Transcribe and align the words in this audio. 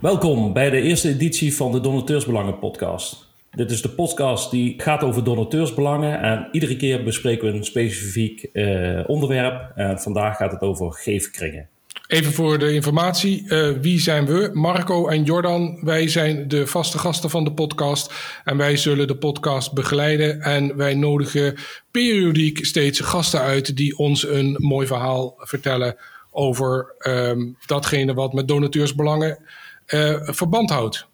Welkom 0.00 0.52
bij 0.52 0.70
de 0.70 0.80
eerste 0.80 1.08
editie 1.08 1.54
van 1.54 1.72
de 1.72 1.80
Donateursbelangen 1.80 2.58
podcast. 2.58 3.28
Dit 3.50 3.70
is 3.70 3.82
de 3.82 3.88
podcast 3.88 4.50
die 4.50 4.74
gaat 4.82 5.02
over 5.02 5.24
donateursbelangen 5.24 6.20
en 6.20 6.48
iedere 6.52 6.76
keer 6.76 7.04
bespreken 7.04 7.50
we 7.50 7.56
een 7.56 7.64
specifiek 7.64 8.42
eh, 8.42 9.00
onderwerp. 9.06 9.72
En 9.74 10.00
vandaag 10.00 10.36
gaat 10.36 10.52
het 10.52 10.60
over 10.60 10.92
geefkringen. 10.92 11.68
Even 12.06 12.32
voor 12.32 12.58
de 12.58 12.74
informatie, 12.74 13.44
uh, 13.46 13.70
wie 13.80 14.00
zijn 14.00 14.26
we? 14.26 14.50
Marco 14.52 15.08
en 15.08 15.22
Jordan, 15.22 15.78
wij 15.82 16.08
zijn 16.08 16.48
de 16.48 16.66
vaste 16.66 16.98
gasten 16.98 17.30
van 17.30 17.44
de 17.44 17.52
podcast 17.52 18.12
en 18.44 18.56
wij 18.56 18.76
zullen 18.76 19.06
de 19.06 19.16
podcast 19.16 19.72
begeleiden 19.72 20.40
en 20.40 20.76
wij 20.76 20.94
nodigen 20.94 21.54
periodiek 21.90 22.64
steeds 22.64 23.00
gasten 23.00 23.40
uit 23.40 23.76
die 23.76 23.98
ons 23.98 24.28
een 24.28 24.56
mooi 24.58 24.86
verhaal 24.86 25.34
vertellen 25.38 25.96
over 26.30 26.94
um, 26.98 27.56
datgene 27.66 28.14
wat 28.14 28.32
met 28.32 28.48
donateursbelangen 28.48 29.38
uh, 29.86 30.18
verband 30.22 30.70
houdt. 30.70 31.08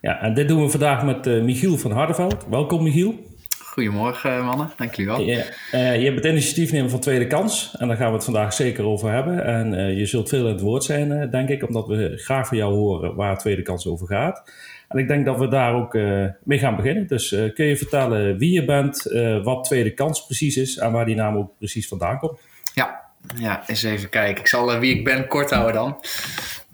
Ja, 0.00 0.20
en 0.20 0.34
dit 0.34 0.48
doen 0.48 0.62
we 0.62 0.70
vandaag 0.70 1.04
met 1.04 1.26
uh, 1.26 1.42
Michiel 1.42 1.76
van 1.76 1.90
Hardeveld. 1.90 2.46
Welkom 2.50 2.82
Michiel. 2.82 3.34
Goedemorgen 3.64 4.44
mannen, 4.44 4.72
dank 4.76 4.94
jullie 4.94 5.10
wel. 5.10 5.20
Je, 5.20 5.52
uh, 5.72 6.02
je 6.02 6.14
bent 6.14 6.24
initiatiefnemer 6.24 6.90
van 6.90 7.00
Tweede 7.00 7.26
Kans 7.26 7.74
en 7.78 7.88
daar 7.88 7.96
gaan 7.96 8.08
we 8.08 8.14
het 8.14 8.24
vandaag 8.24 8.52
zeker 8.52 8.84
over 8.84 9.12
hebben. 9.12 9.44
En 9.44 9.72
uh, 9.72 9.98
je 9.98 10.06
zult 10.06 10.28
veel 10.28 10.46
in 10.46 10.52
het 10.52 10.60
woord 10.60 10.84
zijn, 10.84 11.10
uh, 11.10 11.30
denk 11.30 11.48
ik, 11.48 11.66
omdat 11.66 11.86
we 11.86 12.12
graag 12.16 12.48
van 12.48 12.56
jou 12.56 12.74
horen 12.74 13.14
waar 13.14 13.38
Tweede 13.38 13.62
Kans 13.62 13.86
over 13.86 14.06
gaat. 14.06 14.50
En 14.88 14.98
ik 14.98 15.08
denk 15.08 15.24
dat 15.24 15.38
we 15.38 15.48
daar 15.48 15.74
ook 15.74 15.94
mee 16.42 16.58
gaan 16.58 16.76
beginnen. 16.76 17.06
Dus 17.06 17.28
kun 17.28 17.64
je 17.64 17.76
vertellen 17.76 18.38
wie 18.38 18.52
je 18.52 18.64
bent, 18.64 19.02
wat 19.42 19.64
Tweede 19.64 19.90
Kans 19.90 20.26
precies 20.26 20.56
is 20.56 20.76
en 20.76 20.92
waar 20.92 21.04
die 21.04 21.14
naam 21.14 21.36
ook 21.36 21.50
precies 21.58 21.88
vandaan 21.88 22.18
komt? 22.18 22.38
Ja, 22.74 23.02
ja 23.36 23.62
eens 23.66 23.82
even 23.82 24.08
kijken. 24.08 24.40
Ik 24.40 24.46
zal 24.46 24.78
wie 24.78 24.94
ik 24.96 25.04
ben 25.04 25.26
kort 25.26 25.50
houden 25.50 25.74
dan. 25.74 25.98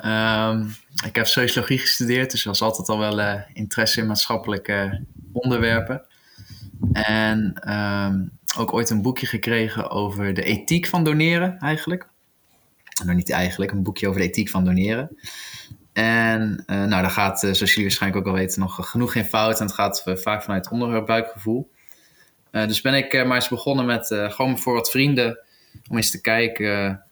Um, 0.07 0.75
ik 1.05 1.17
heb 1.17 1.27
sociologie 1.27 1.79
gestudeerd, 1.79 2.31
dus 2.31 2.45
was 2.45 2.63
altijd 2.63 2.89
al 2.89 2.99
wel 2.99 3.45
interesse 3.53 4.01
in 4.01 4.07
maatschappelijke 4.07 5.05
onderwerpen. 5.33 6.03
En 6.93 7.71
um, 7.73 8.31
ook 8.57 8.73
ooit 8.73 8.91
een 8.91 9.03
boekje 9.03 9.27
gekregen 9.27 9.91
over 9.91 10.35
de 10.35 10.43
ethiek 10.43 10.87
van 10.87 11.05
doneren, 11.05 11.59
eigenlijk. 11.59 12.09
Nou, 13.05 13.17
niet 13.17 13.31
eigenlijk, 13.31 13.73
een 13.73 13.83
boekje 13.83 14.09
over 14.09 14.21
de 14.21 14.27
ethiek 14.27 14.49
van 14.49 14.65
doneren. 14.65 15.17
En 15.93 16.65
uh, 16.67 16.77
nou, 16.77 17.03
daar 17.03 17.11
gaat, 17.11 17.41
zoals 17.41 17.59
jullie 17.59 17.83
waarschijnlijk 17.83 18.27
ook 18.27 18.33
al 18.33 18.39
weten, 18.39 18.61
nog 18.61 18.91
genoeg 18.91 19.13
geen 19.13 19.25
fout. 19.25 19.61
En 19.61 19.67
het 19.67 19.75
gaat 19.75 20.03
vaak 20.05 20.43
vanuit 20.43 20.71
onderbuikgevoel. 20.71 21.71
Dus 22.51 22.81
ben 22.81 22.95
ik 22.95 23.13
maar 23.27 23.35
eens 23.35 23.49
begonnen 23.49 23.87
met 23.87 24.07
gewoon 24.07 24.59
voor 24.59 24.75
wat 24.75 24.91
vrienden 24.91 25.39
om 25.91 25.97
eens 25.97 26.11
te 26.11 26.21
kijken. 26.21 27.03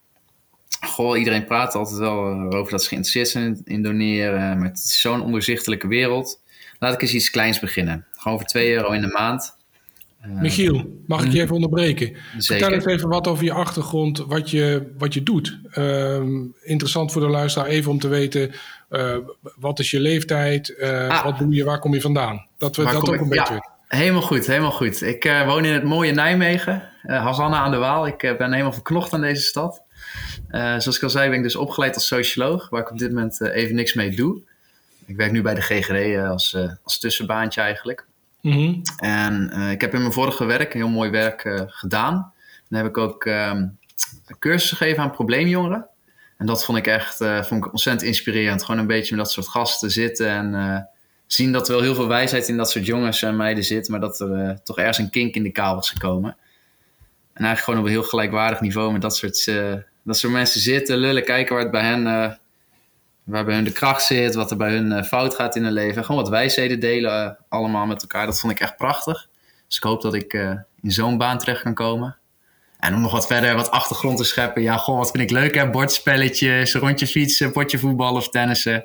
Goh, 0.80 1.18
iedereen 1.18 1.44
praat 1.44 1.74
altijd 1.74 1.98
wel 1.98 2.18
over 2.52 2.70
dat 2.70 2.82
ze 2.82 2.88
geïnteresseerd 2.88 3.28
zijn 3.28 3.60
in, 3.64 3.82
doneren. 3.82 4.58
Maar 4.58 4.68
het 4.68 4.78
is 4.78 5.00
zo'n 5.00 5.22
onderzichtelijke 5.22 5.86
wereld. 5.86 6.42
Laat 6.78 6.94
ik 6.94 7.02
eens 7.02 7.14
iets 7.14 7.30
kleins 7.30 7.58
beginnen. 7.58 8.06
Gewoon 8.12 8.38
voor 8.38 8.46
2 8.46 8.72
euro 8.72 8.92
in 8.92 9.00
de 9.00 9.12
maand. 9.12 9.58
Uh, 10.26 10.40
Michiel, 10.40 11.02
mag 11.06 11.24
ik 11.24 11.32
je 11.32 11.40
even 11.40 11.54
onderbreken? 11.54 12.06
Zeker. 12.06 12.40
Vertel 12.40 12.72
eens 12.72 12.84
even 12.84 13.08
wat 13.08 13.28
over 13.28 13.44
je 13.44 13.52
achtergrond, 13.52 14.18
wat 14.18 14.50
je, 14.50 14.92
wat 14.98 15.14
je 15.14 15.22
doet. 15.22 15.58
Uh, 15.74 16.20
interessant 16.62 17.12
voor 17.12 17.22
de 17.22 17.28
luisteraar 17.28 17.68
even 17.68 17.90
om 17.90 17.98
te 17.98 18.08
weten, 18.08 18.52
uh, 18.90 19.16
wat 19.56 19.78
is 19.78 19.90
je 19.90 20.00
leeftijd, 20.00 20.76
ah. 20.80 21.24
wat 21.24 21.38
doe 21.38 21.54
je, 21.54 21.64
waar 21.64 21.78
kom 21.78 21.94
je 21.94 22.00
vandaan? 22.00 22.46
Dat 22.58 22.76
we 22.76 22.82
waar 22.82 22.92
dat 22.92 23.08
ook 23.08 23.14
ik, 23.14 23.20
een 23.20 23.28
beetje 23.28 23.54
ja, 23.54 23.78
Helemaal 23.88 24.22
goed, 24.22 24.46
helemaal 24.46 24.70
goed. 24.70 25.02
Ik 25.02 25.24
uh, 25.24 25.46
woon 25.46 25.64
in 25.64 25.72
het 25.72 25.84
mooie 25.84 26.12
Nijmegen, 26.12 26.88
Hazanna 27.02 27.58
aan 27.58 27.70
de 27.70 27.76
Waal. 27.76 28.06
Ik 28.06 28.18
ben 28.18 28.52
helemaal 28.52 28.72
verknocht 28.72 29.12
aan 29.12 29.20
deze 29.20 29.42
stad. 29.42 29.82
Zoals 30.50 30.96
ik 30.96 31.02
al 31.02 31.10
zei, 31.10 31.28
ben 31.28 31.38
ik 31.38 31.42
dus 31.42 31.56
opgeleid 31.56 31.94
als 31.94 32.06
socioloog, 32.06 32.68
waar 32.68 32.80
ik 32.80 32.90
op 32.90 32.98
dit 32.98 33.12
moment 33.12 33.40
even 33.40 33.74
niks 33.74 33.94
mee 33.94 34.10
doe. 34.16 34.42
Ik 35.06 35.16
werk 35.16 35.32
nu 35.32 35.42
bij 35.42 35.54
de 35.54 35.60
GGD 35.60 36.18
als, 36.28 36.56
als 36.82 36.98
tussenbaantje 36.98 37.60
eigenlijk. 37.60 38.06
Mm 38.40 38.52
-hmm. 38.52 38.82
En 38.96 39.52
ik 39.70 39.80
heb 39.80 39.94
in 39.94 40.00
mijn 40.00 40.12
vorige 40.12 40.44
werk 40.44 40.72
heel 40.72 40.88
mooi 40.88 41.10
werk 41.10 41.64
gedaan. 41.66 42.32
Dan 42.68 42.80
heb 42.80 42.88
ik 42.88 42.98
ook 42.98 43.24
um, 43.24 43.78
cursussen 44.38 44.76
gegeven 44.76 45.02
aan 45.02 45.10
probleemjongeren. 45.10 45.86
En 46.36 46.46
dat 46.46 46.64
vond 46.64 46.78
ik 46.78 46.86
echt 46.86 47.20
uh, 47.20 47.42
vond 47.42 47.64
ik 47.64 47.70
ontzettend 47.70 48.08
inspirerend. 48.08 48.64
Gewoon 48.64 48.80
een 48.80 48.86
beetje 48.86 49.16
met 49.16 49.24
dat 49.24 49.32
soort 49.32 49.48
gasten 49.48 49.90
zitten 49.90 50.28
en 50.28 50.88
zien 51.26 51.52
dat 51.52 51.68
er 51.68 51.74
wel 51.74 51.82
heel 51.82 51.94
veel 51.94 52.08
wijsheid 52.08 52.48
in 52.48 52.56
dat 52.56 52.70
soort 52.70 52.86
jongens 52.86 53.22
en 53.22 53.36
meiden 53.36 53.64
zit, 53.64 53.88
maar 53.88 54.00
dat 54.00 54.20
er 54.20 54.60
toch 54.62 54.78
ergens 54.78 54.98
een 54.98 55.10
kink 55.10 55.34
in 55.34 55.42
de 55.42 55.50
kabel 55.50 55.80
is 55.80 55.88
gekomen. 55.88 56.36
En 57.32 57.44
eigenlijk 57.44 57.64
gewoon 57.64 57.80
op 57.80 57.86
een 57.86 57.92
heel 57.92 58.02
gelijkwaardig 58.02 58.60
niveau 58.60 58.92
met 58.92 59.02
dat 59.02 59.16
soort, 59.16 59.46
dat 60.04 60.18
soort 60.18 60.32
mensen 60.32 60.60
zitten, 60.60 60.96
lullen, 60.96 61.24
kijken 61.24 61.54
waar 61.54 61.62
het 61.62 61.72
bij 61.72 61.84
hen 61.84 62.38
waar 63.24 63.44
bij 63.44 63.54
hun 63.54 63.64
de 63.64 63.72
kracht 63.72 64.02
zit, 64.02 64.34
wat 64.34 64.50
er 64.50 64.56
bij 64.56 64.70
hun 64.70 64.92
uh, 64.92 65.02
fout 65.02 65.34
gaat 65.34 65.56
in 65.56 65.64
hun 65.64 65.72
leven. 65.72 66.04
Gewoon 66.04 66.20
wat 66.20 66.30
wijsheden 66.30 66.80
delen 66.80 67.24
uh, 67.24 67.30
allemaal 67.48 67.86
met 67.86 68.02
elkaar. 68.02 68.26
Dat 68.26 68.40
vond 68.40 68.52
ik 68.52 68.60
echt 68.60 68.76
prachtig. 68.76 69.28
Dus 69.66 69.76
ik 69.76 69.82
hoop 69.82 70.02
dat 70.02 70.14
ik 70.14 70.32
in 70.82 70.90
zo'n 70.90 71.18
baan 71.18 71.38
terecht 71.38 71.62
kan 71.62 71.74
komen. 71.74 72.16
En 72.78 72.94
om 72.94 73.00
nog 73.00 73.12
wat 73.12 73.26
verder 73.26 73.54
wat 73.54 73.70
achtergrond 73.70 74.16
te 74.16 74.24
scheppen. 74.24 74.62
Ja, 74.62 74.76
goh, 74.76 74.96
wat 74.96 75.10
vind 75.10 75.22
ik 75.22 75.30
leuk 75.30 75.54
hè. 75.54 75.70
Bordspelletjes, 75.70 76.74
rondjes 76.74 77.10
fietsen, 77.10 77.52
potje 77.52 77.78
voetballen 77.78 78.20
of 78.20 78.28
tennissen. 78.28 78.84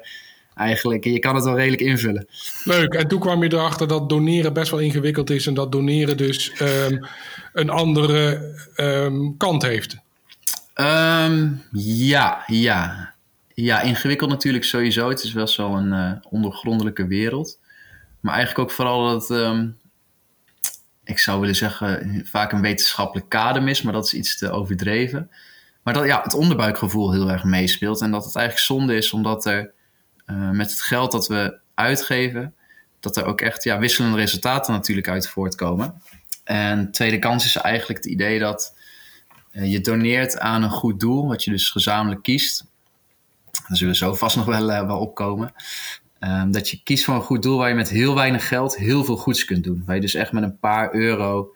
Eigenlijk, 0.56 1.04
je 1.04 1.20
kan 1.20 1.36
het 1.36 1.44
wel 1.44 1.56
redelijk 1.56 1.82
invullen. 1.82 2.28
Leuk. 2.64 2.94
En 2.94 3.08
toen 3.08 3.20
kwam 3.20 3.44
je 3.44 3.54
erachter 3.54 3.88
dat 3.88 4.10
doneren 4.10 4.54
best 4.54 4.72
wel 4.72 4.80
ingewikkeld 4.80 5.30
is. 5.30 5.48
En 5.48 5.54
dat 5.54 5.72
doneren 5.72 6.18
dus 6.18 6.62
um, 6.62 7.06
een 7.54 7.70
andere 7.70 8.54
um, 8.76 9.38
kant 9.38 9.62
heeft. 9.62 9.98
Um, 10.76 11.64
ja, 11.72 12.44
ja. 12.48 13.14
Ja, 13.54 13.82
ingewikkeld 13.82 14.30
natuurlijk 14.30 14.64
sowieso. 14.64 15.10
Het 15.10 15.24
is 15.24 15.34
wel 15.34 15.48
zo'n 15.48 15.94
uh, 15.94 16.12
ondergrondelijke 16.30 17.08
wereld. 17.08 17.60
Maar 18.20 18.34
eigenlijk 18.34 18.70
ook 18.70 18.76
vooral 18.76 19.08
dat 19.08 19.28
het, 19.28 19.38
um, 19.38 19.78
ik 21.04 21.20
zou 21.20 21.40
willen 21.40 21.56
zeggen, 21.56 22.22
vaak 22.26 22.52
een 22.52 22.62
wetenschappelijk 22.62 23.30
kader 23.30 23.68
is, 23.68 23.82
maar 23.82 23.94
dat 23.94 24.06
is 24.06 24.14
iets 24.14 24.38
te 24.38 24.52
overdreven. 24.52 25.30
Maar 25.84 25.94
dat 25.94 26.06
ja, 26.06 26.22
het 26.22 26.34
onderbuikgevoel 26.34 27.12
heel 27.12 27.32
erg 27.32 27.44
meespeelt. 27.44 28.02
En 28.02 28.12
dat 28.12 28.26
het 28.26 28.36
eigenlijk 28.36 28.66
zonde 28.66 28.96
is 28.96 29.14
omdat 29.14 29.46
er 29.46 29.72
uh, 30.28 30.50
met 30.50 30.70
het 30.70 30.82
geld 30.82 31.12
dat 31.12 31.28
we 31.28 31.58
uitgeven, 31.74 32.54
dat 33.00 33.18
er 33.18 33.26
ook 33.26 33.42
echt 33.42 33.64
ja, 33.64 33.80
wisselende 33.80 34.18
resultaten 34.18 34.74
natuurlijk 34.74 35.10
uit 35.10 35.30
voortkomen. 35.30 36.02
En 36.44 36.92
tweede 36.92 37.20
kans 37.20 37.46
is 37.46 37.56
eigenlijk 37.56 38.04
het 38.04 38.12
idee 38.12 38.40
dat 38.40 38.74
je 39.64 39.82
doneert 39.82 40.40
aan 40.40 40.64
een 40.64 40.70
goed 40.70 41.00
doel, 41.00 41.28
wat 41.28 41.44
je 41.44 41.52
dus 41.52 41.70
gezamenlijk 41.70 42.24
kiest. 42.24 42.66
Daar 43.68 43.78
zullen 43.78 43.94
we 43.94 44.00
zo 44.00 44.14
vast 44.14 44.36
nog 44.36 44.46
wel, 44.46 44.70
uh, 44.70 44.86
wel 44.86 45.00
opkomen. 45.00 45.54
Um, 46.20 46.52
dat 46.52 46.70
je 46.70 46.82
kiest 46.84 47.06
voor 47.06 47.16
een 47.16 47.22
goed 47.22 47.44
doel 47.44 47.58
waar 47.58 47.70
je 47.70 47.76
met 47.76 47.90
heel 47.90 48.16
weinig 48.16 48.48
geld 48.48 48.78
heel 48.78 49.04
veel 49.04 49.18
goeds 49.18 49.46
kunt 49.46 49.64
doen. 49.64 49.84
Waar 49.86 49.96
je 49.96 50.02
dus 50.02 50.16
echt 50.16 50.32
met 50.32 50.44
een 50.44 50.60
paar 50.60 50.94
euro 50.94 51.54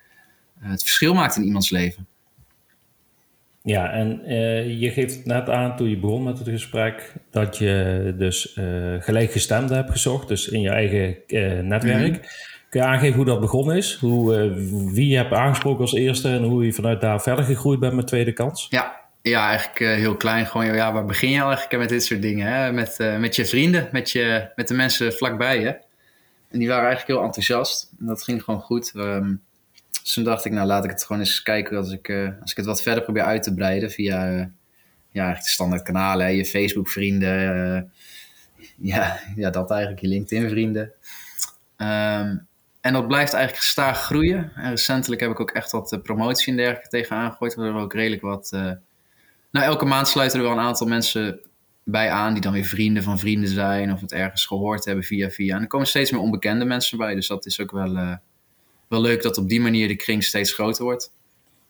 uh, 0.63 0.69
het 0.69 0.81
verschil 0.81 1.13
maakt 1.13 1.35
in 1.35 1.43
iemands 1.43 1.69
leven. 1.69 2.07
Ja, 3.63 3.91
en 3.91 4.21
uh, 4.25 4.79
je 4.79 4.91
geeft 4.91 5.25
net 5.25 5.49
aan 5.49 5.75
toen 5.75 5.89
je 5.89 5.97
begon 5.97 6.23
met 6.23 6.37
het 6.37 6.47
gesprek 6.47 7.13
dat 7.31 7.57
je 7.57 8.15
dus 8.17 8.57
gelijkgestemden 8.99 9.75
hebt 9.75 9.91
gezocht, 9.91 10.27
dus 10.27 10.47
in 10.47 10.61
je 10.61 10.69
eigen 10.69 11.17
netwerk. 11.67 12.11
Mm 12.11 12.13
-hmm. 12.13 12.29
Kun 12.69 12.81
je 12.81 12.87
aangeven 12.87 13.15
hoe 13.15 13.25
dat 13.25 13.39
begonnen 13.39 13.77
is? 13.77 13.97
Hoe, 13.99 14.53
wie 14.93 15.07
je 15.07 15.15
hebt 15.15 15.33
aangesproken 15.33 15.81
als 15.81 15.93
eerste 15.93 16.29
en 16.29 16.43
hoe 16.43 16.65
je 16.65 16.73
vanuit 16.73 17.01
daar 17.01 17.21
verder 17.21 17.45
gegroeid 17.45 17.79
bent 17.79 17.93
met 17.93 18.07
Tweede 18.07 18.33
Kans? 18.33 18.67
Ja, 18.69 18.99
ja, 19.21 19.47
eigenlijk 19.47 19.79
uh, 19.79 19.89
heel 19.93 20.15
klein. 20.15 20.45
Gewoon, 20.45 20.75
ja, 20.75 20.93
waar 20.93 21.05
begin 21.05 21.29
je 21.29 21.41
eigenlijk 21.41 21.77
met 21.77 21.89
dit 21.89 22.03
soort 22.03 22.21
dingen? 22.21 22.47
Hè? 22.47 22.71
Met, 22.71 22.97
uh, 22.99 23.17
met 23.17 23.35
je 23.35 23.45
vrienden, 23.45 23.89
met, 23.91 24.11
je, 24.11 24.51
met 24.55 24.67
de 24.67 24.73
mensen 24.73 25.13
vlakbij 25.13 25.59
je. 25.59 25.67
En 26.49 26.59
die 26.59 26.67
waren 26.67 26.87
eigenlijk 26.87 27.17
heel 27.19 27.25
enthousiast. 27.27 27.91
En 27.99 28.05
dat 28.05 28.23
ging 28.23 28.43
gewoon 28.43 28.61
goed. 28.61 28.91
Um, 28.95 29.41
dus 30.03 30.13
toen 30.13 30.23
dacht 30.23 30.45
ik, 30.45 30.51
nou 30.51 30.67
laat 30.67 30.83
ik 30.83 30.89
het 30.89 31.03
gewoon 31.03 31.21
eens 31.21 31.41
kijken 31.41 31.77
als 31.77 31.91
ik, 31.91 32.07
uh, 32.07 32.29
als 32.41 32.51
ik 32.51 32.57
het 32.57 32.65
wat 32.65 32.81
verder 32.81 33.03
probeer 33.03 33.23
uit 33.23 33.43
te 33.43 33.53
breiden 33.53 33.91
via 33.91 34.25
ja, 35.11 35.23
eigenlijk 35.23 35.43
de 35.43 35.49
standaard 35.49 35.81
kanalen. 35.81 36.25
Hè? 36.25 36.31
Je 36.31 36.45
Facebook 36.45 36.89
vrienden. 36.89 37.91
ja, 38.77 39.19
ja, 39.35 39.49
dat 39.49 39.71
eigenlijk. 39.71 40.01
Je 40.01 40.07
LinkedIn 40.07 40.49
vrienden. 40.49 40.91
Um, 41.77 42.47
en 42.81 42.93
dat 42.93 43.07
blijft 43.07 43.33
eigenlijk 43.33 43.63
gestaag 43.63 44.01
groeien. 44.01 44.51
En 44.55 44.69
recentelijk 44.69 45.21
heb 45.21 45.31
ik 45.31 45.39
ook 45.39 45.51
echt 45.51 45.71
wat 45.71 45.99
promotie 46.03 46.51
en 46.51 46.57
dergelijke 46.57 46.89
tegen 46.89 47.15
aangegooid. 47.15 47.55
Waardoor 47.55 47.75
we 47.75 47.81
ook 47.81 47.93
redelijk 47.93 48.21
wat 48.21 48.49
nou, 49.51 49.65
elke 49.65 49.85
maand 49.85 50.07
sluiten 50.07 50.39
er 50.39 50.45
wel 50.45 50.53
een 50.53 50.63
aantal 50.63 50.87
mensen 50.87 51.39
bij 51.83 52.09
aan 52.09 52.33
die 52.33 52.41
dan 52.41 52.53
weer 52.53 52.65
vrienden 52.65 53.03
van 53.03 53.19
vrienden 53.19 53.49
zijn 53.49 53.93
of 53.93 54.01
het 54.01 54.11
ergens 54.11 54.45
gehoord 54.45 54.85
hebben 54.85 55.03
via 55.03 55.29
via. 55.29 55.55
En 55.55 55.61
er 55.61 55.67
komen 55.67 55.87
steeds 55.87 56.11
meer 56.11 56.21
onbekende 56.21 56.65
mensen 56.65 56.97
bij, 56.97 57.15
dus 57.15 57.27
dat 57.27 57.45
is 57.45 57.59
ook 57.61 57.71
wel, 57.71 57.95
uh, 57.95 58.13
wel 58.87 59.01
leuk 59.01 59.21
dat 59.21 59.37
op 59.37 59.49
die 59.49 59.61
manier 59.61 59.87
de 59.87 59.95
kring 59.95 60.23
steeds 60.23 60.53
groter 60.53 60.83
wordt. 60.83 61.11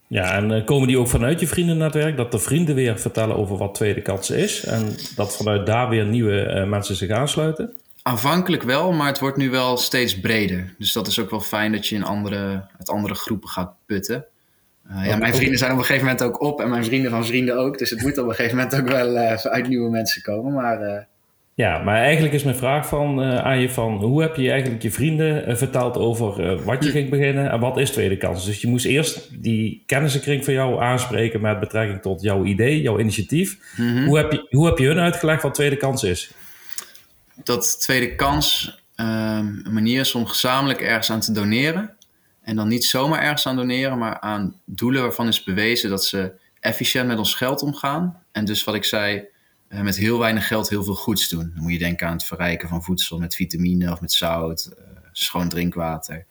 Ja, 0.07 0.33
en 0.33 0.65
komen 0.65 0.87
die 0.87 0.97
ook 0.97 1.07
vanuit 1.07 1.39
je 1.39 1.47
vriendennetwerk? 1.47 2.17
Dat 2.17 2.31
de 2.31 2.39
vrienden 2.39 2.75
weer 2.75 2.99
vertellen 2.99 3.35
over 3.35 3.57
wat 3.57 3.75
tweede 3.75 4.01
kans 4.01 4.29
is 4.29 4.65
en 4.65 4.95
dat 5.15 5.37
vanuit 5.37 5.65
daar 5.65 5.89
weer 5.89 6.05
nieuwe 6.05 6.65
mensen 6.67 6.95
zich 6.95 7.09
aansluiten? 7.09 7.73
Aanvankelijk 8.03 8.63
wel, 8.63 8.91
maar 8.91 9.07
het 9.07 9.19
wordt 9.19 9.37
nu 9.37 9.49
wel 9.49 9.77
steeds 9.77 10.19
breder. 10.19 10.73
Dus 10.77 10.93
dat 10.93 11.07
is 11.07 11.19
ook 11.19 11.29
wel 11.29 11.41
fijn 11.41 11.71
dat 11.71 11.87
je 11.87 11.95
in 11.95 12.03
andere, 12.03 12.65
uit 12.77 12.89
andere 12.89 13.15
groepen 13.15 13.49
gaat 13.49 13.73
putten. 13.85 14.25
Uh, 14.91 15.05
ja, 15.05 15.17
mijn 15.17 15.35
vrienden 15.35 15.57
zijn 15.57 15.71
op 15.71 15.77
een 15.77 15.83
gegeven 15.83 16.07
moment 16.07 16.23
ook 16.23 16.41
op 16.41 16.61
en 16.61 16.69
mijn 16.69 16.83
vrienden 16.85 17.11
van 17.11 17.25
vrienden 17.25 17.57
ook. 17.57 17.77
Dus 17.77 17.89
het 17.89 18.01
moet 18.01 18.17
op 18.17 18.27
een 18.27 18.35
gegeven 18.35 18.57
moment 18.57 18.75
ook 18.75 18.87
wel 18.87 19.15
uh, 19.15 19.33
uit 19.33 19.67
nieuwe 19.67 19.89
mensen 19.89 20.21
komen. 20.21 20.53
Maar 20.53 20.81
uh, 20.81 20.97
Ja, 21.53 21.83
maar 21.83 22.01
eigenlijk 22.01 22.33
is 22.33 22.43
mijn 22.43 22.55
vraag 22.55 22.87
van, 22.87 23.21
aan 23.21 23.59
je 23.59 23.69
van... 23.69 23.93
hoe 23.93 24.21
heb 24.21 24.35
je 24.35 24.51
eigenlijk 24.51 24.81
je 24.81 24.91
vrienden 24.91 25.57
verteld 25.57 25.97
over 25.97 26.63
wat 26.63 26.83
je 26.83 26.89
ging 26.89 27.09
beginnen... 27.09 27.51
en 27.51 27.59
wat 27.59 27.77
is 27.77 27.91
tweede 27.91 28.17
kans? 28.17 28.45
Dus 28.45 28.61
je 28.61 28.67
moest 28.67 28.85
eerst 28.85 29.43
die 29.43 29.83
kennissenkring 29.85 30.45
van 30.45 30.53
jou 30.53 30.81
aanspreken... 30.81 31.41
met 31.41 31.59
betrekking 31.59 32.01
tot 32.01 32.21
jouw 32.21 32.43
idee, 32.43 32.81
jouw 32.81 32.99
initiatief. 32.99 33.57
Mm 33.77 33.95
-hmm. 33.95 34.05
hoe, 34.05 34.17
heb 34.17 34.31
je, 34.31 34.45
hoe 34.49 34.65
heb 34.65 34.77
je 34.77 34.87
hun 34.87 34.99
uitgelegd 34.99 35.43
wat 35.43 35.53
tweede 35.53 35.77
kans 35.77 36.03
is? 36.03 36.33
Dat 37.43 37.81
tweede 37.81 38.15
kans 38.15 38.77
een 38.95 39.65
manier 39.69 39.99
is 39.99 40.15
om 40.15 40.25
gezamenlijk 40.25 40.81
ergens 40.81 41.11
aan 41.11 41.19
te 41.19 41.31
doneren... 41.31 41.95
en 42.41 42.55
dan 42.55 42.67
niet 42.67 42.85
zomaar 42.85 43.21
ergens 43.21 43.47
aan 43.47 43.55
doneren... 43.55 43.97
maar 43.97 44.19
aan 44.19 44.61
doelen 44.65 45.01
waarvan 45.01 45.27
is 45.27 45.43
bewezen 45.43 45.89
dat 45.89 46.05
ze 46.05 46.31
efficiënt 46.59 47.07
met 47.07 47.17
ons 47.17 47.33
geld 47.33 47.61
omgaan. 47.61 48.23
En 48.31 48.45
dus 48.45 48.63
wat 48.63 48.75
ik 48.75 48.83
zei 48.83 49.27
uh, 49.69 49.81
met 49.81 49.95
heel 49.95 50.19
weinig 50.19 50.47
geld 50.47 50.69
heel 50.69 50.83
veel 50.83 50.95
goeds 50.95 51.29
doen. 51.29 51.51
Dan 51.53 51.63
moet 51.63 51.71
je 51.71 51.77
denken 51.77 52.07
aan 52.07 52.13
het 52.13 52.23
verrijken 52.23 52.69
van 52.69 52.83
voedsel 52.83 53.19
met 53.19 53.35
vitamine 53.35 53.91
of 53.91 54.01
met 54.01 54.11
zout, 54.11 54.69
uh, 54.71 54.85
schoon 55.11 55.49
drinkwater, 55.49 56.25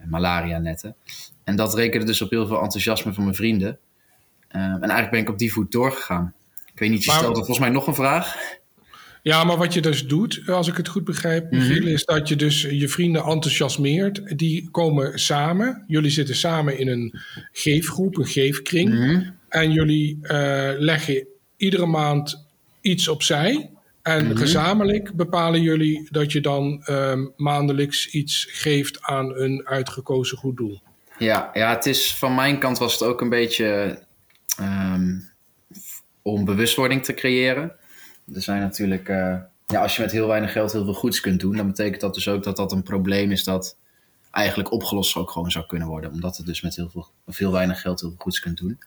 uh, 0.00 0.06
malaria 0.06 0.58
netten. 0.58 0.96
En 1.44 1.56
dat 1.56 1.74
rekende 1.74 2.06
dus 2.06 2.22
op 2.22 2.30
heel 2.30 2.46
veel 2.46 2.62
enthousiasme 2.62 3.12
van 3.12 3.22
mijn 3.22 3.36
vrienden. 3.36 3.78
en 4.48 4.80
eigenlijk 4.80 5.10
ben 5.10 5.20
ik 5.20 5.28
op 5.28 5.38
die 5.38 5.52
voet 5.52 5.72
doorgegaan. 5.72 6.34
Ik 6.72 6.78
weet 6.78 6.90
niet, 6.90 7.04
je 7.04 7.10
maar, 7.10 7.18
stelde 7.18 7.36
volgens 7.36 7.58
mij 7.58 7.68
nog 7.68 7.86
een 7.86 7.94
vraag. 7.94 8.36
Ja, 9.24 9.44
maar 9.44 9.56
wat 9.56 9.74
je 9.74 9.80
dus 9.80 10.06
doet, 10.06 10.42
als 10.46 10.68
ik 10.68 10.76
het 10.76 10.88
goed 10.88 11.04
begrijp, 11.04 11.50
Michiel, 11.50 11.76
mm 11.76 11.82
-hmm. 11.82 11.92
is 11.92 12.04
dat 12.04 12.28
je 12.28 12.36
dus 12.36 12.62
je 12.62 12.88
vrienden 12.88 13.24
enthousiasmeert. 13.24 14.38
Die 14.38 14.68
komen 14.70 15.18
samen. 15.18 15.84
Jullie 15.86 16.10
zitten 16.10 16.36
samen 16.36 16.78
in 16.78 16.88
een 16.88 17.14
geefgroep, 17.52 18.16
een 18.16 18.26
geefkring. 18.26 18.90
Mm 18.90 19.02
-hmm. 19.02 19.36
En 19.48 19.72
jullie 19.72 20.18
leggen 20.78 21.26
iedere 21.56 21.86
maand 21.86 22.46
iets 22.80 23.08
opzij. 23.08 23.70
En 24.02 24.22
mm 24.22 24.30
-hmm. 24.30 24.36
gezamenlijk 24.36 25.14
bepalen 25.14 25.62
jullie 25.62 26.08
dat 26.10 26.32
je 26.32 26.40
dan 26.40 26.82
um, 26.90 27.32
maandelijks 27.36 28.08
iets 28.08 28.48
geeft 28.50 29.02
aan 29.02 29.36
een 29.36 29.66
uitgekozen 29.66 30.38
goed 30.38 30.56
doel. 30.56 30.80
Ja, 31.18 31.50
ja, 31.52 31.74
het 31.74 31.86
is 31.86 32.14
van 32.14 32.34
mijn 32.34 32.58
kant 32.58 32.78
was 32.78 32.92
het 32.92 33.02
ook 33.02 33.20
een 33.20 33.28
beetje 33.28 33.98
um, 34.60 35.30
om 36.22 36.44
bewustwording 36.44 37.04
te 37.04 37.14
creëren. 37.14 37.72
Er 38.32 38.42
zijn 38.42 38.60
natuurlijk, 38.60 39.08
uh, 39.08 39.36
ja, 39.66 39.82
als 39.82 39.96
je 39.96 40.02
met 40.02 40.12
heel 40.12 40.26
weinig 40.26 40.52
geld 40.52 40.72
heel 40.72 40.84
veel 40.84 40.94
goeds 40.94 41.20
kunt 41.20 41.40
doen, 41.40 41.56
dan 41.56 41.66
betekent 41.66 42.00
dat 42.00 42.14
dus 42.14 42.28
ook 42.28 42.42
dat 42.42 42.56
dat 42.56 42.72
een 42.72 42.82
probleem 42.82 43.30
is 43.30 43.44
dat 43.44 43.76
eigenlijk 44.30 44.72
opgelost 44.72 45.16
ook 45.16 45.30
gewoon 45.30 45.50
zou 45.50 45.66
kunnen 45.66 45.88
worden. 45.88 46.12
Omdat 46.12 46.36
het 46.36 46.46
dus 46.46 46.60
met 46.60 46.76
heel 46.76 46.90
veel, 46.90 47.08
veel 47.26 47.52
weinig 47.52 47.80
geld 47.80 48.00
heel 48.00 48.08
veel 48.10 48.18
goeds 48.18 48.40
kunt 48.40 48.58
doen. 48.58 48.78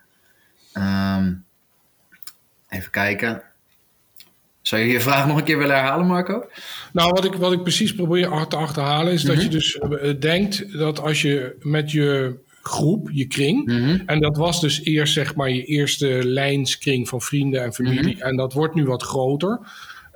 Um, 0.74 1.46
even 2.70 2.92
kijken. 2.92 3.44
Zou 4.62 4.82
je 4.82 4.88
je 4.88 5.02
vraag 5.02 5.28
nog 5.28 5.38
een 5.38 5.44
keer 5.44 5.58
willen 5.58 5.76
herhalen, 5.76 6.08
Marco? 6.08 6.50
Nou, 6.94 7.12
wat 7.12 7.26
ik, 7.26 7.34
wat 7.34 7.52
ik 7.52 7.62
precies 7.62 7.96
probeer 7.96 8.48
te 8.48 8.56
achterhalen 8.56 9.14
is 9.14 9.24
mm 9.24 9.30
-hmm. 9.30 9.36
dat 9.36 9.46
je 9.46 9.52
dus 9.52 9.76
uh, 9.76 10.20
denkt 10.20 10.78
dat 10.78 11.00
als 11.00 11.22
je 11.22 11.56
met 11.60 11.92
je 11.92 12.38
groep, 12.68 13.10
je 13.12 13.28
kring, 13.28 13.66
mm 13.66 13.84
-hmm. 13.84 14.02
en 14.06 14.20
dat 14.20 14.38
was 14.38 14.62
dus 14.62 14.84
eerst 14.84 15.14
zeg 15.14 15.36
maar 15.36 15.50
je 15.50 15.64
eerste 15.64 16.26
lijnskring 16.26 17.10
van 17.10 17.22
vrienden 17.22 17.64
en 17.64 17.74
familie, 17.74 18.14
mm 18.14 18.20
-hmm. 18.20 18.30
en 18.30 18.36
dat 18.36 18.54
wordt 18.54 18.76
nu 18.76 18.86
wat 18.86 19.04
groter, 19.04 19.60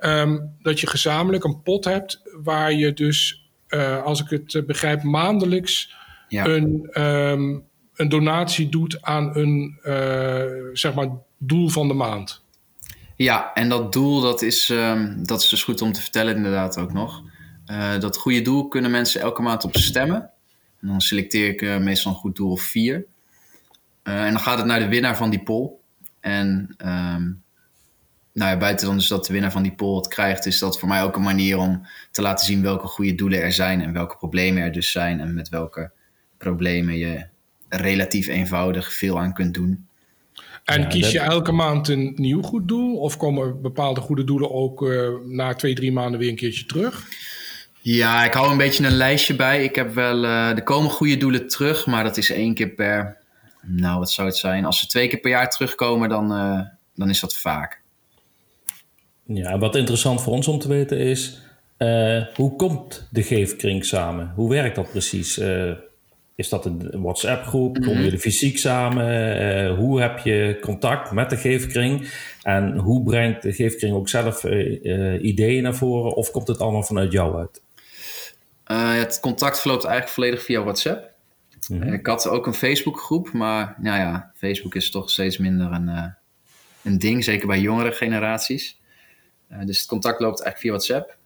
um, 0.00 0.56
dat 0.62 0.80
je 0.80 0.86
gezamenlijk 0.86 1.44
een 1.44 1.62
pot 1.62 1.84
hebt 1.84 2.22
waar 2.42 2.72
je 2.72 2.92
dus, 2.92 3.50
uh, 3.68 4.02
als 4.02 4.22
ik 4.22 4.28
het 4.28 4.66
begrijp, 4.66 5.02
maandelijks 5.02 5.94
ja. 6.28 6.46
een, 6.46 7.02
um, 7.02 7.64
een 7.94 8.08
donatie 8.08 8.68
doet 8.68 9.02
aan 9.02 9.36
een 9.36 9.78
uh, 9.82 10.42
zeg 10.72 10.94
maar 10.94 11.08
doel 11.38 11.68
van 11.68 11.88
de 11.88 11.94
maand. 11.94 12.42
Ja, 13.16 13.52
en 13.54 13.68
dat 13.68 13.92
doel, 13.92 14.20
dat 14.20 14.42
is, 14.42 14.68
um, 14.68 15.26
dat 15.26 15.42
is 15.42 15.48
dus 15.48 15.64
goed 15.64 15.82
om 15.82 15.92
te 15.92 16.00
vertellen 16.00 16.36
inderdaad 16.36 16.78
ook 16.78 16.92
nog. 16.92 17.22
Uh, 17.66 17.98
dat 17.98 18.16
goede 18.16 18.42
doel 18.42 18.68
kunnen 18.68 18.90
mensen 18.90 19.20
elke 19.20 19.42
maand 19.42 19.64
op 19.64 19.76
stemmen. 19.76 20.30
En 20.82 20.88
dan 20.88 21.00
selecteer 21.00 21.48
ik 21.48 21.62
uh, 21.62 21.78
meestal 21.78 22.12
een 22.12 22.18
goed 22.18 22.36
doel 22.36 22.50
of 22.50 22.62
vier. 22.62 23.04
Uh, 24.04 24.24
en 24.24 24.32
dan 24.32 24.40
gaat 24.40 24.58
het 24.58 24.66
naar 24.66 24.80
de 24.80 24.88
winnaar 24.88 25.16
van 25.16 25.30
die 25.30 25.42
poll. 25.42 25.70
En 26.20 26.74
um, 26.78 27.42
nou 28.32 28.50
ja, 28.50 28.56
buiten 28.56 28.86
dan 28.86 28.96
dus 28.96 29.08
dat 29.08 29.26
de 29.26 29.32
winnaar 29.32 29.52
van 29.52 29.62
die 29.62 29.74
poll 29.74 29.96
het 29.96 30.08
krijgt, 30.08 30.46
is 30.46 30.58
dat 30.58 30.78
voor 30.78 30.88
mij 30.88 31.02
ook 31.02 31.16
een 31.16 31.22
manier 31.22 31.58
om 31.58 31.86
te 32.10 32.22
laten 32.22 32.46
zien 32.46 32.62
welke 32.62 32.86
goede 32.86 33.14
doelen 33.14 33.42
er 33.42 33.52
zijn 33.52 33.80
en 33.80 33.92
welke 33.92 34.16
problemen 34.16 34.62
er 34.62 34.72
dus 34.72 34.90
zijn 34.90 35.20
en 35.20 35.34
met 35.34 35.48
welke 35.48 35.90
problemen 36.38 36.96
je 36.96 37.26
relatief 37.68 38.26
eenvoudig 38.26 38.92
veel 38.92 39.18
aan 39.18 39.32
kunt 39.32 39.54
doen. 39.54 39.86
En 40.64 40.80
ja, 40.80 40.86
kies 40.86 41.10
je 41.10 41.18
dat... 41.18 41.28
elke 41.28 41.52
maand 41.52 41.88
een 41.88 42.12
nieuw 42.16 42.42
goed 42.42 42.68
doel? 42.68 42.96
Of 42.96 43.16
komen 43.16 43.62
bepaalde 43.62 44.00
goede 44.00 44.24
doelen 44.24 44.50
ook 44.50 44.82
uh, 44.82 45.08
na 45.26 45.54
twee, 45.54 45.74
drie 45.74 45.92
maanden 45.92 46.20
weer 46.20 46.28
een 46.28 46.36
keertje 46.36 46.66
terug? 46.66 47.08
Ja, 47.84 48.24
ik 48.24 48.32
hou 48.32 48.50
een 48.50 48.56
beetje 48.56 48.86
een 48.86 48.96
lijstje 48.96 49.36
bij. 49.36 49.64
Ik 49.64 49.74
heb 49.74 49.94
wel, 49.94 50.24
uh, 50.24 50.48
er 50.48 50.62
komen 50.62 50.90
goede 50.90 51.16
doelen 51.16 51.48
terug, 51.48 51.86
maar 51.86 52.04
dat 52.04 52.16
is 52.16 52.30
één 52.30 52.54
keer 52.54 52.68
per, 52.68 53.16
nou 53.62 53.98
wat 53.98 54.10
zou 54.10 54.28
het 54.28 54.36
zijn? 54.36 54.64
Als 54.64 54.78
ze 54.78 54.86
twee 54.86 55.08
keer 55.08 55.20
per 55.20 55.30
jaar 55.30 55.50
terugkomen, 55.50 56.08
dan, 56.08 56.32
uh, 56.32 56.60
dan 56.94 57.10
is 57.10 57.20
dat 57.20 57.36
vaak. 57.36 57.80
Ja, 59.26 59.58
wat 59.58 59.76
interessant 59.76 60.22
voor 60.22 60.32
ons 60.32 60.48
om 60.48 60.58
te 60.58 60.68
weten 60.68 60.98
is, 60.98 61.40
hoe 62.34 62.56
komt 62.56 63.08
de 63.10 63.22
geefkring 63.22 63.84
samen? 63.84 64.32
Hoe 64.34 64.48
werkt 64.48 64.76
dat 64.76 64.90
precies? 64.90 65.40
Is 66.34 66.48
dat 66.48 66.64
een 66.64 66.90
WhatsApp-groep? 66.92 67.74
Komen 67.74 67.88
mm-hmm. 67.88 68.04
jullie 68.04 68.18
fysiek 68.18 68.58
samen? 68.58 69.74
Hoe 69.74 70.00
heb 70.00 70.18
je 70.18 70.58
contact 70.60 71.10
met 71.10 71.30
de 71.30 71.36
geefkring? 71.36 72.12
En 72.42 72.76
hoe 72.76 73.02
brengt 73.02 73.42
de 73.42 73.52
geefkring 73.52 73.94
ook 73.94 74.08
zelf 74.08 74.44
ideeën 75.20 75.62
naar 75.62 75.74
voren? 75.74 76.14
Of 76.14 76.30
komt 76.30 76.48
het 76.48 76.60
allemaal 76.60 76.82
vanuit 76.82 77.12
jou 77.12 77.38
uit? 77.38 77.62
Het 78.74 79.20
contact 79.20 79.60
verloopt 79.60 79.84
eigenlijk 79.84 80.14
volledig 80.14 80.42
via 80.42 80.62
WhatsApp. 80.62 81.10
Mm-hmm. 81.68 81.92
Ik 81.92 82.06
had 82.06 82.28
ook 82.28 82.46
een 82.46 82.54
Facebook-groep, 82.54 83.32
maar 83.32 83.74
nou 83.78 83.98
ja, 83.98 84.32
Facebook 84.36 84.74
is 84.74 84.90
toch 84.90 85.10
steeds 85.10 85.38
minder 85.38 85.72
een, 85.72 86.14
een 86.82 86.98
ding, 86.98 87.24
zeker 87.24 87.46
bij 87.46 87.60
jongere 87.60 87.92
generaties. 87.92 88.80
dus 89.64 89.78
het 89.78 89.88
contact 89.88 90.20
loopt 90.20 90.42
eigenlijk 90.42 90.58
via 90.58 90.70
WhatsApp. 90.70 91.16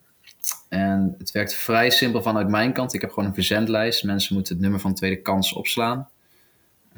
En 0.68 1.14
het 1.18 1.30
werkt 1.30 1.54
vrij 1.54 1.90
simpel 1.90 2.22
vanuit 2.22 2.48
mijn 2.48 2.72
kant. 2.72 2.94
Ik 2.94 3.00
heb 3.00 3.10
gewoon 3.10 3.28
een 3.28 3.34
verzendlijst. 3.34 4.04
Mensen 4.04 4.34
moeten 4.34 4.52
het 4.52 4.62
nummer 4.62 4.80
van 4.80 4.94
tweede 4.94 5.22
kans 5.22 5.52
opslaan. 5.52 6.08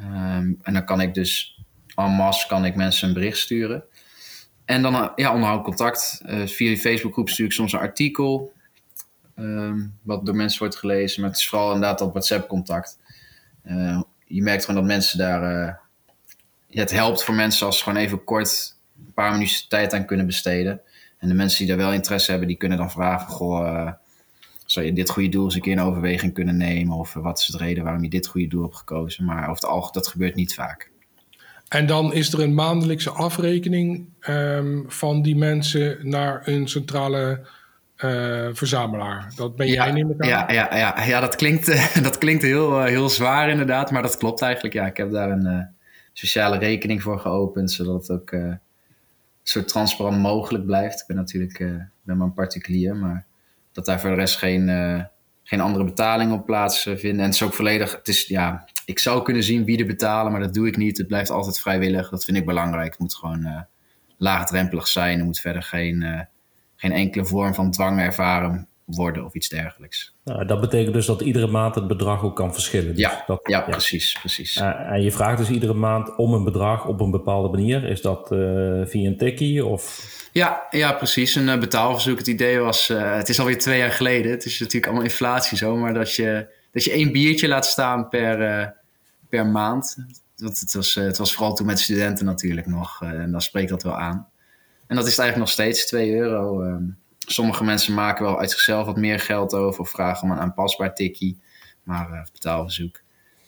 Um, 0.01 0.59
en 0.62 0.73
dan 0.73 0.85
kan 0.85 1.01
ik 1.01 1.15
dus 1.15 1.59
en 1.94 2.11
masse 2.11 2.47
kan 2.47 2.65
ik 2.65 2.75
mensen 2.75 3.09
een 3.09 3.15
bericht 3.15 3.39
sturen. 3.39 3.85
En 4.65 4.83
dan 4.83 5.12
ja, 5.15 5.33
onderhoud 5.33 5.65
contact. 5.65 6.20
Uh, 6.27 6.46
via 6.46 6.69
die 6.69 6.79
Facebookgroep 6.79 7.29
stuur 7.29 7.46
ik 7.46 7.53
soms 7.53 7.72
een 7.72 7.79
artikel. 7.79 8.53
Um, 9.41 9.99
wat 10.03 10.27
door 10.27 10.37
mensen 10.37 10.59
wordt 10.59 10.77
gelezen. 10.77 11.21
Maar 11.21 11.31
het 11.31 11.39
is 11.39 11.49
vooral 11.49 11.73
inderdaad 11.73 11.99
dat 11.99 12.11
WhatsApp-contact. 12.11 12.99
Uh, 13.65 14.01
je 14.25 14.43
merkt 14.43 14.65
gewoon 14.65 14.81
dat 14.81 14.91
mensen 14.91 15.19
daar... 15.19 15.67
Uh, 15.67 15.75
het 16.69 16.91
helpt 16.91 17.25
voor 17.25 17.35
mensen 17.35 17.67
als 17.67 17.77
ze 17.77 17.83
gewoon 17.83 17.99
even 17.99 18.25
kort 18.25 18.77
een 19.07 19.13
paar 19.13 19.33
minuten 19.33 19.69
tijd 19.69 19.93
aan 19.95 20.07
kunnen 20.07 20.27
besteden. 20.27 20.81
En 21.19 21.29
de 21.29 21.35
mensen 21.35 21.59
die 21.59 21.67
daar 21.67 21.85
wel 21.85 21.93
interesse 21.93 22.31
hebben, 22.31 22.49
die 22.49 22.57
kunnen 22.57 22.79
dan 22.79 22.91
vragen: 22.91 23.29
Goh, 23.29 23.67
uh, 23.67 23.93
zou 24.65 24.87
je 24.87 24.93
dit 24.93 25.11
goede 25.11 25.29
doel 25.29 25.45
eens 25.45 25.55
een 25.55 25.61
keer 25.61 25.73
in 25.73 25.81
overweging 25.81 26.35
kunnen 26.35 26.57
nemen? 26.57 26.97
Of 26.97 27.13
wat 27.13 27.39
is 27.39 27.47
de 27.47 27.59
reden 27.59 27.85
waarom 27.85 28.03
je 28.03 28.09
dit 28.09 28.27
goede 28.27 28.49
doel 28.49 28.63
hebt 28.63 28.77
gekozen? 28.77 29.25
Maar 29.25 29.43
over 29.43 29.55
het 29.55 29.65
algemeen, 29.65 29.93
dat 29.93 30.07
gebeurt 30.07 30.35
niet 30.35 30.55
vaak. 30.55 30.91
En 31.69 31.87
dan 31.87 32.13
is 32.13 32.33
er 32.33 32.41
een 32.41 32.55
maandelijkse 32.55 33.11
afrekening 33.11 34.09
um, 34.29 34.85
van 34.89 35.23
die 35.23 35.37
mensen 35.37 36.09
naar 36.09 36.49
een 36.49 36.69
centrale 36.69 37.47
uh, 38.05 38.48
verzamelaar. 38.52 39.32
Dat 39.36 39.56
ben 39.56 39.67
jij, 39.67 39.86
ja, 39.86 39.93
neem 39.93 40.10
ik 40.10 40.20
aan? 40.22 40.28
Ja, 40.28 40.52
ja, 40.52 40.76
ja, 40.76 41.05
ja 41.05 41.20
dat 41.20 41.36
klinkt, 41.36 41.67
dat 42.02 42.19
klinkt 42.19 42.43
heel, 42.43 42.82
heel 42.82 43.08
zwaar 43.08 43.50
inderdaad, 43.50 43.90
maar 43.90 44.02
dat 44.02 44.17
klopt 44.17 44.43
eigenlijk. 44.43 44.74
Ja, 44.74 44.86
ik 44.86 44.96
heb 44.96 45.10
daar 45.10 45.31
een 45.31 45.69
speciale 46.12 46.58
rekening 46.58 47.02
voor 47.02 47.19
geopend, 47.19 47.70
zodat 47.70 48.06
het 48.06 48.10
ook 48.10 48.36
zo 49.43 49.64
transparant 49.64 50.19
mogelijk 50.19 50.67
blijft. 50.67 51.00
Ik 51.00 51.06
ben 51.06 51.17
natuurlijk 51.17 51.58
ben 52.02 52.17
maar 52.17 52.26
een 52.26 52.32
particulier, 52.32 52.96
maar 52.96 53.26
dat 53.72 53.84
daar 53.84 54.00
voor 54.00 54.10
de 54.10 54.17
rest 54.17 54.36
geen, 54.36 54.69
geen 55.43 55.60
andere 55.60 55.84
betalingen 55.84 56.34
op 56.34 56.46
plaatsvinden. 56.46 57.19
En 57.19 57.24
het 57.24 57.34
is 57.34 57.43
ook 57.43 57.55
volledig, 57.55 57.96
het 57.96 58.08
is, 58.08 58.26
ja, 58.26 58.69
ik 58.84 58.98
zou 58.98 59.22
kunnen 59.22 59.43
zien 59.43 59.64
wie 59.64 59.78
er 59.78 59.86
betalen, 59.86 60.32
maar 60.32 60.40
dat 60.40 60.55
doe 60.55 60.67
ik 60.67 60.76
niet. 60.76 60.98
Het 60.98 61.06
blijft 61.06 61.31
altijd 61.31 61.60
vrijwillig. 61.60 62.08
Dat 62.08 62.24
vind 62.24 62.36
ik 62.36 62.46
belangrijk. 62.46 62.90
Het 62.90 62.98
moet 62.98 63.14
gewoon 63.14 63.67
laagdrempelig 64.17 64.88
zijn. 64.88 65.19
Er 65.19 65.24
moet 65.24 65.40
verder 65.40 65.62
geen, 65.62 66.28
geen 66.81 66.93
enkele 66.93 67.25
vorm 67.25 67.55
van 67.55 67.70
dwang 67.70 68.01
ervaren 68.01 68.69
worden 68.85 69.25
of 69.25 69.35
iets 69.35 69.49
dergelijks. 69.49 70.15
Nou, 70.25 70.44
dat 70.44 70.61
betekent 70.61 70.94
dus 70.94 71.06
dat 71.06 71.20
iedere 71.20 71.47
maand 71.47 71.75
het 71.75 71.87
bedrag 71.87 72.23
ook 72.23 72.37
kan 72.37 72.53
verschillen. 72.53 72.94
Dus 72.94 72.99
ja, 72.99 73.25
dat, 73.27 73.41
ja, 73.43 73.58
ja, 73.58 73.65
precies. 73.65 74.17
precies. 74.20 74.56
Uh, 74.56 74.91
en 74.91 75.03
je 75.03 75.13
vraagt 75.13 75.39
dus 75.39 75.51
iedere 75.51 75.75
maand 75.75 76.17
om 76.17 76.32
een 76.32 76.44
bedrag 76.44 76.87
op 76.87 77.01
een 77.01 77.11
bepaalde 77.11 77.49
manier. 77.49 77.85
Is 77.85 78.01
dat 78.01 78.32
uh, 78.32 78.39
via 78.85 79.08
een 79.08 79.17
tikkie 79.17 79.65
of... 79.65 80.06
Ja, 80.32 80.67
ja, 80.70 80.93
precies. 80.93 81.35
Een 81.35 81.49
uh, 81.49 81.58
betaalverzoek. 81.58 82.19
Het 82.19 82.27
idee 82.27 82.58
was, 82.58 82.89
het 82.89 83.29
is 83.29 83.39
alweer 83.39 83.58
twee 83.58 83.79
jaar 83.79 83.91
geleden. 83.91 84.31
Het 84.31 84.44
is 84.44 84.61
natuurlijk 84.61 84.87
allemaal 84.87 85.05
inflatie 85.05 85.56
zo, 85.56 85.77
maar 85.77 85.94
dat 85.94 86.15
je, 86.15 86.47
dat 86.73 86.85
je 86.85 86.91
één 86.91 87.13
biertje 87.13 87.49
laat 87.49 87.67
staan 87.67 88.08
per, 88.08 88.75
per 89.29 89.47
maand. 89.47 89.97
Want 90.37 90.61
het, 90.61 90.73
was, 90.75 90.94
het 90.94 91.19
was 91.19 91.35
vooral 91.35 91.55
toen 91.55 91.67
met 91.67 91.81
studenten 91.81 92.25
natuurlijk 92.25 92.67
nog. 92.67 93.03
en 93.03 93.31
dan 93.31 93.41
spreekt 93.41 93.70
dat 93.70 93.82
wel 93.82 93.99
aan. 93.99 94.29
En 94.89 94.97
dat 94.97 95.07
is 95.07 95.19
eigenlijk 95.19 95.37
nog 95.37 95.49
steeds 95.49 95.87
2 95.87 96.15
euro. 96.15 96.63
Ehm, 96.63 96.85
Sommige 97.31 97.65
mensen 97.65 97.95
maken 97.95 98.25
wel 98.25 98.39
uit 98.39 98.51
zichzelf 98.51 98.87
wat 98.87 98.97
meer 98.97 99.21
geld 99.21 99.55
over 99.55 99.81
of 99.81 99.91
vragen 99.91 100.23
om 100.23 100.31
een 100.31 100.39
aanpasbaar 100.39 100.95
tikkie, 100.95 101.39
maar 101.83 102.11
uh, 102.11 102.21
betaalverzoek. 102.33 103.01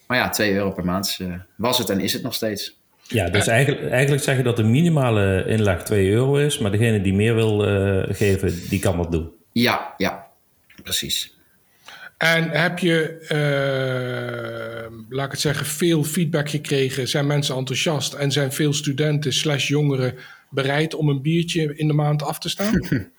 Maar 0.07 0.19
ja, 0.19 0.29
2 0.29 0.55
euro 0.55 0.71
per 0.71 0.85
maand 0.85 1.19
uh, 1.21 1.35
was 1.57 1.79
het 1.79 1.91
en 1.91 2.01
is 2.01 2.13
het 2.13 2.23
nog 2.23 2.35
steeds. 2.35 2.81
Ja, 3.03 3.31
dus 3.31 3.47
eigenlijk, 3.47 3.91
eigenlijk 3.91 4.23
zeg 4.23 4.37
je 4.37 4.43
dat 4.43 4.57
de 4.57 4.63
minimale 4.63 5.45
inleg 5.47 5.83
2 5.83 6.11
euro 6.11 6.37
is, 6.37 6.59
maar 6.59 6.71
degene 6.71 7.01
die 7.01 7.15
meer 7.15 7.35
wil 7.35 7.69
uh, 7.69 8.03
geven, 8.09 8.69
die 8.69 8.81
kan 8.81 8.97
dat 8.97 9.13
doen. 9.13 9.31
Ja, 9.53 9.95
ja, 9.97 10.27
precies. 10.83 11.39
En 12.19 12.51
heb 12.51 12.79
je, 12.79 13.27
uh, 14.91 14.99
laat 15.09 15.27
ik 15.27 15.31
het 15.31 15.41
zeggen, 15.41 15.67
veel 15.67 16.05
feedback 16.05 16.51
gekregen? 16.51 17.09
Zijn 17.09 17.27
mensen 17.27 17.57
enthousiast 17.57 18.13
en 18.13 18.33
zijn 18.33 18.53
veel 18.53 18.73
studenten 18.73 19.33
slash 19.33 19.69
jongeren 19.69 20.15
bereid 20.50 20.95
om 20.95 21.09
een 21.09 21.23
biertje 21.23 21.76
in 21.76 21.87
de 21.87 21.92
maand 21.92 22.23
af 22.23 22.38
te 22.38 22.49
staan? 22.49 22.87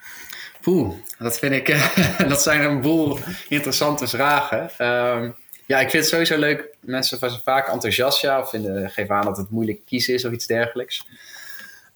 Poeh, 0.62 0.94
dat 1.18 1.40
vind 1.40 1.54
ik, 1.54 1.92
dat 2.30 2.42
zijn 2.42 2.64
een 2.64 2.82
boel 2.82 3.20
interessante 3.50 4.08
vragen. 4.08 4.70
Uh, 4.78 5.30
ja, 5.66 5.80
ik 5.80 5.90
vind 5.90 6.04
het 6.04 6.08
sowieso 6.08 6.38
leuk. 6.38 6.76
Mensen 6.80 7.18
zijn 7.18 7.32
vaak 7.44 7.68
enthousiast 7.68 8.22
ja, 8.22 8.40
of 8.40 8.50
vinden, 8.50 8.90
geven 8.90 9.16
aan 9.16 9.26
dat 9.26 9.38
het 9.38 9.50
moeilijk 9.50 9.86
kiezen 9.86 10.14
is 10.14 10.26
of 10.26 10.32
iets 10.32 10.46
dergelijks. 10.46 11.06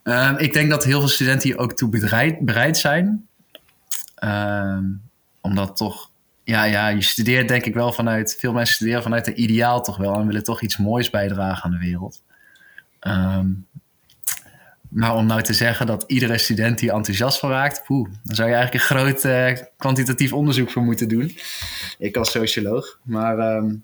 Uh, 0.03 0.33
ik 0.37 0.53
denk 0.53 0.69
dat 0.69 0.83
heel 0.83 0.99
veel 0.99 1.09
studenten 1.09 1.49
hier 1.49 1.57
ook 1.57 1.73
toe 1.73 1.89
bereid, 1.89 2.39
bereid 2.39 2.77
zijn. 2.77 3.27
omdat 5.41 5.77
toch 5.77 6.09
ja, 6.45 6.63
ja, 6.63 6.87
je 6.87 7.01
studeert 7.01 7.47
denk 7.47 7.65
ik 7.65 7.73
wel 7.73 7.93
vanuit, 7.93 8.35
veel 8.39 8.53
mensen 8.53 8.75
studeren 8.75 9.03
vanuit 9.03 9.27
een 9.27 9.41
ideaal 9.41 9.81
toch 9.81 9.97
wel 9.97 10.15
en 10.15 10.25
willen 10.25 10.43
toch 10.43 10.61
iets 10.61 10.77
moois 10.77 11.09
bijdragen 11.09 11.63
aan 11.63 11.71
de 11.71 11.77
wereld. 11.77 12.21
Um, 13.01 13.67
maar 14.95 15.15
om 15.15 15.25
nou 15.25 15.41
te 15.41 15.53
zeggen 15.53 15.85
dat 15.85 16.03
iedere 16.07 16.37
student 16.37 16.79
hier 16.79 16.93
enthousiast 16.93 17.39
van 17.39 17.49
raakt, 17.49 17.83
poeh, 17.83 18.09
dan 18.23 18.35
zou 18.35 18.49
je 18.49 18.55
eigenlijk 18.55 18.83
een 18.83 18.97
groot 18.97 19.23
uh, 19.23 19.51
kwantitatief 19.77 20.33
onderzoek 20.33 20.71
voor 20.71 20.81
moeten 20.81 21.07
doen. 21.07 21.37
Ik 21.97 22.17
als 22.17 22.31
socioloog. 22.31 22.99
Maar 23.03 23.55
um, 23.55 23.83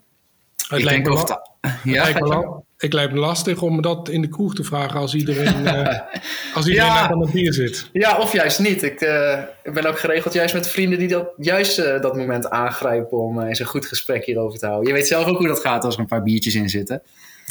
ik 0.70 0.88
denk 0.88 1.08
of 1.08 1.24
dat. 1.24 1.50
Ja, 1.84 2.02
lijkt 2.02 2.20
me, 2.20 2.60
ik 2.78 2.92
lijkt 2.92 3.12
me 3.12 3.18
lastig 3.18 3.62
om 3.62 3.82
dat 3.82 4.08
in 4.08 4.20
de 4.20 4.28
kroeg 4.28 4.54
te 4.54 4.64
vragen 4.64 5.00
als 5.00 5.14
iedereen, 5.14 5.60
uh, 5.64 5.98
als 6.56 6.66
iedereen 6.66 6.88
ja, 6.88 7.10
aan 7.10 7.20
het 7.20 7.32
bier 7.32 7.52
zit. 7.52 7.88
Ja, 7.92 8.18
of 8.18 8.32
juist 8.32 8.58
niet. 8.58 8.82
Ik, 8.82 9.00
uh, 9.00 9.42
ik 9.62 9.74
ben 9.74 9.86
ook 9.86 9.98
geregeld 9.98 10.34
juist 10.34 10.54
met 10.54 10.68
vrienden 10.68 10.98
die 10.98 11.08
dat, 11.08 11.32
juist 11.36 11.78
uh, 11.78 12.00
dat 12.00 12.16
moment 12.16 12.50
aangrijpen 12.50 13.18
om 13.18 13.40
eens 13.40 13.58
een 13.58 13.66
goed 13.66 13.86
gesprek 13.86 14.24
hierover 14.24 14.58
te 14.58 14.66
houden. 14.66 14.88
Je 14.88 14.94
weet 14.94 15.06
zelf 15.06 15.26
ook 15.26 15.38
hoe 15.38 15.46
dat 15.46 15.60
gaat 15.60 15.84
als 15.84 15.94
er 15.94 16.00
een 16.00 16.06
paar 16.06 16.22
biertjes 16.22 16.54
in 16.54 16.68
zitten. 16.68 17.02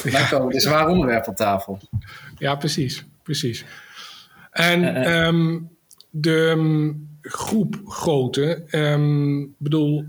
Dan 0.04 0.12
ja. 0.12 0.28
komen 0.28 0.54
er 0.54 0.62
zwaar 0.62 0.88
onderwerp 0.88 1.28
op 1.28 1.36
tafel. 1.36 1.80
Ja, 2.38 2.56
precies. 2.56 3.06
Precies. 3.24 3.66
En 4.52 5.12
um, 5.12 5.70
de 6.10 6.50
um, 6.50 7.10
groep 7.22 7.82
grootte, 7.86 8.64
um, 8.72 9.56
bedoel, 9.58 10.06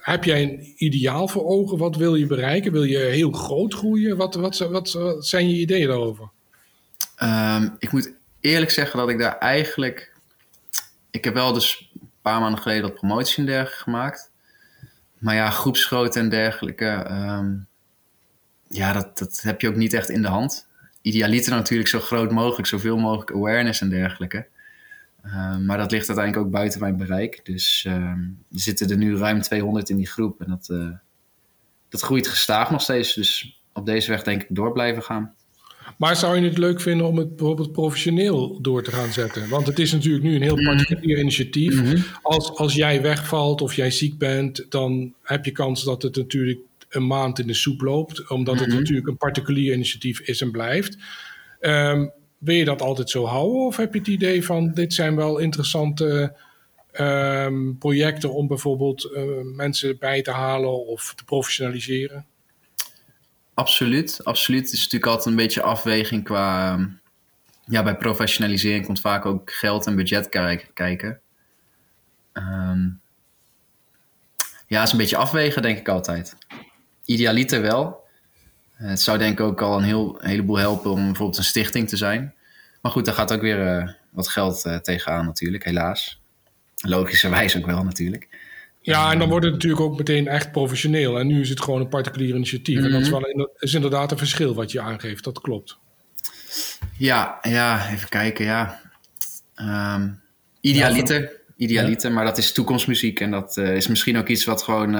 heb 0.00 0.24
jij 0.24 0.42
een 0.42 0.72
ideaal 0.76 1.28
voor 1.28 1.44
ogen? 1.44 1.78
Wat 1.78 1.96
wil 1.96 2.14
je 2.14 2.26
bereiken? 2.26 2.72
Wil 2.72 2.84
je 2.84 2.98
heel 2.98 3.30
groot 3.30 3.74
groeien? 3.74 4.16
Wat, 4.16 4.34
wat, 4.34 4.58
wat, 4.58 4.92
wat 4.92 5.26
zijn 5.26 5.50
je 5.50 5.56
ideeën 5.56 5.88
daarover? 5.88 6.30
Um, 7.22 7.76
ik 7.78 7.92
moet 7.92 8.12
eerlijk 8.40 8.70
zeggen 8.70 8.98
dat 8.98 9.08
ik 9.08 9.18
daar 9.18 9.38
eigenlijk. 9.38 10.12
Ik 11.10 11.24
heb 11.24 11.34
wel 11.34 11.52
dus 11.52 11.90
een 12.00 12.10
paar 12.22 12.40
maanden 12.40 12.60
geleden 12.60 12.82
wat 12.82 12.94
promotie 12.94 13.38
en 13.38 13.46
dergelijke 13.46 13.82
gemaakt. 13.82 14.30
Maar 15.18 15.34
ja, 15.34 15.50
groepsgrootte 15.50 16.18
en 16.18 16.28
dergelijke. 16.28 17.06
Um, 17.10 17.66
ja, 18.68 18.92
dat, 18.92 19.18
dat 19.18 19.40
heb 19.42 19.60
je 19.60 19.68
ook 19.68 19.76
niet 19.76 19.92
echt 19.92 20.08
in 20.08 20.22
de 20.22 20.28
hand. 20.28 20.68
Idealiter 21.02 21.52
natuurlijk 21.52 21.88
zo 21.88 22.00
groot 22.00 22.30
mogelijk, 22.30 22.68
zoveel 22.68 22.96
mogelijk 22.98 23.30
awareness 23.30 23.80
en 23.80 23.88
dergelijke. 23.88 24.46
Uh, 25.26 25.56
maar 25.56 25.78
dat 25.78 25.90
ligt 25.90 26.08
uiteindelijk 26.08 26.46
ook 26.46 26.52
buiten 26.52 26.80
mijn 26.80 26.96
bereik. 26.96 27.40
Dus 27.44 27.84
uh, 27.88 27.94
er 27.94 28.34
zitten 28.50 28.90
er 28.90 28.96
nu 28.96 29.16
ruim 29.16 29.40
200 29.40 29.88
in 29.90 29.96
die 29.96 30.06
groep. 30.06 30.40
En 30.40 30.48
dat, 30.48 30.68
uh, 30.70 30.88
dat 31.88 32.00
groeit 32.00 32.28
gestaag 32.28 32.70
nog 32.70 32.80
steeds. 32.80 33.14
Dus 33.14 33.60
op 33.72 33.86
deze 33.86 34.10
weg 34.10 34.22
denk 34.22 34.42
ik 34.42 34.48
door 34.50 34.72
blijven 34.72 35.02
gaan. 35.02 35.34
Maar 35.96 36.16
zou 36.16 36.36
je 36.36 36.48
het 36.48 36.58
leuk 36.58 36.80
vinden 36.80 37.06
om 37.06 37.16
het 37.16 37.36
bijvoorbeeld 37.36 37.72
professioneel 37.72 38.60
door 38.60 38.82
te 38.82 38.90
gaan 38.90 39.12
zetten? 39.12 39.48
Want 39.48 39.66
het 39.66 39.78
is 39.78 39.92
natuurlijk 39.92 40.24
nu 40.24 40.34
een 40.34 40.42
heel 40.42 40.64
particulier 40.64 41.18
initiatief. 41.18 41.80
Mm 41.80 41.86
-hmm. 41.86 42.04
als, 42.22 42.56
als 42.56 42.74
jij 42.74 43.02
wegvalt 43.02 43.60
of 43.60 43.74
jij 43.74 43.90
ziek 43.90 44.18
bent, 44.18 44.66
dan 44.68 45.14
heb 45.22 45.44
je 45.44 45.50
kans 45.50 45.84
dat 45.84 46.02
het 46.02 46.16
natuurlijk 46.16 46.58
een 46.90 47.06
maand 47.06 47.38
in 47.38 47.46
de 47.46 47.54
soep 47.54 47.80
loopt. 47.80 48.30
Omdat 48.30 48.54
mm 48.54 48.60
-hmm. 48.60 48.70
het 48.70 48.78
natuurlijk 48.78 49.06
een 49.06 49.16
particulier 49.16 49.74
initiatief 49.74 50.20
is 50.20 50.40
en 50.40 50.50
blijft. 50.50 50.96
Um, 51.60 52.12
wil 52.38 52.54
je 52.54 52.64
dat 52.64 52.82
altijd 52.82 53.10
zo 53.10 53.24
houden? 53.24 53.66
Of 53.66 53.76
heb 53.76 53.92
je 53.92 53.98
het 53.98 54.08
idee 54.08 54.44
van 54.44 54.72
dit 54.72 54.94
zijn 54.94 55.16
wel 55.16 55.38
interessante 55.38 56.36
um, 57.00 57.78
projecten 57.78 58.32
om 58.32 58.46
bijvoorbeeld 58.46 59.10
uh, 59.14 59.22
mensen 59.56 59.98
bij 59.98 60.22
te 60.22 60.30
halen 60.30 60.86
of 60.86 61.12
te 61.16 61.24
professionaliseren? 61.24 62.26
Absoluut, 63.54 64.24
absoluut. 64.24 64.64
Het 64.64 64.72
is 64.72 64.82
natuurlijk 64.82 65.10
altijd 65.10 65.26
een 65.26 65.42
beetje 65.42 65.62
afweging 65.62 66.24
qua. 66.24 66.78
Ja, 67.64 67.82
bij 67.82 67.96
professionalisering 67.96 68.84
komt 68.84 69.00
vaak 69.00 69.26
ook 69.26 69.52
geld 69.52 69.86
en 69.86 69.96
budget 69.96 70.28
kijken. 70.74 71.20
Um, 72.32 73.00
ja, 74.66 74.78
het 74.78 74.86
is 74.86 74.92
een 74.92 74.98
beetje 74.98 75.16
afwegen, 75.16 75.62
denk 75.62 75.78
ik 75.78 75.88
altijd. 75.88 76.36
Idealiter 77.04 77.62
wel. 77.62 78.00
Het 78.74 79.00
zou 79.00 79.18
denk 79.18 79.32
ik 79.32 79.46
ook 79.46 79.62
al 79.62 79.78
een, 79.78 79.84
heel, 79.84 80.18
heleboel 80.20 80.58
helpen 80.58 80.90
om 80.90 81.04
bijvoorbeeld 81.04 81.38
een 81.38 81.44
stichting 81.44 81.88
te 81.88 81.96
zijn. 81.96 82.34
Maar 82.80 82.92
goed, 82.92 83.04
daar 83.04 83.14
gaat 83.14 83.32
ook 83.32 83.40
weer 83.40 83.78
uh, 83.78 83.88
wat 84.10 84.28
geld 84.28 84.64
uh, 84.66 84.76
tegenaan 84.76 85.24
natuurlijk, 85.24 85.64
helaas. 85.64 86.20
Logischerwijs 86.76 87.56
ook 87.56 87.66
wel 87.66 87.84
natuurlijk. 87.84 88.28
Ja, 88.80 89.12
en 89.12 89.18
dan 89.18 89.28
wordt 89.28 89.44
het 89.44 89.54
natuurlijk 89.54 89.82
ook 89.82 89.98
meteen 89.98 90.28
echt 90.28 90.52
professioneel. 90.52 91.18
En 91.18 91.26
nu 91.26 91.40
is 91.40 91.48
het 91.48 91.60
gewoon 91.60 91.80
een 91.80 91.88
particulier 91.88 92.34
initiatief. 92.34 92.76
Mm 92.76 92.82
-hmm. 92.84 92.92
En 92.92 92.98
dat 92.98 93.06
is, 93.06 93.10
wel 93.10 93.26
in, 93.26 93.48
is 93.58 93.74
inderdaad 93.74 94.10
een 94.10 94.18
verschil 94.18 94.54
wat 94.54 94.72
je 94.72 94.80
aangeeft, 94.80 95.24
dat 95.24 95.40
klopt. 95.40 95.78
Ja, 96.96 97.38
ja 97.42 97.90
even 97.90 98.08
kijken, 98.08 98.44
ja. 98.44 98.80
Um, 99.56 100.20
idealiter, 100.60 101.32
idealiter 101.56 102.08
ja. 102.08 102.14
maar 102.14 102.24
dat 102.24 102.38
is 102.38 102.52
toekomstmuziek. 102.52 103.20
En 103.20 103.30
dat 103.30 103.56
uh, 103.56 103.76
is 103.76 103.86
misschien 103.86 104.16
ook 104.16 104.28
iets 104.28 104.44
wat 104.44 104.62
gewoon 104.62 104.94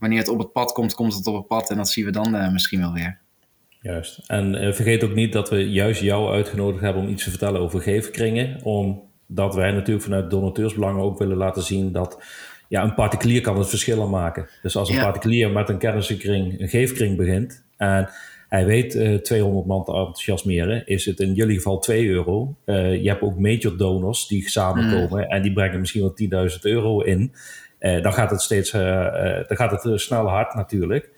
wanneer 0.00 0.18
het 0.18 0.28
op 0.28 0.38
het 0.38 0.52
pad 0.52 0.72
komt, 0.72 0.94
komt 0.94 1.14
het 1.14 1.26
op 1.26 1.34
het 1.34 1.46
pad. 1.46 1.70
En 1.70 1.76
dat 1.76 1.88
zien 1.88 2.04
we 2.04 2.10
dan 2.10 2.34
uh, 2.34 2.52
misschien 2.52 2.80
wel 2.80 2.92
weer. 2.92 3.18
Juist. 3.80 4.20
En 4.26 4.54
uh, 4.54 4.72
vergeet 4.72 5.04
ook 5.04 5.14
niet 5.14 5.32
dat 5.32 5.50
we 5.50 5.70
juist 5.70 6.00
jou 6.00 6.32
uitgenodigd 6.32 6.82
hebben 6.82 7.02
om 7.02 7.08
iets 7.08 7.24
te 7.24 7.30
vertellen 7.30 7.60
over 7.60 7.80
geefkringen. 7.80 8.64
Omdat 8.64 9.54
wij 9.54 9.72
natuurlijk 9.72 10.04
vanuit 10.04 10.30
donateursbelangen 10.30 11.02
ook 11.02 11.18
willen 11.18 11.36
laten 11.36 11.62
zien 11.62 11.92
dat 11.92 12.22
ja, 12.68 12.82
een 12.82 12.94
particulier 12.94 13.40
kan 13.40 13.58
het 13.58 13.68
verschil 13.68 14.08
maken. 14.08 14.48
Dus 14.62 14.76
als 14.76 14.88
een 14.88 14.94
ja. 14.94 15.02
particulier 15.02 15.50
met 15.50 15.68
een 15.68 15.78
kennissenkring, 15.78 16.60
een 16.60 16.68
geefkring 16.68 17.16
begint 17.16 17.64
en 17.76 18.10
hij 18.50 18.66
weet 18.66 18.94
uh, 18.94 19.14
200 19.14 19.66
man 19.66 19.84
te 19.84 19.92
enthousiasmeren, 19.92 20.86
is 20.86 21.04
het 21.04 21.20
in 21.20 21.34
jullie 21.34 21.56
geval 21.56 21.78
2 21.78 22.08
euro. 22.08 22.56
Uh, 22.66 23.02
je 23.02 23.08
hebt 23.08 23.22
ook 23.22 23.38
major 23.38 23.76
donors 23.76 24.26
die 24.26 24.48
samenkomen 24.48 25.24
mm. 25.24 25.30
en 25.30 25.42
die 25.42 25.52
brengen 25.52 25.80
misschien 25.80 26.12
wel 26.30 26.48
10.000 26.50 26.58
euro 26.60 27.00
in. 27.00 27.32
Uh, 27.80 28.02
dan 28.02 28.12
gaat 28.12 28.30
het 28.30 28.42
steeds 28.42 28.72
uh, 28.72 28.80
uh, 28.80 29.48
dan 29.48 29.56
gaat 29.56 29.82
het 29.82 30.00
snel 30.00 30.28
hard 30.28 30.54
natuurlijk. 30.54 31.10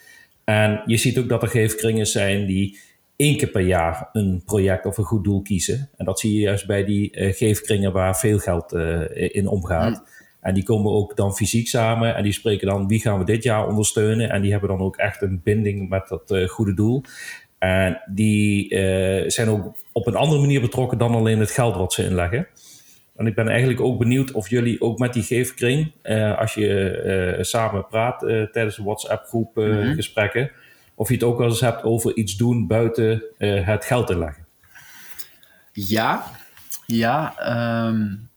En 0.45 0.83
je 0.87 0.97
ziet 0.97 1.19
ook 1.19 1.29
dat 1.29 1.43
er 1.43 1.49
geefkringen 1.49 2.07
zijn 2.07 2.47
die 2.47 2.79
één 3.17 3.37
keer 3.37 3.49
per 3.49 3.61
jaar 3.61 4.09
een 4.13 4.43
project 4.45 4.87
of 4.87 4.99
een 4.99 5.05
goed 5.05 5.25
doel 5.25 5.43
kiezen. 5.43 5.91
En 5.97 6.05
dat 6.05 6.21
zie 6.21 6.35
je 6.35 6.41
juist 6.41 6.67
bij 6.67 6.85
die 6.85 7.11
geefkringen 7.13 7.93
waar 7.93 8.17
veel 8.17 8.39
geld 8.39 8.73
in 9.15 9.47
omgaat. 9.47 9.91
Mm. 9.91 10.07
En 10.41 10.55
die 10.55 10.65
komen 10.65 10.93
ook 10.93 11.17
dan 11.17 11.35
fysiek 11.35 11.69
samen 11.69 12.15
en 12.15 12.23
die 12.23 12.33
spreken 12.33 12.67
dan 12.67 12.89
wie 12.89 13.01
gaan 13.01 13.19
we 13.19 13.25
dit 13.25 13.43
jaar 13.43 13.69
ondersteunen. 13.69 14.31
En 14.31 14.43
die 14.43 14.51
hebben 14.51 14.69
dan 14.69 14.81
ook 14.81 14.97
echt 14.97 15.23
een 15.23 15.41
binding 15.45 15.89
met 15.89 16.09
dat 16.09 16.35
goede 16.47 16.75
doel. 16.75 17.03
En 17.59 18.03
die 18.07 18.69
zijn 19.31 19.49
ook 19.49 19.77
op 19.93 20.07
een 20.07 20.17
andere 20.17 20.41
manier 20.41 20.61
betrokken 20.61 20.99
dan 20.99 21.15
alleen 21.15 21.41
het 21.41 21.51
geld 21.51 21.77
wat 21.77 21.93
ze 21.93 22.05
inleggen. 22.05 22.47
En 23.17 23.27
ik 23.27 23.35
ben 23.35 23.49
eigenlijk 23.49 23.81
ook 23.81 23.99
benieuwd 23.99 24.33
of 24.33 24.49
jullie 24.49 24.81
ook 24.81 24.99
met 24.99 25.13
die 25.13 25.23
geefkring, 25.23 25.93
uh, 26.03 26.39
als 26.39 26.55
je 26.55 27.37
uh, 27.39 27.43
samen 27.43 27.87
praat 27.87 28.23
uh, 28.23 28.43
tijdens 28.43 28.77
de 28.77 28.83
WhatsApp-groep 28.83 29.57
mm 29.57 29.63
-hmm. 29.65 29.95
gesprekken, 29.95 30.51
of 30.95 31.09
je 31.09 31.15
het 31.15 31.23
ook 31.23 31.39
wel 31.39 31.49
eens 31.49 31.61
hebt 31.61 31.83
over 31.83 32.17
iets 32.17 32.37
doen 32.37 32.67
buiten 32.67 33.23
het 33.39 33.85
geld 33.85 34.11
inleggen. 34.11 34.47
Ja, 35.73 36.25
ja, 36.87 37.35
um, 37.87 38.29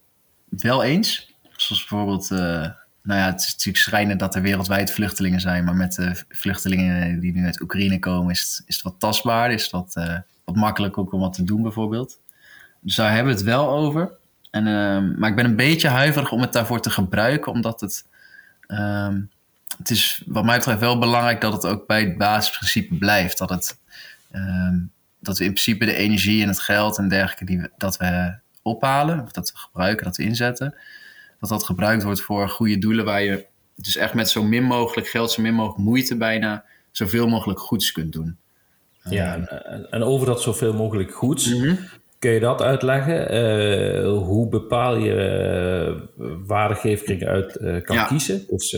wel 0.50 0.84
eens. 0.84 1.34
Zoals 1.55 1.88
bijvoorbeeld, 1.88 2.29
nou 2.29 3.20
ja, 3.20 3.25
het 3.25 3.39
is 3.39 3.51
natuurlijk 3.51 3.77
schrijnend 3.77 4.20
dat 4.20 4.36
er 4.36 4.41
wereldwijd 4.41 4.91
vluchtelingen 4.91 5.39
zijn, 5.39 5.63
maar 5.63 5.75
met 5.75 5.94
de 5.94 6.24
vluchtelingen 6.29 7.20
die 7.20 7.34
nu 7.34 7.46
uit 7.46 7.62
Oekraïne 7.62 8.00
komen, 8.00 8.32
is 8.32 8.39
het, 8.39 8.67
is 8.67 8.75
het 8.75 8.84
wat 8.84 9.00
tastbaar, 9.00 9.51
is 9.51 9.63
het 9.63 9.72
wat, 9.72 9.94
wat 10.46 10.55
makkelijk 10.55 10.98
ook 10.98 11.13
om 11.13 11.20
wat 11.20 11.34
te 11.34 11.44
doen 11.44 11.62
bijvoorbeeld. 11.62 12.20
Dus 12.79 12.96
daar 12.96 13.13
hebben 13.13 13.34
we 13.34 13.39
het 13.39 13.48
wel 13.48 13.70
over. 13.70 14.12
En, 14.55 14.67
uh, 14.67 15.17
maar 15.17 15.29
ik 15.29 15.35
ben 15.35 15.45
een 15.45 15.55
beetje 15.55 15.88
huiverig 15.88 16.31
om 16.31 16.41
het 16.41 16.53
daarvoor 16.53 16.81
te 16.81 16.89
gebruiken, 16.89 17.51
omdat 17.51 17.81
het. 17.81 18.05
Uh, 18.67 19.13
het 19.77 19.89
is 19.89 20.24
wat 20.25 20.45
mij 20.45 20.57
betreft 20.57 20.79
wel 20.79 21.00
belangrijk 21.00 21.41
dat 21.41 21.53
het 21.53 21.65
ook 21.65 21.88
bij 21.88 22.01
het 22.01 22.17
basisprincipe 22.17 22.95
blijft. 22.95 23.38
Dat, 23.38 23.50
het, 23.50 23.77
uh, 24.31 24.69
dat 25.19 25.38
we 25.38 25.43
in 25.43 25.50
principe 25.50 25.85
de 25.85 25.95
energie 25.95 26.41
en 26.41 26.47
het 26.47 26.59
geld 26.59 26.97
en 26.97 27.07
dergelijke 27.07 27.45
die 27.45 27.59
we, 27.59 27.69
dat 27.77 27.97
we 27.97 28.35
ophalen, 28.62 29.21
of 29.21 29.31
dat 29.31 29.51
we 29.51 29.57
gebruiken, 29.57 30.05
dat 30.05 30.17
we 30.17 30.24
inzetten, 30.24 30.75
dat 31.39 31.50
dat 31.50 31.65
gebruikt 31.65 32.03
wordt 32.03 32.21
voor 32.21 32.50
goede 32.50 32.77
doelen 32.77 33.05
waar 33.05 33.24
je 33.24 33.45
dus 33.75 33.95
echt 33.95 34.13
met 34.13 34.29
zo 34.29 34.43
min 34.43 34.63
mogelijk 34.63 35.07
geld, 35.07 35.31
zo 35.31 35.41
min 35.41 35.53
mogelijk 35.53 35.83
moeite 35.83 36.17
bijna 36.17 36.63
zoveel 36.91 37.27
mogelijk 37.27 37.59
goeds 37.59 37.91
kunt 37.91 38.13
doen. 38.13 38.38
Ja, 39.09 39.35
en, 39.35 39.91
en 39.91 40.03
over 40.03 40.27
dat 40.27 40.41
zoveel 40.41 40.74
mogelijk 40.74 41.13
goeds, 41.13 41.53
mhm. 41.53 41.75
Kun 42.25 42.34
je 42.34 42.39
dat 42.39 42.62
uitleggen? 42.62 43.34
Uh, 43.34 44.17
hoe 44.24 44.50
bepaal 44.50 44.98
je 44.98 45.13
uh, 46.17 46.25
waar 46.46 46.70
de 46.70 46.75
geefkring 46.75 47.25
uit 47.25 47.58
uh, 47.62 47.82
kan 47.82 48.08
kiezen? 48.08 48.46
Dus 48.48 48.72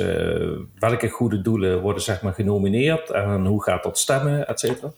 welke 0.79 1.09
goede 1.09 1.41
doelen 1.41 1.81
worden 1.81 2.03
zeg 2.03 2.21
maar 2.21 2.33
genomineerd 2.33 3.09
en 3.09 3.45
hoe 3.45 3.63
gaat 3.63 3.83
dat 3.83 3.99
stemmen, 3.99 4.47
et 4.47 4.59
cetera? 4.59 4.91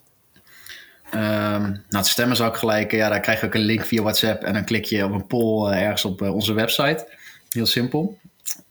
Um, 1.14 1.62
nou, 1.62 1.84
het 1.90 2.08
stemmen 2.08 2.36
zou 2.36 2.50
ik 2.50 2.56
gelijk, 2.56 2.92
ja, 2.92 3.10
daar 3.10 3.20
krijg 3.20 3.40
je 3.40 3.46
ook 3.46 3.54
een 3.54 3.62
link 3.62 3.86
via 3.86 4.02
WhatsApp 4.02 4.44
en 4.44 4.54
dan 4.54 4.66
klik 4.66 4.86
je 4.86 5.06
op 5.06 5.12
een 5.12 5.28
poll 5.28 5.72
ergens 5.72 6.06
op 6.06 6.22
onze 6.22 6.54
website. 6.54 7.08
Heel 7.50 7.66
simpel. 7.66 8.18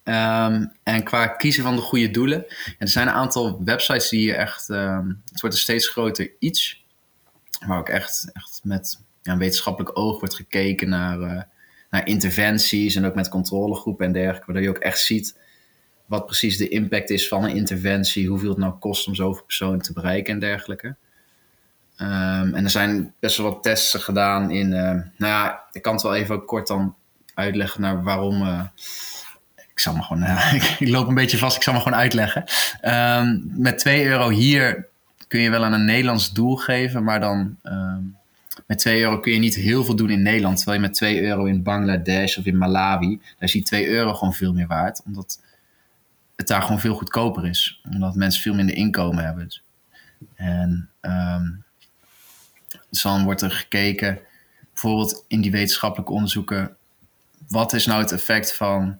Um, 0.04 0.72
en 0.82 1.02
qua 1.04 1.26
kiezen 1.26 1.62
van 1.62 1.76
de 1.76 1.82
goede 1.82 2.10
doelen. 2.10 2.46
er 2.78 2.88
zijn 2.88 3.08
een 3.08 3.14
aantal 3.14 3.64
websites 3.64 4.08
die 4.08 4.26
je 4.26 4.34
echt. 4.34 4.68
Um, 4.68 5.22
het 5.30 5.40
wordt 5.40 5.56
een 5.56 5.62
steeds 5.62 5.88
groter 5.88 6.30
iets. 6.38 6.84
Waar 7.66 7.78
ook 7.78 7.88
echt, 7.88 8.30
echt 8.32 8.60
met 8.62 9.06
ja, 9.28 9.34
een 9.34 9.40
wetenschappelijk 9.40 9.98
oog 9.98 10.18
wordt 10.18 10.34
gekeken 10.34 10.88
naar, 10.88 11.18
uh, 11.18 11.42
naar 11.90 12.06
interventies. 12.06 12.94
En 12.94 13.04
ook 13.04 13.14
met 13.14 13.28
controlegroepen 13.28 14.06
en 14.06 14.12
dergelijke. 14.12 14.44
Waardoor 14.46 14.64
je 14.64 14.76
ook 14.76 14.82
echt 14.82 15.00
ziet 15.00 15.38
wat 16.06 16.26
precies 16.26 16.56
de 16.56 16.68
impact 16.68 17.10
is 17.10 17.28
van 17.28 17.44
een 17.44 17.54
interventie. 17.54 18.28
Hoeveel 18.28 18.48
het 18.48 18.58
nou 18.58 18.72
kost 18.72 19.06
om 19.06 19.14
zoveel 19.14 19.44
personen 19.44 19.78
te 19.78 19.92
bereiken 19.92 20.34
en 20.34 20.40
dergelijke. 20.40 20.86
Um, 22.00 22.54
en 22.54 22.64
er 22.64 22.70
zijn 22.70 23.14
best 23.20 23.36
wel 23.36 23.50
wat 23.50 23.62
tests 23.62 23.94
gedaan 23.94 24.50
in. 24.50 24.72
Uh, 24.72 24.80
nou 24.80 25.04
ja, 25.18 25.64
ik 25.72 25.82
kan 25.82 25.92
het 25.92 26.02
wel 26.02 26.14
even 26.14 26.44
kort 26.44 26.66
dan 26.66 26.94
uitleggen 27.34 27.80
naar 27.80 28.02
waarom. 28.02 28.42
Uh, 28.42 28.64
ik 29.56 29.78
zal 29.78 29.94
me 29.94 30.02
gewoon, 30.02 30.22
ik 30.78 30.88
loop 30.88 31.08
een 31.08 31.14
beetje 31.14 31.38
vast, 31.38 31.56
ik 31.56 31.62
zal 31.62 31.74
me 31.74 31.80
gewoon 31.80 31.98
uitleggen. 31.98 32.44
Um, 32.82 33.50
met 33.56 33.78
2 33.78 34.04
euro 34.04 34.28
hier 34.28 34.88
kun 35.28 35.40
je 35.40 35.50
wel 35.50 35.64
aan 35.64 35.72
een 35.72 35.84
Nederlands 35.84 36.32
doel 36.32 36.56
geven, 36.56 37.04
maar 37.04 37.20
dan 37.20 37.56
um, 37.62 38.17
met 38.68 38.78
2 38.78 39.00
euro 39.00 39.20
kun 39.20 39.32
je 39.32 39.38
niet 39.38 39.54
heel 39.54 39.84
veel 39.84 39.96
doen 39.96 40.10
in 40.10 40.22
Nederland. 40.22 40.56
Terwijl 40.56 40.80
je 40.80 40.86
met 40.86 40.96
2 40.96 41.22
euro 41.22 41.44
in 41.44 41.62
Bangladesh 41.62 42.36
of 42.36 42.44
in 42.44 42.58
Malawi, 42.58 43.18
daar 43.20 43.34
is 43.38 43.52
die 43.52 43.62
2 43.62 43.88
euro 43.88 44.14
gewoon 44.14 44.34
veel 44.34 44.52
meer 44.52 44.66
waard. 44.66 45.02
Omdat 45.04 45.42
het 46.36 46.46
daar 46.46 46.62
gewoon 46.62 46.80
veel 46.80 46.94
goedkoper 46.94 47.46
is. 47.46 47.80
Omdat 47.92 48.14
mensen 48.14 48.42
veel 48.42 48.54
minder 48.54 48.74
inkomen 48.74 49.24
hebben. 49.24 49.60
En 50.34 50.88
um, 51.00 51.64
dus 52.90 53.02
dan 53.02 53.24
wordt 53.24 53.42
er 53.42 53.50
gekeken, 53.50 54.18
bijvoorbeeld 54.72 55.24
in 55.28 55.40
die 55.40 55.50
wetenschappelijke 55.50 56.12
onderzoeken, 56.12 56.76
wat 57.48 57.72
is 57.72 57.86
nou 57.86 58.02
het 58.02 58.12
effect 58.12 58.56
van 58.56 58.98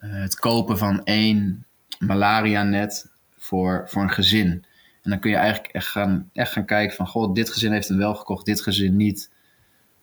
uh, 0.00 0.12
het 0.12 0.34
kopen 0.38 0.78
van 0.78 1.04
één 1.04 1.64
malaria-net 1.98 3.10
voor, 3.38 3.84
voor 3.86 4.02
een 4.02 4.10
gezin. 4.10 4.64
En 5.10 5.16
dan 5.16 5.24
kun 5.24 5.34
je 5.34 5.42
eigenlijk 5.44 5.74
echt 5.74 5.86
gaan, 5.86 6.30
echt 6.32 6.52
gaan 6.52 6.64
kijken 6.64 6.96
van, 6.96 7.06
goh, 7.06 7.34
dit 7.34 7.50
gezin 7.50 7.72
heeft 7.72 7.88
hem 7.88 7.98
wel 7.98 8.14
gekocht, 8.14 8.46
dit 8.46 8.60
gezin 8.60 8.96
niet. 8.96 9.30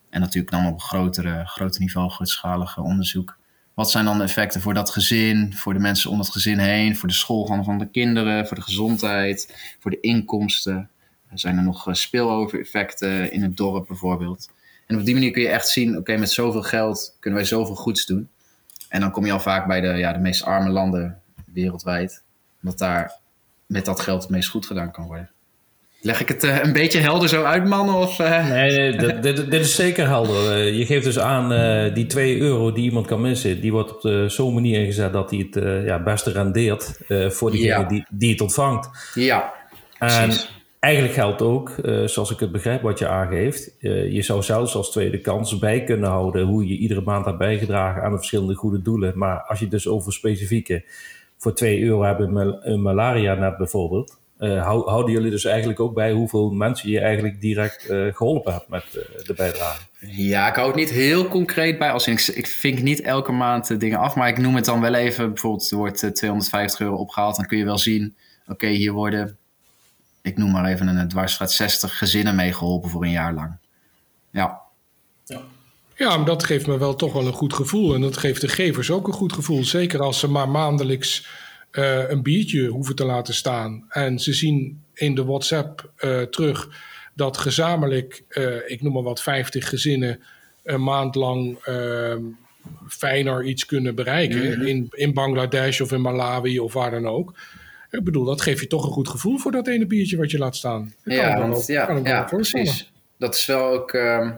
En 0.09 0.19
natuurlijk 0.19 0.51
dan 0.51 0.65
op 0.65 0.73
een 0.73 0.79
grotere, 0.79 1.45
groter 1.45 1.81
niveau, 1.81 2.09
grootschalige 2.09 2.81
onderzoek. 2.81 3.37
Wat 3.73 3.91
zijn 3.91 4.05
dan 4.05 4.17
de 4.17 4.23
effecten 4.23 4.61
voor 4.61 4.73
dat 4.73 4.89
gezin, 4.89 5.53
voor 5.53 5.73
de 5.73 5.79
mensen 5.79 6.11
om 6.11 6.17
dat 6.17 6.29
gezin 6.29 6.59
heen, 6.59 6.95
voor 6.95 7.07
de 7.07 7.15
schoolgang 7.15 7.65
van 7.65 7.77
de 7.77 7.89
kinderen, 7.89 8.47
voor 8.47 8.57
de 8.57 8.63
gezondheid, 8.63 9.75
voor 9.79 9.91
de 9.91 9.99
inkomsten? 9.99 10.89
Zijn 11.33 11.57
er 11.57 11.63
nog 11.63 11.87
eh, 11.87 11.93
spillover-effecten 11.93 13.31
in 13.31 13.41
het 13.41 13.57
dorp 13.57 13.87
bijvoorbeeld? 13.87 14.51
En 14.87 14.97
op 14.97 15.05
die 15.05 15.13
manier 15.13 15.31
kun 15.31 15.41
je 15.41 15.49
echt 15.49 15.67
zien, 15.67 15.97
oké, 15.97 16.17
met 16.17 16.31
zoveel 16.31 16.63
geld 16.63 17.17
kunnen 17.19 17.39
wij 17.39 17.47
zoveel 17.47 17.75
goeds 17.75 18.05
doen. 18.05 18.29
En 18.89 19.01
dan 19.01 19.11
kom 19.11 19.25
je 19.25 19.31
al 19.31 19.39
vaak 19.39 19.67
bij 19.67 19.81
de, 19.81 19.87
ja, 19.87 20.13
de 20.13 20.19
meest 20.19 20.43
arme 20.43 20.69
landen 20.69 21.21
wereldwijd. 21.45 22.23
Omdat 22.61 22.77
daar 22.77 23.25
met 23.67 23.85
dat 23.85 23.99
geld 23.99 24.21
het 24.21 24.31
meest 24.31 24.49
goed 24.49 24.65
gedaan 24.65 24.91
kan 24.91 25.05
worden. 25.05 25.29
Leg 26.01 26.21
ik 26.21 26.27
het 26.27 26.43
uh, 26.43 26.63
een 26.63 26.73
beetje 26.73 26.99
helder 26.99 27.29
zo 27.29 27.43
uit, 27.43 27.65
man? 27.65 27.95
Of, 27.95 28.19
uh... 28.19 28.49
Nee, 28.49 28.71
nee 28.71 28.97
dit, 28.97 29.21
dit, 29.23 29.51
dit, 29.51 29.61
is 29.61 29.75
zeker 29.75 30.07
helder. 30.07 30.57
Uh, 30.57 30.77
je 30.77 30.85
geeft 30.85 31.03
dus 31.03 31.19
aan 31.19 31.93
die 31.93 32.05
2 32.05 32.39
euro 32.39 32.71
die 32.71 32.83
iemand 32.83 33.07
kan 33.07 33.21
missen, 33.21 33.61
die 33.61 33.71
wordt 33.71 33.95
op 33.95 34.29
zo'n 34.31 34.53
manier 34.53 34.79
ingezet 34.79 35.13
dat 35.13 35.31
hij 35.31 35.49
het 35.51 35.85
ja, 35.85 36.03
beste 36.03 36.31
rendeert 36.31 36.99
voor 37.27 37.51
diegene 37.51 37.81
ja. 37.81 37.83
die, 37.83 38.05
die 38.09 38.31
het 38.31 38.41
ontvangt. 38.41 39.11
Ja, 39.13 39.53
precies. 39.99 40.17
En 40.17 40.31
eigenlijk 40.79 41.13
geldt 41.13 41.41
ook, 41.41 41.75
zoals 42.05 42.31
ik 42.31 42.39
het 42.39 42.51
begrijp 42.51 42.81
wat 42.81 42.99
je 42.99 43.07
aangeeft, 43.07 43.75
je 44.09 44.21
zou 44.21 44.43
zelfs 44.43 44.75
als 44.75 44.91
tweede 44.91 45.21
kans 45.21 45.59
bij 45.59 45.83
kunnen 45.83 46.09
houden 46.09 46.45
hoe 46.45 46.67
je 46.67 46.77
iedere 46.77 47.01
maand 47.01 47.25
hebt 47.25 47.37
bijgedragen 47.37 48.03
aan 48.03 48.11
de 48.11 48.17
verschillende 48.17 48.55
goede 48.55 48.81
doelen. 48.81 49.17
Maar 49.17 49.41
als 49.41 49.59
je 49.59 49.67
dus 49.67 49.87
over 49.87 50.13
specifieke, 50.13 50.83
voor 51.37 51.53
2 51.53 51.81
euro 51.81 52.03
hebben 52.03 52.35
een 52.71 52.81
malaria 52.81 53.33
net 53.33 53.57
bijvoorbeeld, 53.57 54.17
uh, 54.39 54.65
houden 54.65 55.11
jullie 55.11 55.31
dus 55.31 55.45
eigenlijk 55.45 55.79
ook 55.79 55.93
bij 55.93 56.11
hoeveel 56.11 56.49
mensen 56.49 56.89
je 56.89 56.99
eigenlijk 56.99 57.41
direct 57.41 57.85
geholpen 58.13 58.53
hebt 58.53 58.69
met 58.69 58.83
de 59.25 59.33
bijdrage? 59.33 59.81
Ja, 59.99 60.47
ik 60.47 60.55
hou 60.55 60.67
het 60.67 60.75
niet 60.75 60.89
heel 60.89 61.27
concreet 61.27 61.77
bij. 61.79 61.91
Als 61.91 62.07
ik, 62.07 62.27
ik 62.27 62.47
vink 62.47 62.81
niet 62.81 63.01
elke 63.01 63.31
maand 63.31 63.79
dingen 63.79 63.99
af, 63.99 64.15
maar 64.15 64.27
ik 64.27 64.37
noem 64.37 64.55
het 64.55 64.65
dan 64.65 64.81
wel 64.81 64.93
even. 64.93 65.27
Bijvoorbeeld, 65.33 65.71
er 65.71 65.77
wordt 65.77 66.15
250 66.15 66.79
euro 66.79 66.95
opgehaald. 66.95 67.35
Dan 67.35 67.45
kun 67.45 67.57
je 67.57 67.65
wel 67.65 67.77
zien, 67.77 68.15
oké, 68.47 68.67
hier 68.67 68.91
worden 68.91 69.37
ik 70.27 70.37
noem 70.37 70.51
maar 70.51 70.65
even 70.65 70.87
een 70.87 71.07
dwarsstraat, 71.07 71.51
60 71.51 71.97
gezinnen 71.97 72.35
meegeholpen 72.35 72.89
voor 72.89 73.03
een 73.03 73.11
jaar 73.11 73.33
lang. 73.33 73.57
Ja. 74.29 74.61
Ja, 75.97 76.17
maar 76.17 76.25
dat 76.25 76.43
geeft 76.43 76.67
me 76.67 76.77
wel 76.77 76.95
toch 76.95 77.13
wel 77.13 77.25
een 77.25 77.33
goed 77.33 77.53
gevoel. 77.53 77.95
En 77.95 78.01
dat 78.01 78.17
geeft 78.17 78.41
de 78.41 78.47
gevers 78.47 78.91
ook 78.91 79.07
een 79.07 79.13
goed 79.13 79.33
gevoel. 79.33 79.63
Zeker 79.63 80.01
als 80.01 80.19
ze 80.19 80.29
maar 80.29 80.49
maandelijks 80.49 81.27
uh, 81.71 82.09
een 82.09 82.23
biertje 82.23 82.67
hoeven 82.67 82.95
te 82.95 83.05
laten 83.05 83.33
staan. 83.33 83.85
En 83.89 84.19
ze 84.19 84.33
zien 84.33 84.81
in 84.93 85.15
de 85.15 85.25
WhatsApp 85.25 85.91
uh, 85.99 86.21
terug 86.21 86.69
dat 87.13 87.37
gezamenlijk, 87.37 88.23
uh, 88.29 88.69
ik 88.69 88.81
noem 88.81 88.93
maar 88.93 89.03
wat, 89.03 89.21
50 89.21 89.69
gezinnen 89.69 90.19
een 90.63 90.83
maand 90.83 91.15
lang 91.15 91.57
ehm, 91.63 92.21
fijner 92.87 93.43
iets 93.43 93.65
kunnen 93.65 93.95
bereiken. 93.95 94.45
Mm 94.45 94.53
-hmm. 94.53 94.67
in, 94.67 94.87
in 94.91 95.13
Bangladesh 95.13 95.81
of 95.81 95.91
in 95.91 96.01
Malawi 96.01 96.59
of 96.59 96.73
waar 96.73 96.91
dan 96.91 97.07
ook. 97.07 97.33
Ik 97.91 98.03
bedoel, 98.03 98.25
dat 98.25 98.41
geeft 98.41 98.59
je 98.59 98.67
toch 98.67 98.85
een 98.85 98.91
goed 98.91 99.09
gevoel 99.09 99.37
voor 99.37 99.51
dat 99.51 99.67
ene 99.67 99.85
biertje 99.85 100.17
wat 100.17 100.31
je 100.31 100.37
laat 100.37 100.55
staan. 100.55 100.93
ja, 101.03 101.47
want, 101.47 101.67
ja, 101.67 101.99
ja 102.03 102.23
precies. 102.23 102.91
Dat 103.17 103.35
is 103.35 103.45
wel 103.45 103.71
ook, 103.71 103.93
uh, 103.93 104.29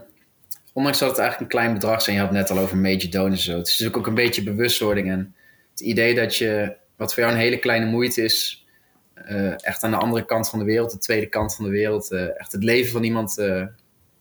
ondanks 0.80 1.00
dat 1.00 1.10
het 1.10 1.20
eigenlijk 1.20 1.52
een 1.52 1.60
klein 1.60 1.74
bedrag 1.74 2.08
en 2.08 2.14
je 2.14 2.20
had 2.20 2.28
het 2.28 2.38
net 2.38 2.50
al 2.50 2.58
over 2.58 2.78
major 2.78 3.10
donors 3.10 3.44
zo. 3.44 3.58
Het 3.58 3.68
is 3.68 3.72
natuurlijk 3.72 3.98
ook 3.98 4.08
een 4.08 4.24
beetje 4.24 4.44
bewustwording. 4.44 5.10
En 5.10 5.36
het 5.72 5.80
idee 5.80 6.16
dat 6.16 6.36
je, 6.36 6.76
wat 6.96 7.14
voor 7.14 7.24
jou 7.24 7.36
een 7.36 7.42
hele 7.42 7.60
kleine 7.60 7.86
moeite 7.86 8.22
is, 8.24 8.68
uh, 9.30 9.66
echt 9.66 9.84
aan 9.84 9.92
de 9.92 9.98
andere 9.98 10.26
kant 10.26 10.50
van 10.50 10.60
de 10.60 10.66
wereld, 10.66 10.92
de 10.92 10.98
tweede 10.98 11.26
kant 11.26 11.56
van 11.56 11.66
de 11.66 11.72
wereld, 11.72 12.12
uh, 12.12 12.40
echt 12.40 12.52
het 12.52 12.64
leven 12.64 12.92
van 12.92 13.04
iemand 13.04 13.38
uh, 13.40 13.66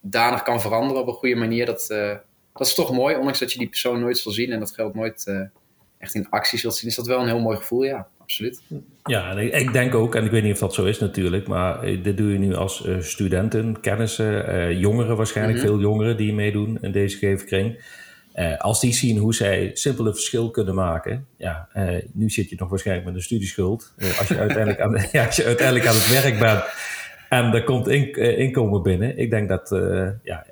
danig 0.00 0.42
kan 0.42 0.60
veranderen 0.60 1.02
op 1.02 1.08
een 1.08 1.14
goede 1.14 1.34
manier. 1.34 1.66
Dat, 1.66 1.86
dat 2.52 2.66
is 2.66 2.74
toch 2.74 2.92
mooi, 2.92 3.16
ondanks 3.16 3.38
dat 3.38 3.52
je 3.52 3.58
die 3.58 3.68
persoon 3.68 4.00
nooit 4.00 4.18
zal 4.18 4.32
zien 4.32 4.52
en 4.52 4.58
dat 4.58 4.74
geld 4.74 4.94
nooit 4.94 5.48
echt 5.98 6.14
in 6.14 6.30
actie 6.30 6.58
zult 6.58 6.76
zien, 6.76 6.90
is 6.90 6.96
dat 6.96 7.06
wel 7.06 7.20
een 7.20 7.26
heel 7.26 7.40
mooi 7.40 7.56
gevoel, 7.56 7.82
ja 7.82 8.08
absoluut. 8.28 8.60
Ja, 9.04 9.30
en 9.30 9.54
ik, 9.54 9.72
denk 9.72 9.94
ook, 9.94 10.14
en 10.14 10.24
ik 10.24 10.30
weet 10.30 10.42
niet 10.42 10.52
of 10.52 10.58
dat 10.58 10.74
zo 10.74 10.84
is 10.84 10.98
natuurlijk, 10.98 11.46
maar 11.46 11.82
eh, 11.82 12.02
dit 12.02 12.16
doe 12.16 12.32
je 12.32 12.38
nu 12.38 12.54
als 12.54 12.86
uh, 12.86 13.00
studenten, 13.00 13.80
kennissen, 13.80 14.54
uh, 14.54 14.80
jongeren 14.80 15.16
waarschijnlijk, 15.16 15.58
mhm. 15.58 15.66
veel 15.66 15.80
jongeren 15.80 16.16
die 16.16 16.32
meedoen 16.32 16.78
in 16.80 16.92
deze 16.92 17.16
geefkring. 17.16 17.96
Uh, 18.34 18.58
als 18.58 18.80
die 18.80 18.94
zien 18.94 19.18
hoe 19.18 19.34
zij 19.34 19.70
simpel 19.74 20.06
een 20.06 20.14
verschil 20.14 20.50
kunnen 20.50 20.74
maken, 20.74 21.26
ja, 21.36 21.68
nu 22.12 22.30
zit 22.30 22.50
je 22.50 22.56
nog 22.58 22.68
waarschijnlijk 22.68 23.06
met 23.06 23.16
een 23.16 23.22
studieschuld. 23.22 23.94
als, 24.18 24.28
je 24.28 24.38
uiteindelijk 24.46 24.80
aan, 24.80 25.06
ja, 25.12 25.26
als 25.26 25.36
je 25.36 25.44
uiteindelijk 25.44 25.86
aan 25.86 25.94
het 25.94 26.22
werk 26.22 26.38
bent 26.38 26.64
en 27.28 27.54
er 27.54 27.64
komt 27.64 27.88
in, 27.88 28.12
inkomen 28.38 28.82
binnen. 28.82 29.18
Ik 29.18 29.30
denk 29.30 29.48
dat, 29.48 29.68
ja, 30.22 30.46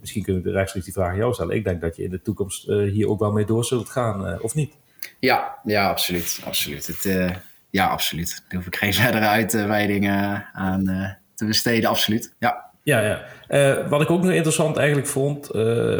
misschien 0.00 0.22
kunnen 0.22 0.42
we 0.42 0.50
rechtstreeks 0.50 0.84
die 0.84 0.94
vraag 0.94 1.10
aan 1.10 1.16
jou 1.16 1.34
stellen. 1.34 1.56
Ik 1.56 1.64
denk 1.64 1.80
dat 1.80 1.96
je 1.96 2.02
in 2.02 2.10
de 2.10 2.22
toekomst 2.22 2.66
hier 2.66 3.08
ook 3.08 3.20
wel 3.20 3.32
mee 3.32 3.44
door 3.44 3.64
zult 3.64 3.88
gaan, 3.88 4.42
of 4.42 4.54
niet? 4.54 4.72
Ja, 5.20 5.58
ja, 5.64 5.88
absoluut. 5.88 6.40
absoluut. 6.44 6.86
Het, 6.86 7.04
uh, 7.04 7.30
ja, 7.70 7.86
absoluut. 7.86 8.42
Daar 8.48 8.58
hoef 8.58 8.66
ik 8.66 8.76
geen 8.76 8.94
verdere 8.94 9.26
uitweidingen 9.26 10.48
aan 10.52 10.90
uh, 10.90 11.08
te 11.34 11.44
besteden, 11.44 11.90
absoluut. 11.90 12.34
Ja. 12.38 12.70
Ja, 12.84 13.00
ja. 13.00 13.24
Uh, 13.48 13.88
wat 13.88 14.00
ik 14.00 14.10
ook 14.10 14.22
nog 14.22 14.32
interessant 14.32 14.76
eigenlijk 14.76 15.08
vond, 15.08 15.50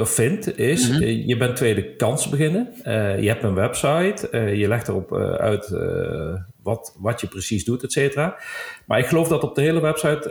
of 0.00 0.10
vind, 0.10 0.58
is 0.58 0.88
mm 0.88 0.94
-hmm. 0.94 1.06
je 1.06 1.36
bent 1.36 1.56
tweede 1.56 1.96
kans 1.96 2.28
beginnen. 2.28 2.72
je 3.22 3.28
hebt 3.28 3.42
een 3.42 3.54
website, 3.54 4.28
je 4.56 4.68
legt 4.68 4.88
erop 4.88 5.14
uit 5.38 5.68
wat, 6.62 6.96
wat 6.98 7.20
je 7.20 7.26
precies 7.26 7.64
doet, 7.64 7.82
et 7.82 7.92
cetera. 7.92 8.36
Maar 8.86 8.98
ik 8.98 9.06
geloof 9.06 9.28
dat 9.28 9.42
op 9.42 9.54
de 9.54 9.60
hele 9.60 9.80
website 9.80 10.28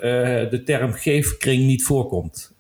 de 0.51 0.63
term 0.63 0.93
geefkring 0.93 1.65
niet 1.65 1.83
voorkomt. 1.83 2.55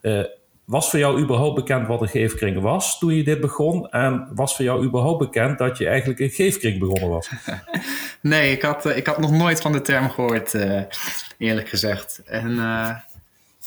Was 0.71 0.89
voor 0.89 0.99
jou 0.99 1.21
überhaupt 1.21 1.55
bekend 1.55 1.87
wat 1.87 2.01
een 2.01 2.07
geefkring 2.07 2.61
was 2.61 2.99
toen 2.99 3.15
je 3.15 3.23
dit 3.23 3.39
begon? 3.39 3.89
En 3.89 4.27
was 4.33 4.55
voor 4.55 4.65
jou 4.65 4.83
überhaupt 4.85 5.19
bekend 5.19 5.57
dat 5.57 5.77
je 5.77 5.87
eigenlijk 5.87 6.19
een 6.19 6.29
geefkring 6.29 6.79
begonnen 6.79 7.09
was? 7.09 7.31
nee, 8.21 8.51
ik 8.51 8.61
had, 8.61 8.85
eh, 8.85 8.97
ik 8.97 9.07
had 9.07 9.17
nog 9.17 9.31
nooit 9.31 9.61
van 9.61 9.71
de 9.71 9.81
term 9.81 10.09
gehoord, 10.09 10.53
uh, 10.53 10.81
eerlijk 11.37 11.69
gezegd. 11.69 12.21
En 12.25 12.49
uh, 12.49 12.55
ja, 12.55 13.03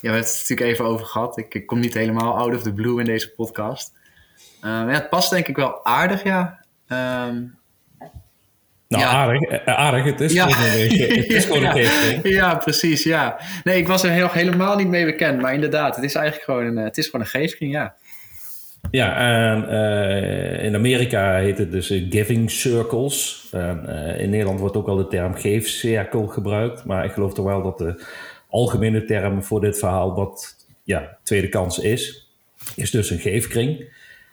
we 0.00 0.08
hebben 0.08 0.20
het 0.20 0.38
natuurlijk 0.38 0.70
even 0.70 0.84
over 0.84 1.06
gehad. 1.06 1.38
Ik, 1.38 1.66
kom 1.66 1.80
niet 1.80 1.94
helemaal 1.94 2.36
out 2.36 2.54
of 2.54 2.62
the 2.62 2.72
blue 2.72 3.00
in 3.00 3.06
deze 3.06 3.30
podcast. 3.30 3.92
Ja, 4.60 4.88
het 4.88 5.10
past 5.10 5.30
denk 5.30 5.48
ik 5.48 5.56
wel 5.56 5.84
aardig, 5.84 6.22
ja. 6.22 6.60
Ehm, 6.88 7.42
nou, 8.98 9.10
ja. 9.10 9.12
aardig, 9.18 9.40
eh, 9.42 9.74
aardig. 9.74 10.04
Het 10.04 10.20
is 10.20 10.32
Ja. 10.32 10.46
gewoon 10.48 10.80
een, 10.80 11.16
het 11.20 11.28
is 11.30 11.44
gewoon 11.44 11.64
een 11.64 11.72
geefkring. 11.84 12.34
ja, 12.34 12.54
precies, 12.54 13.02
ja. 13.02 13.40
Nee, 13.64 13.78
ik 13.78 13.86
was 13.88 14.02
er 14.02 14.20
nog 14.20 14.32
helemaal 14.32 14.76
niet 14.76 14.88
mee 14.88 15.04
bekend, 15.04 15.40
maar 15.40 15.54
inderdaad, 15.54 15.96
het 15.96 16.04
is 16.04 16.14
eigenlijk 16.14 16.44
gewoon 16.44 16.64
een, 16.66 16.78
eh, 16.78 16.84
het 16.84 16.98
is 16.98 17.04
gewoon 17.04 17.20
een 17.20 17.26
geefkring, 17.40 17.72
ja. 17.72 17.94
Ja, 18.90 19.16
en 19.16 19.68
eh, 19.68 20.64
in 20.64 20.74
Amerika 20.74 21.36
heet 21.36 21.58
het 21.58 21.72
dus 21.72 21.90
eh, 21.90 22.02
giving 22.10 22.50
circles. 22.50 23.48
Eh, 23.52 23.70
in 24.20 24.30
Nederland 24.30 24.60
wordt 24.60 24.76
ook 24.76 24.88
al 24.88 24.96
de 24.96 25.06
term 25.06 25.34
geefcirkel 25.34 26.26
gebruikt. 26.26 26.84
Maar 26.84 27.04
ik 27.04 27.12
geloof 27.12 27.34
toch 27.34 27.44
wel 27.44 27.62
dat 27.62 27.78
de 27.78 28.04
algemene 28.48 29.04
term 29.04 29.42
voor 29.42 29.60
dit 29.60 29.78
verhaal, 29.78 30.14
wat 30.14 30.54
ja, 30.82 31.16
tweede 31.22 31.48
kans 31.48 31.78
is, 31.78 32.30
is 32.76 32.90
dus 32.90 33.10
een 33.10 33.18
geefkring. 33.18 33.84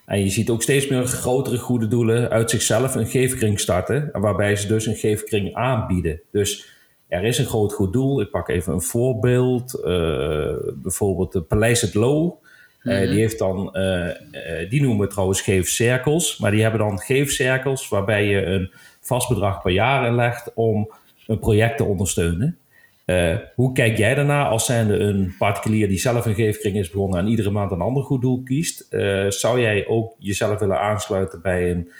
En 0.06 0.24
je 0.24 0.30
ziet 0.30 0.50
ook 0.50 0.62
steeds 0.62 0.88
meer 0.88 1.06
grotere 1.06 1.58
goede 1.58 1.88
doelen 1.88 2.30
uit 2.30 2.50
zichzelf 2.50 2.96
een 2.96 3.08
geefkring 3.08 3.60
starten. 3.60 4.14
En 4.14 4.22
waarbij 4.22 4.56
ze 4.56 4.68
dus 4.68 4.86
een 4.86 4.96
geefkring 4.96 5.54
aanbieden. 5.54 6.22
Dus 6.32 6.66
er 7.08 7.24
is 7.24 7.38
een 7.38 7.46
groot 7.46 7.74
goed 7.74 7.94
doel. 7.94 8.22
Ik 8.22 8.30
pak 8.30 8.50
even 8.50 8.74
een 8.74 8.82
voorbeeld. 8.82 9.74
eh, 9.74 10.56
bijvoorbeeld 10.76 11.32
de 11.32 11.42
Paleis 11.42 11.82
het 11.82 11.94
Loo. 11.94 12.40
Eh, 12.82 13.00
die, 13.00 13.20
heeft 13.20 13.40
dan, 13.40 13.74
eh, 13.74 14.70
die 14.70 14.82
noemen 14.82 15.06
we 15.06 15.12
trouwens 15.12 15.42
geefcirkels. 15.42 16.38
Maar 16.38 16.52
die 16.52 16.62
hebben 16.62 16.80
dan 16.80 17.00
geefcirkels 17.00 17.90
waarbij 17.90 18.26
je 18.26 18.46
een 18.46 18.72
vast 19.02 19.30
bedrag 19.30 19.62
per 19.62 19.72
jaar 19.72 20.08
inlegt 20.08 20.54
om 20.54 20.92
een 21.28 21.40
project 21.40 21.78
te 21.78 21.84
ondersteunen. 21.84 22.58
Eh, 23.06 23.36
hoe 23.56 23.74
kijk 23.74 23.98
jij 23.98 24.16
daarna 24.16 24.48
als 24.48 24.66
zijnde 24.66 24.98
een 24.98 25.36
particulier 25.38 25.88
die 25.88 26.00
zelf 26.00 26.26
een 26.26 26.36
geefkring 26.36 26.76
is 26.76 26.90
begonnen 26.90 27.20
en 27.20 27.28
iedere 27.28 27.50
maand 27.50 27.72
een 27.72 27.82
ander 27.82 28.04
goed 28.04 28.22
doel 28.22 28.44
kiest? 28.44 28.82
Eh, 28.82 29.30
zou 29.30 29.62
jij 29.62 29.88
ook 29.88 30.16
jezelf 30.20 30.60
willen 30.60 30.80
aansluiten 30.80 31.42
bij 31.42 31.72
een 31.72 31.92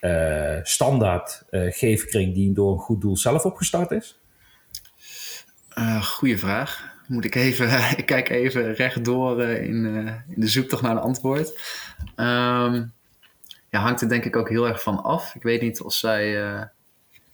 eh, 0.00 0.58
standaard 0.62 1.44
geefkring 1.50 2.34
die 2.34 2.52
door 2.52 2.72
een 2.72 2.78
goed 2.78 3.00
doel 3.00 3.16
zelf 3.16 3.44
opgestart 3.44 3.90
is? 3.90 4.18
Goeie 6.02 6.38
vraag. 6.38 6.92
Moet 7.08 7.24
ik 7.24 7.34
even, 7.34 7.68
ik 7.98 8.06
kijk 8.06 8.28
even 8.28 8.74
rechtdoor 8.74 9.42
in, 9.42 9.84
in 10.28 10.40
de 10.40 10.48
zoektocht 10.48 10.82
naar 10.82 10.90
een 10.90 10.98
antwoord. 10.98 11.60
Ehm, 12.16 12.84
ja, 13.70 13.80
hangt 13.80 14.00
er 14.00 14.08
denk 14.08 14.24
ik 14.24 14.36
ook 14.36 14.48
heel 14.48 14.68
erg 14.68 14.82
van 14.82 15.02
af. 15.02 15.34
Ik 15.34 15.42
weet 15.42 15.60
niet 15.60 15.80
of 15.80 15.92
zij. 15.92 16.36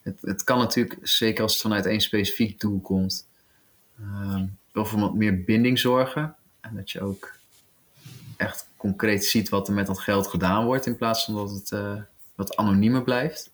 Het, 0.02 0.18
het 0.20 0.44
kan 0.44 0.58
natuurlijk, 0.58 0.98
zeker 1.02 1.42
als 1.42 1.52
het 1.52 1.62
vanuit 1.62 1.86
één 1.86 2.00
specifiek 2.00 2.60
doel 2.60 2.80
komt, 2.80 3.26
ehm, 3.98 4.46
wel 4.72 4.84
voor 4.84 5.00
wat 5.00 5.14
meer 5.14 5.44
binding 5.44 5.78
zorgen. 5.78 6.34
En 6.60 6.76
dat 6.76 6.90
je 6.90 7.00
ook 7.00 7.32
echt 8.36 8.68
concreet 8.76 9.24
ziet 9.24 9.48
wat 9.48 9.68
er 9.68 9.74
met 9.74 9.86
dat 9.86 10.00
geld 10.00 10.26
gedaan 10.26 10.64
wordt, 10.64 10.86
in 10.86 10.96
plaats 10.96 11.24
van 11.24 11.34
dat 11.34 11.50
het 11.50 11.72
eh, 11.72 11.96
wat 12.34 12.56
anoniemer 12.56 13.02
blijft. 13.02 13.50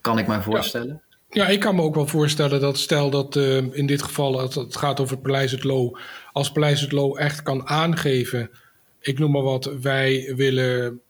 Kan 0.00 0.18
ik 0.18 0.26
mij 0.26 0.42
voorstellen. 0.42 1.02
Ja, 1.30 1.46
ik 1.46 1.60
kan 1.60 1.74
me 1.74 1.82
ook 1.82 1.94
wel 1.94 2.06
voorstellen 2.06 2.60
dat 2.60 2.78
stel 2.78 3.10
dat 3.10 3.36
eh, 3.36 3.56
in 3.56 3.86
dit 3.86 4.02
geval 4.02 4.40
als 4.40 4.54
het 4.54 4.76
gaat 4.76 5.00
over 5.00 5.14
het 5.14 5.22
Paleis 5.22 5.52
het 5.52 5.64
Loo, 5.64 5.98
als 6.32 6.52
Paleis 6.52 6.80
het 6.80 6.92
Loo 6.92 7.16
echt 7.16 7.42
kan 7.42 7.68
aangeven, 7.68 8.50
ik 9.00 9.18
noem 9.18 9.30
maar 9.30 9.42
wat, 9.42 9.64
wij 9.64 10.32
willen 10.36 11.00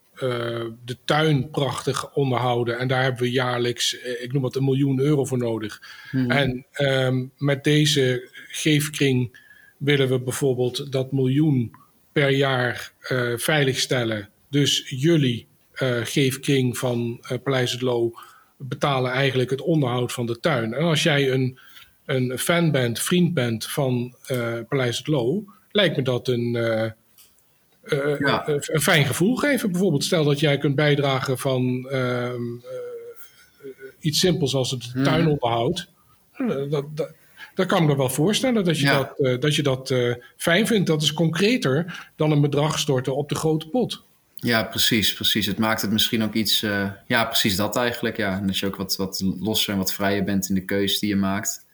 de 0.84 0.96
tuin 1.04 1.50
prachtig 1.50 2.14
onderhouden 2.14 2.78
en 2.78 2.88
daar 2.88 3.02
hebben 3.02 3.22
we 3.22 3.30
jaarlijks, 3.30 3.98
eh, 3.98 4.22
ik 4.22 4.32
noem 4.32 4.44
het 4.44 4.56
een 4.56 4.64
miljoen 4.64 5.00
euro 5.00 5.24
voor 5.24 5.38
nodig. 5.38 5.80
En 6.28 6.66
ehm, 6.72 7.24
met 7.38 7.64
deze 7.64 8.28
geefkring 8.48 9.38
willen 9.76 10.08
we 10.08 10.20
bijvoorbeeld 10.20 10.92
dat 10.92 11.12
miljoen 11.12 11.74
per 12.12 12.30
jaar 12.30 12.92
eh, 13.00 13.32
veiligstellen. 13.36 14.28
Dus 14.48 14.88
jullie 14.88 15.46
eh, 15.74 16.00
geefkring 16.04 16.78
van 16.78 17.18
eh, 17.22 17.38
Paleis 17.42 17.72
het 17.72 17.80
Loo 17.80 18.12
betalen 18.56 19.12
eigenlijk 19.12 19.50
het 19.50 19.60
onderhoud 19.60 20.12
van 20.12 20.26
de 20.26 20.40
tuin. 20.40 20.74
En 20.74 20.84
als 20.84 21.02
jij 21.02 21.32
een, 21.32 21.58
een 22.04 22.38
fan 22.38 22.70
bent, 22.70 23.00
vriend 23.00 23.34
bent 23.34 23.66
van 23.66 24.16
eh, 24.26 24.58
Paleis 24.68 24.98
het 24.98 25.06
Loo, 25.06 25.44
lijkt 25.70 25.96
me 25.96 26.02
dat 26.02 26.28
een, 26.28 26.52
eh, 27.84 28.12
eh, 28.12 28.18
Ja. 28.18 28.48
een, 28.48 28.80
fijn 28.80 29.04
gevoel 29.04 29.36
geven. 29.36 29.70
Bijvoorbeeld 29.70 30.04
stel 30.04 30.24
dat 30.24 30.40
jij 30.40 30.58
kunt 30.58 30.74
bijdragen 30.74 31.38
van 31.38 31.88
ehm, 31.90 32.34
eh, 32.62 33.68
iets 34.00 34.18
simpels 34.20 34.54
als 34.54 34.70
het 34.70 34.90
tuinonderhoud. 35.04 35.88
Eh, 36.32 36.46
dat, 36.70 36.96
dat, 36.96 37.10
dat 37.54 37.66
kan 37.66 37.82
ik 37.82 37.88
me 37.88 37.96
wel 37.96 38.08
voorstellen 38.08 38.64
dat 38.64 38.78
je 38.78 38.86
Ja. 38.86 38.96
dat, 38.98 39.18
eh, 39.18 39.40
dat, 39.40 39.54
je 39.54 39.62
dat 39.62 39.90
eh, 39.90 40.14
fijn 40.36 40.66
vindt. 40.66 40.86
Dat 40.86 41.02
is 41.02 41.12
concreter 41.12 42.08
dan 42.16 42.30
een 42.30 42.40
bedrag 42.40 42.78
storten 42.78 43.16
op 43.16 43.28
de 43.28 43.34
grote 43.34 43.68
pot. 43.68 44.02
Ja, 44.36 44.62
precies, 44.64 45.14
precies. 45.14 45.46
Het 45.46 45.58
maakt 45.58 45.82
het 45.82 45.90
misschien 45.90 46.22
ook 46.22 46.34
iets... 46.34 46.62
eh, 46.62 46.90
ja, 47.06 47.24
precies 47.24 47.56
dat 47.56 47.76
eigenlijk, 47.76 48.16
ja. 48.16 48.38
En 48.38 48.46
dat 48.46 48.58
je 48.58 48.66
ook 48.66 48.76
wat, 48.76 48.96
wat 48.96 49.22
losser 49.40 49.72
en 49.72 49.78
wat 49.78 49.92
vrijer 49.92 50.24
bent 50.24 50.48
in 50.48 50.54
de 50.54 50.64
keuze 50.64 51.00
die 51.00 51.08
je 51.08 51.16
maakt. 51.16 51.66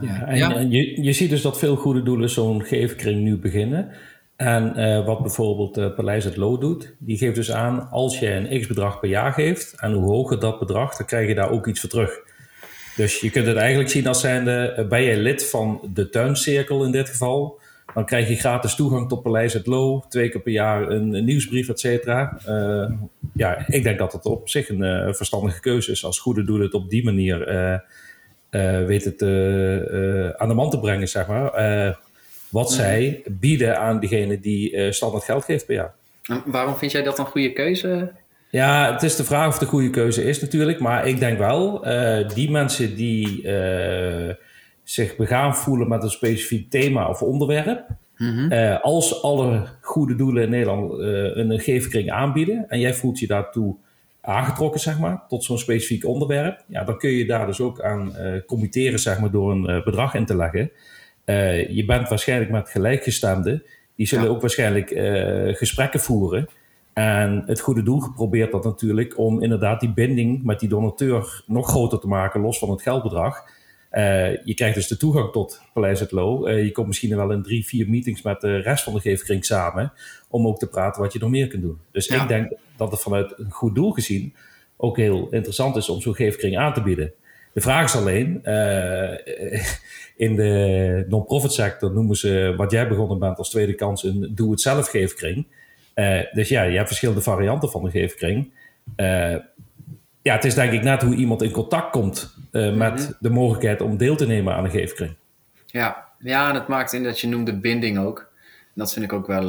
Ja, 0.00 0.26
en, 0.26 0.36
ja. 0.36 0.54
en 0.54 0.70
je, 0.70 1.02
je 1.02 1.12
ziet 1.12 1.30
dus 1.30 1.42
dat 1.42 1.58
veel 1.58 1.76
goede 1.76 2.02
doelen 2.02 2.30
zo'n 2.30 2.64
geefkring 2.64 3.22
nu 3.22 3.36
beginnen. 3.36 3.90
En 4.36 4.76
eh, 4.76 5.04
wat 5.06 5.22
bijvoorbeeld 5.22 5.78
uh, 5.78 5.94
Paleis 5.94 6.24
het 6.24 6.36
Loo 6.36 6.58
doet, 6.58 6.94
die 6.98 7.16
geeft 7.16 7.34
dus 7.34 7.52
aan 7.52 7.88
als 7.90 8.18
je 8.18 8.30
een 8.30 8.60
x-bedrag 8.60 9.00
per 9.00 9.08
jaar 9.08 9.32
geeft 9.32 9.74
en 9.80 9.92
hoe 9.92 10.10
hoger 10.10 10.40
dat 10.40 10.58
bedrag, 10.58 10.96
dan 10.96 11.06
krijg 11.06 11.28
je 11.28 11.34
daar 11.34 11.50
ook 11.50 11.66
iets 11.66 11.80
voor 11.80 11.88
terug. 11.88 12.20
Dus 12.96 13.20
je 13.20 13.30
kunt 13.30 13.46
het 13.46 13.56
eigenlijk 13.56 13.90
zien 13.90 14.06
als 14.06 14.20
zijnde, 14.20 14.76
uh, 14.78 14.88
ben 14.88 15.02
je 15.02 15.16
lid 15.16 15.50
van 15.50 15.90
de 15.92 16.08
tuincirkel 16.08 16.84
in 16.84 16.90
dit 16.90 17.08
geval, 17.08 17.60
dan 17.94 18.04
krijg 18.04 18.28
je 18.28 18.36
gratis 18.36 18.74
toegang 18.74 19.08
tot 19.08 19.22
Paleis 19.22 19.52
het 19.52 19.66
Loo, 19.66 20.04
twee 20.08 20.28
keer 20.28 20.40
per 20.40 20.52
jaar 20.52 20.88
een, 20.88 21.24
nieuwsbrief, 21.24 21.68
et 21.68 21.80
cetera. 21.80 22.38
Ja, 23.32 23.64
ik 23.68 23.82
denk 23.82 23.98
dat 23.98 24.12
het 24.12 24.24
op 24.24 24.48
zich 24.48 24.68
een 24.68 25.14
verstandige 25.14 25.60
keuze 25.60 25.90
is 25.90 26.04
als 26.04 26.18
goede 26.18 26.44
doelen 26.44 26.66
het 26.66 26.74
op 26.74 26.90
die 26.90 27.04
manier 27.04 27.38
weet 28.86 29.04
het 29.04 29.22
aan 30.38 30.48
de 30.48 30.54
man 30.54 30.70
te 30.70 30.80
brengen, 30.80 31.08
zeg 31.08 31.26
maar. 31.26 31.50
Wat 32.54 32.68
ja. 32.68 32.74
zij 32.74 33.22
bieden 33.30 33.78
aan 33.78 34.00
diegene 34.00 34.40
die 34.40 34.72
uh, 34.72 34.90
standaard 34.90 35.24
geld 35.24 35.44
geeft 35.44 35.66
per 35.66 35.74
jaar. 35.74 35.94
En 36.22 36.42
waarom 36.46 36.76
vind 36.76 36.92
jij 36.92 37.02
dat 37.02 37.18
een 37.18 37.26
goede 37.26 37.52
keuze? 37.52 38.12
Ja, 38.50 38.92
het 38.92 39.02
is 39.02 39.16
de 39.16 39.24
vraag 39.24 39.46
of 39.46 39.52
het 39.52 39.62
een 39.62 39.68
goede 39.68 39.90
keuze 39.90 40.24
is 40.24 40.40
natuurlijk. 40.40 40.80
Maar 40.80 41.06
ik 41.06 41.18
denk 41.18 41.38
wel, 41.38 41.88
uh, 41.88 42.28
die 42.28 42.50
mensen 42.50 42.96
die 42.96 43.42
uh, 43.42 44.34
zich 44.82 45.16
begaan 45.16 45.56
voelen 45.56 45.88
met 45.88 46.02
een 46.02 46.10
specifiek 46.10 46.70
thema 46.70 47.08
of 47.08 47.22
onderwerp. 47.22 47.86
Mm 48.16 48.48
-hmm. 48.48 48.78
als 48.82 49.22
alle 49.22 49.66
goede 49.80 50.14
doelen 50.14 50.42
in 50.42 50.50
Nederland 50.50 50.92
een 51.36 51.60
geefkring 51.60 52.10
aanbieden 52.10 52.68
en 52.68 52.80
jij 52.80 52.94
voelt 52.94 53.18
je 53.18 53.26
daartoe 53.26 53.76
aangetrokken, 54.20 54.80
zeg 54.80 54.98
maar, 54.98 55.22
tot 55.28 55.44
zo'n 55.44 55.58
specifiek 55.58 56.06
onderwerp, 56.06 56.64
ja, 56.66 56.84
dan 56.84 56.98
kun 56.98 57.10
je 57.10 57.26
daar 57.26 57.46
dus 57.46 57.60
ook 57.60 57.80
aan 57.80 58.12
committeren, 58.46 58.98
zeg 58.98 59.20
maar, 59.20 59.30
door 59.30 59.50
een 59.52 59.82
bedrag 59.84 60.14
in 60.14 60.26
te 60.26 60.36
leggen. 60.36 60.70
Uh, 61.26 61.68
je 61.68 61.84
bent 61.84 62.08
waarschijnlijk 62.08 62.50
met 62.50 62.68
gelijkgestemden. 62.68 63.62
Die 63.96 64.06
zullen 64.06 64.24
ja. 64.24 64.30
ook 64.30 64.40
waarschijnlijk 64.40 64.90
uh, 64.90 65.54
gesprekken 65.54 66.00
voeren. 66.00 66.48
En 66.92 67.42
het 67.46 67.60
goede 67.60 67.82
doel 67.82 68.00
geprobeerd 68.00 68.52
dat 68.52 68.64
natuurlijk 68.64 69.18
om 69.18 69.42
inderdaad 69.42 69.80
die 69.80 69.92
binding 69.92 70.42
met 70.42 70.60
die 70.60 70.68
donateur 70.68 71.42
nog 71.46 71.68
groter 71.68 71.98
te 71.98 72.06
maken, 72.06 72.40
los 72.40 72.58
van 72.58 72.70
het 72.70 72.82
geldbedrag. 72.82 73.42
Uh, 73.92 74.44
je 74.44 74.54
krijgt 74.54 74.74
dus 74.74 74.88
de 74.88 74.96
toegang 74.96 75.32
tot 75.32 75.62
Paleis 75.72 76.00
het 76.00 76.12
Loo. 76.12 76.50
je 76.50 76.72
komt 76.72 76.86
misschien 76.86 77.16
wel 77.16 77.30
in 77.30 77.42
drie, 77.42 77.66
vier 77.66 77.88
meetings 77.88 78.22
met 78.22 78.40
de 78.40 78.56
rest 78.56 78.84
van 78.84 78.94
de 78.94 79.00
geefkring 79.00 79.44
samen. 79.44 79.92
Om 80.28 80.46
ook 80.46 80.58
te 80.58 80.68
praten 80.68 81.02
wat 81.02 81.12
je 81.12 81.18
nog 81.18 81.30
meer 81.30 81.46
kunt 81.46 81.62
doen. 81.62 81.78
Dus 81.90 82.06
ja. 82.06 82.22
ik 82.22 82.28
denk 82.28 82.52
dat 82.76 82.90
het 82.90 83.00
vanuit 83.00 83.38
een 83.38 83.50
goed 83.50 83.74
doel 83.74 83.90
gezien 83.90 84.34
ook 84.76 84.96
heel 84.96 85.28
interessant 85.30 85.76
is 85.76 85.88
om 85.88 86.00
zo'n 86.00 86.14
geefkring 86.14 86.58
aan 86.58 86.72
te 86.72 86.82
bieden. 86.82 87.12
De 87.54 87.60
vraag 87.60 87.84
is 87.84 87.96
alleen, 87.96 88.40
uh, 88.44 89.12
in 90.26 90.36
de 90.36 91.04
non-profit 91.08 91.52
sector 91.52 91.92
noemen 91.92 92.16
ze 92.16 92.54
wat 92.56 92.70
jij 92.70 92.88
begonnen 92.88 93.18
bent 93.18 93.38
als 93.38 93.50
tweede 93.50 93.74
kans 93.74 94.04
een 94.04 94.32
doe-het-zelf 94.34 94.88
geefkring. 94.88 95.46
Uh, 95.94 96.20
dus 96.32 96.48
ja, 96.48 96.62
je 96.62 96.76
hebt 96.76 96.86
verschillende 96.86 97.20
varianten 97.20 97.70
van 97.70 97.84
de 97.84 97.90
geefkring. 97.90 98.52
Uh, 98.96 99.36
ja, 100.22 100.34
het 100.34 100.44
is 100.44 100.54
denk 100.54 100.72
ik 100.72 100.82
net 100.82 101.02
hoe 101.02 101.14
iemand 101.14 101.42
in 101.42 101.50
contact 101.50 101.90
komt 101.90 102.36
uh, 102.52 102.74
met 102.74 102.92
mm 102.92 103.04
-hmm. 103.04 103.16
de 103.20 103.30
mogelijkheid 103.30 103.80
om 103.80 103.96
deel 103.96 104.16
te 104.16 104.26
nemen 104.26 104.54
aan 104.54 104.64
een 104.64 104.70
geefkring. 104.70 105.14
Ja, 105.66 106.04
ja 106.18 106.48
en 106.48 106.54
het 106.54 106.68
maakt 106.68 106.92
in 106.92 107.02
dat 107.02 107.20
je 107.20 107.28
noemde 107.28 107.58
binding 107.60 107.98
ook. 107.98 108.32
Dat 108.74 108.92
vind 108.92 109.04
ik 109.04 109.12
ook 109.12 109.26
wel, 109.26 109.48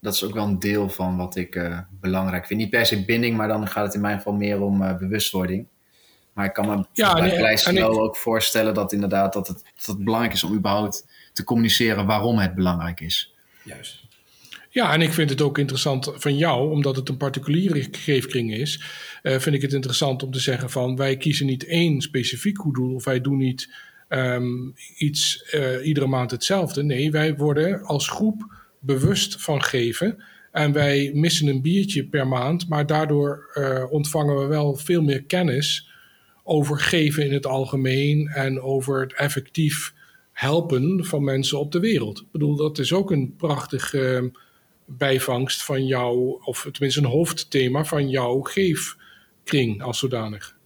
dat 0.00 0.14
is 0.14 0.24
ook 0.24 0.34
wel 0.34 0.44
een 0.44 0.58
deel 0.58 0.88
van 0.88 1.16
wat 1.16 1.36
ik 1.36 1.70
belangrijk 2.00 2.46
vind. 2.46 2.60
Niet 2.60 2.70
per 2.70 2.86
se 2.86 3.04
binding, 3.04 3.36
maar 3.36 3.48
dan 3.48 3.66
gaat 3.66 3.84
het 3.84 3.94
in 3.94 4.00
mijn 4.00 4.16
geval 4.16 4.32
meer 4.32 4.60
om 4.60 4.96
bewustwording. 4.98 5.66
Maar 6.32 6.44
ik 6.44 6.52
kan 6.52 6.66
me 6.66 6.84
ja, 6.92 7.14
bij 7.14 7.58
nee, 7.70 7.78
ik... 7.78 7.84
ook 7.84 8.16
voorstellen 8.16 8.74
dat 8.74 8.92
inderdaad 8.92 9.32
dat 9.32 9.48
het, 9.48 9.62
dat 9.76 9.86
het 9.86 10.04
belangrijk 10.04 10.34
is 10.34 10.44
om 10.44 10.54
überhaupt 10.54 11.06
te 11.32 11.44
communiceren 11.44 12.06
waarom 12.06 12.38
het 12.38 12.54
belangrijk 12.54 13.00
is. 13.00 13.34
Juist. 13.64 14.00
Ja, 14.70 14.92
en 14.92 15.00
ik 15.00 15.12
vind 15.12 15.30
het 15.30 15.40
ook 15.40 15.58
interessant 15.58 16.12
van 16.14 16.36
jou, 16.36 16.70
omdat 16.70 16.96
het 16.96 17.08
een 17.08 17.16
particuliere 17.16 17.88
geefkring 17.90 18.54
is, 18.54 18.82
uh, 19.22 19.38
vind 19.38 19.54
ik 19.54 19.62
het 19.62 19.72
interessant 19.72 20.22
om 20.22 20.30
te 20.30 20.40
zeggen 20.40 20.70
van 20.70 20.96
wij 20.96 21.16
kiezen 21.16 21.46
niet 21.46 21.66
één 21.66 22.00
specifiek 22.00 22.58
goed 22.58 22.74
doel 22.74 22.94
of 22.94 23.04
wij 23.04 23.20
doen 23.20 23.36
niet 23.36 23.74
um, 24.08 24.74
iets 24.96 25.52
uh, 25.54 25.86
iedere 25.86 26.06
maand 26.06 26.30
hetzelfde. 26.30 26.82
Nee, 26.82 27.10
wij 27.10 27.36
worden 27.36 27.82
als 27.82 28.08
groep 28.08 28.54
bewust 28.78 29.42
van 29.42 29.62
geven 29.62 30.22
En 30.52 30.72
wij 30.72 31.10
missen 31.14 31.46
een 31.46 31.62
biertje 31.62 32.04
per 32.04 32.28
maand, 32.28 32.68
maar 32.68 32.86
daardoor 32.86 33.50
uh, 33.54 33.92
ontvangen 33.92 34.38
we 34.38 34.46
wel 34.46 34.76
veel 34.76 35.02
meer 35.02 35.22
kennis 35.22 35.91
over 36.44 36.80
geven 36.80 37.24
in 37.24 37.32
het 37.32 37.46
algemeen 37.46 38.28
en 38.28 38.60
over 38.60 39.00
het 39.00 39.14
effectief 39.14 39.92
helpen 40.32 41.04
van 41.04 41.24
mensen 41.24 41.58
op 41.58 41.72
de 41.72 41.80
wereld. 41.80 42.20
Ik 42.20 42.30
bedoel, 42.32 42.56
dat 42.56 42.78
is 42.78 42.92
ook 42.92 43.10
een 43.10 43.34
prachtig 43.36 43.92
uh, 43.92 44.22
bijvangst 44.84 45.64
van 45.64 45.86
jou, 45.86 46.40
of 46.44 46.68
tenminste 46.72 47.00
een 47.00 47.06
hoofdthema 47.06 47.84
van 47.84 48.08
jouw 48.08 48.40
geefkring 48.40 49.82
als 49.82 49.98
zodanig. 49.98 50.56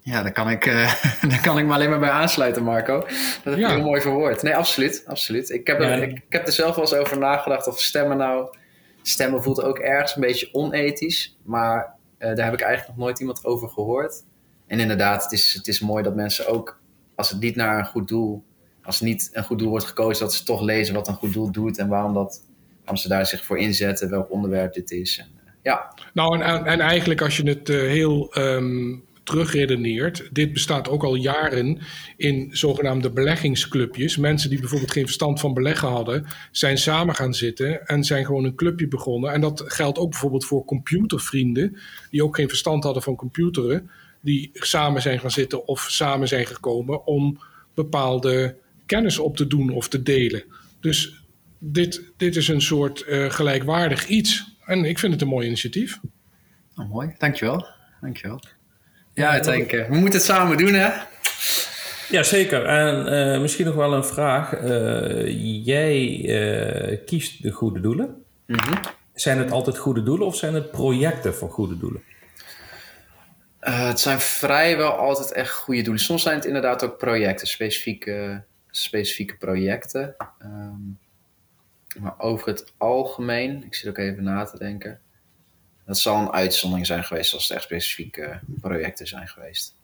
Ja, 0.00 0.22
daar 0.22 0.32
kan, 0.32 0.50
ik, 0.50 0.66
uh, 0.66 1.02
daar 1.28 1.40
kan 1.42 1.58
ik 1.58 1.66
me 1.66 1.72
alleen 1.72 1.90
maar 1.90 1.98
bij 1.98 2.10
aansluiten, 2.10 2.62
Marco. 2.62 2.98
Dat 2.98 3.08
heb 3.44 3.58
je 3.58 3.68
heel 3.68 3.80
mooi 3.80 4.00
verwoord. 4.00 4.42
Nee, 4.42 4.56
absoluut. 4.56 5.02
absoluut. 5.06 5.50
Ik, 5.50 5.66
heb 5.66 5.80
er, 5.80 6.02
ik, 6.02 6.10
ik, 6.10 6.22
heb 6.28 6.46
er 6.46 6.52
zelf 6.52 6.74
wel 6.74 6.84
eens 6.84 6.94
over 6.94 7.18
nagedacht 7.18 7.66
of 7.66 7.80
stemmen 7.80 8.16
nou... 8.16 8.56
Stemmen 9.04 9.42
voelt 9.42 9.62
ook 9.62 9.78
ergens 9.78 10.14
een 10.14 10.20
beetje 10.20 10.48
onethisch. 10.52 11.36
Maar 11.42 11.96
uh, 12.18 12.34
daar 12.34 12.44
heb 12.44 12.54
ik 12.54 12.60
eigenlijk 12.60 12.96
nog 12.96 13.06
nooit 13.06 13.20
iemand 13.20 13.44
over 13.44 13.68
gehoord. 13.68 14.22
En 14.72 14.80
inderdaad, 14.80 15.22
het 15.22 15.32
is, 15.32 15.54
het 15.54 15.68
is 15.68 15.80
mooi 15.80 16.02
dat 16.02 16.14
mensen 16.14 16.46
ook... 16.46 16.80
Als 17.14 17.30
het 17.30 17.40
niet 17.40 17.56
naar 17.56 17.78
een 17.78 17.84
goed 17.84 18.08
doel... 18.08 18.44
Als 18.82 19.00
niet 19.00 19.30
een 19.32 19.44
goed 19.44 19.58
doel 19.58 19.68
wordt 19.68 19.84
gekozen, 19.84 20.24
dat 20.24 20.34
ze 20.34 20.44
toch 20.44 20.60
lezen 20.60 20.94
wat 20.94 21.08
een 21.08 21.14
goed 21.14 21.32
doel 21.32 21.52
doet... 21.52 21.78
en 21.78 21.88
waarom, 21.88 22.14
dat, 22.14 22.44
waarom 22.78 22.96
ze 22.96 23.08
daar 23.08 23.26
zich 23.26 23.44
voor 23.44 23.58
inzetten, 23.58 24.10
welk 24.10 24.30
onderwerp 24.30 24.72
dit 24.72 24.90
is. 24.90 25.18
En, 25.18 25.28
uh, 25.36 25.50
ja. 25.62 25.94
Nou, 26.14 26.40
en, 26.40 26.64
en, 26.64 26.80
eigenlijk 26.80 27.22
als 27.22 27.36
je 27.36 27.48
het 27.48 27.68
heel... 27.68 28.38
Um 28.38 29.04
terugredeneert. 29.24 30.28
Dit 30.32 30.52
bestaat 30.52 30.88
ook 30.88 31.04
al 31.04 31.14
jaren 31.14 31.78
in 32.16 32.48
zogenaamde 32.50 33.10
beleggingsclubjes. 33.10 34.16
Mensen 34.16 34.50
die 34.50 34.60
bijvoorbeeld 34.60 34.92
geen 34.92 35.04
verstand 35.04 35.40
van 35.40 35.54
beleggen 35.54 35.88
hadden, 35.88 36.26
zijn 36.50 36.78
samen 36.78 37.14
gaan 37.14 37.34
zitten 37.34 37.86
en 37.86 38.04
zijn 38.04 38.24
gewoon 38.24 38.44
een 38.44 38.54
clubje 38.54 38.88
begonnen. 38.88 39.32
En 39.32 39.40
dat 39.40 39.62
geldt 39.66 39.98
ook 39.98 40.10
bijvoorbeeld 40.10 40.44
voor 40.44 40.64
computervrienden, 40.64 41.78
die 42.10 42.24
ook 42.24 42.36
geen 42.36 42.48
verstand 42.48 42.84
hadden 42.84 43.02
van 43.02 43.16
computeren, 43.16 43.90
die 44.22 44.50
samen 44.52 45.02
zijn 45.02 45.20
gaan 45.20 45.30
zitten 45.30 45.66
of 45.66 45.86
samen 45.88 46.28
zijn 46.28 46.46
gekomen 46.46 47.06
om 47.06 47.38
bepaalde 47.74 48.56
kennis 48.86 49.18
op 49.18 49.36
te 49.36 49.46
doen 49.46 49.70
of 49.70 49.88
te 49.88 50.02
delen. 50.02 50.44
Dus 50.80 51.24
dit, 51.58 52.02
dit 52.16 52.36
is 52.36 52.48
een 52.48 52.62
soort 52.62 53.04
uh, 53.08 53.30
gelijkwaardig 53.30 54.06
iets. 54.06 54.56
En 54.64 54.84
ik 54.84 54.98
vind 54.98 55.12
het 55.12 55.22
een 55.22 55.28
mooi 55.28 55.46
initiatief. 55.46 56.00
Oh, 56.76 56.90
mooi, 56.90 57.14
dankjewel. 57.18 57.66
Dankjewel. 58.00 58.40
Ja, 59.14 59.34
ik 59.34 59.42
denk, 59.42 59.70
we 59.70 59.86
moeten 59.88 60.12
het 60.12 60.22
samen 60.22 60.56
doen, 60.56 60.72
hè? 60.72 60.90
Ja, 62.10 62.22
zeker. 62.22 62.64
En 62.64 63.12
uh, 63.12 63.40
misschien 63.40 63.66
nog 63.66 63.74
wel 63.74 63.92
een 63.92 64.04
vraag. 64.04 64.62
Uh, 64.62 65.64
jij 65.64 66.18
uh, 66.90 66.98
kiest 67.06 67.42
de 67.42 67.50
goede 67.50 67.80
doelen. 67.80 68.06
Mm 68.46 68.58
-hmm. 68.58 68.80
Zijn 69.14 69.38
het 69.38 69.50
altijd 69.50 69.78
goede 69.78 70.02
doelen 70.02 70.26
of 70.26 70.36
zijn 70.36 70.54
het 70.54 70.70
projecten 70.70 71.34
voor 71.34 71.50
goede 71.50 71.78
doelen? 71.78 72.02
Het 73.70 74.00
zijn 74.00 74.20
vrijwel 74.20 74.92
altijd 74.92 75.32
echt 75.32 75.52
goede 75.52 75.82
doelen. 75.82 76.02
Soms 76.02 76.22
zijn 76.22 76.36
het 76.36 76.44
inderdaad 76.44 76.84
ook 76.84 76.98
projecten, 76.98 77.46
specifieke, 77.46 78.42
specifieke 78.70 79.36
projecten. 79.36 80.14
Um, 80.42 80.98
maar 82.00 82.14
over 82.18 82.48
het 82.48 82.72
algemeen, 82.76 83.64
ik 83.64 83.74
zit 83.74 83.88
ook 83.88 83.98
even 83.98 84.24
na 84.24 84.44
te 84.44 84.58
denken 84.58 85.00
dat 85.86 85.98
zal 85.98 86.20
een 86.20 86.32
uitzondering 86.32 86.86
zijn 86.86 87.04
geweest 87.04 87.34
als 87.34 87.42
het 87.42 87.56
echt 87.56 87.64
specifieke 87.64 88.40
projecten 88.60 89.06
zijn 89.06 89.28
geweest. 89.28 89.76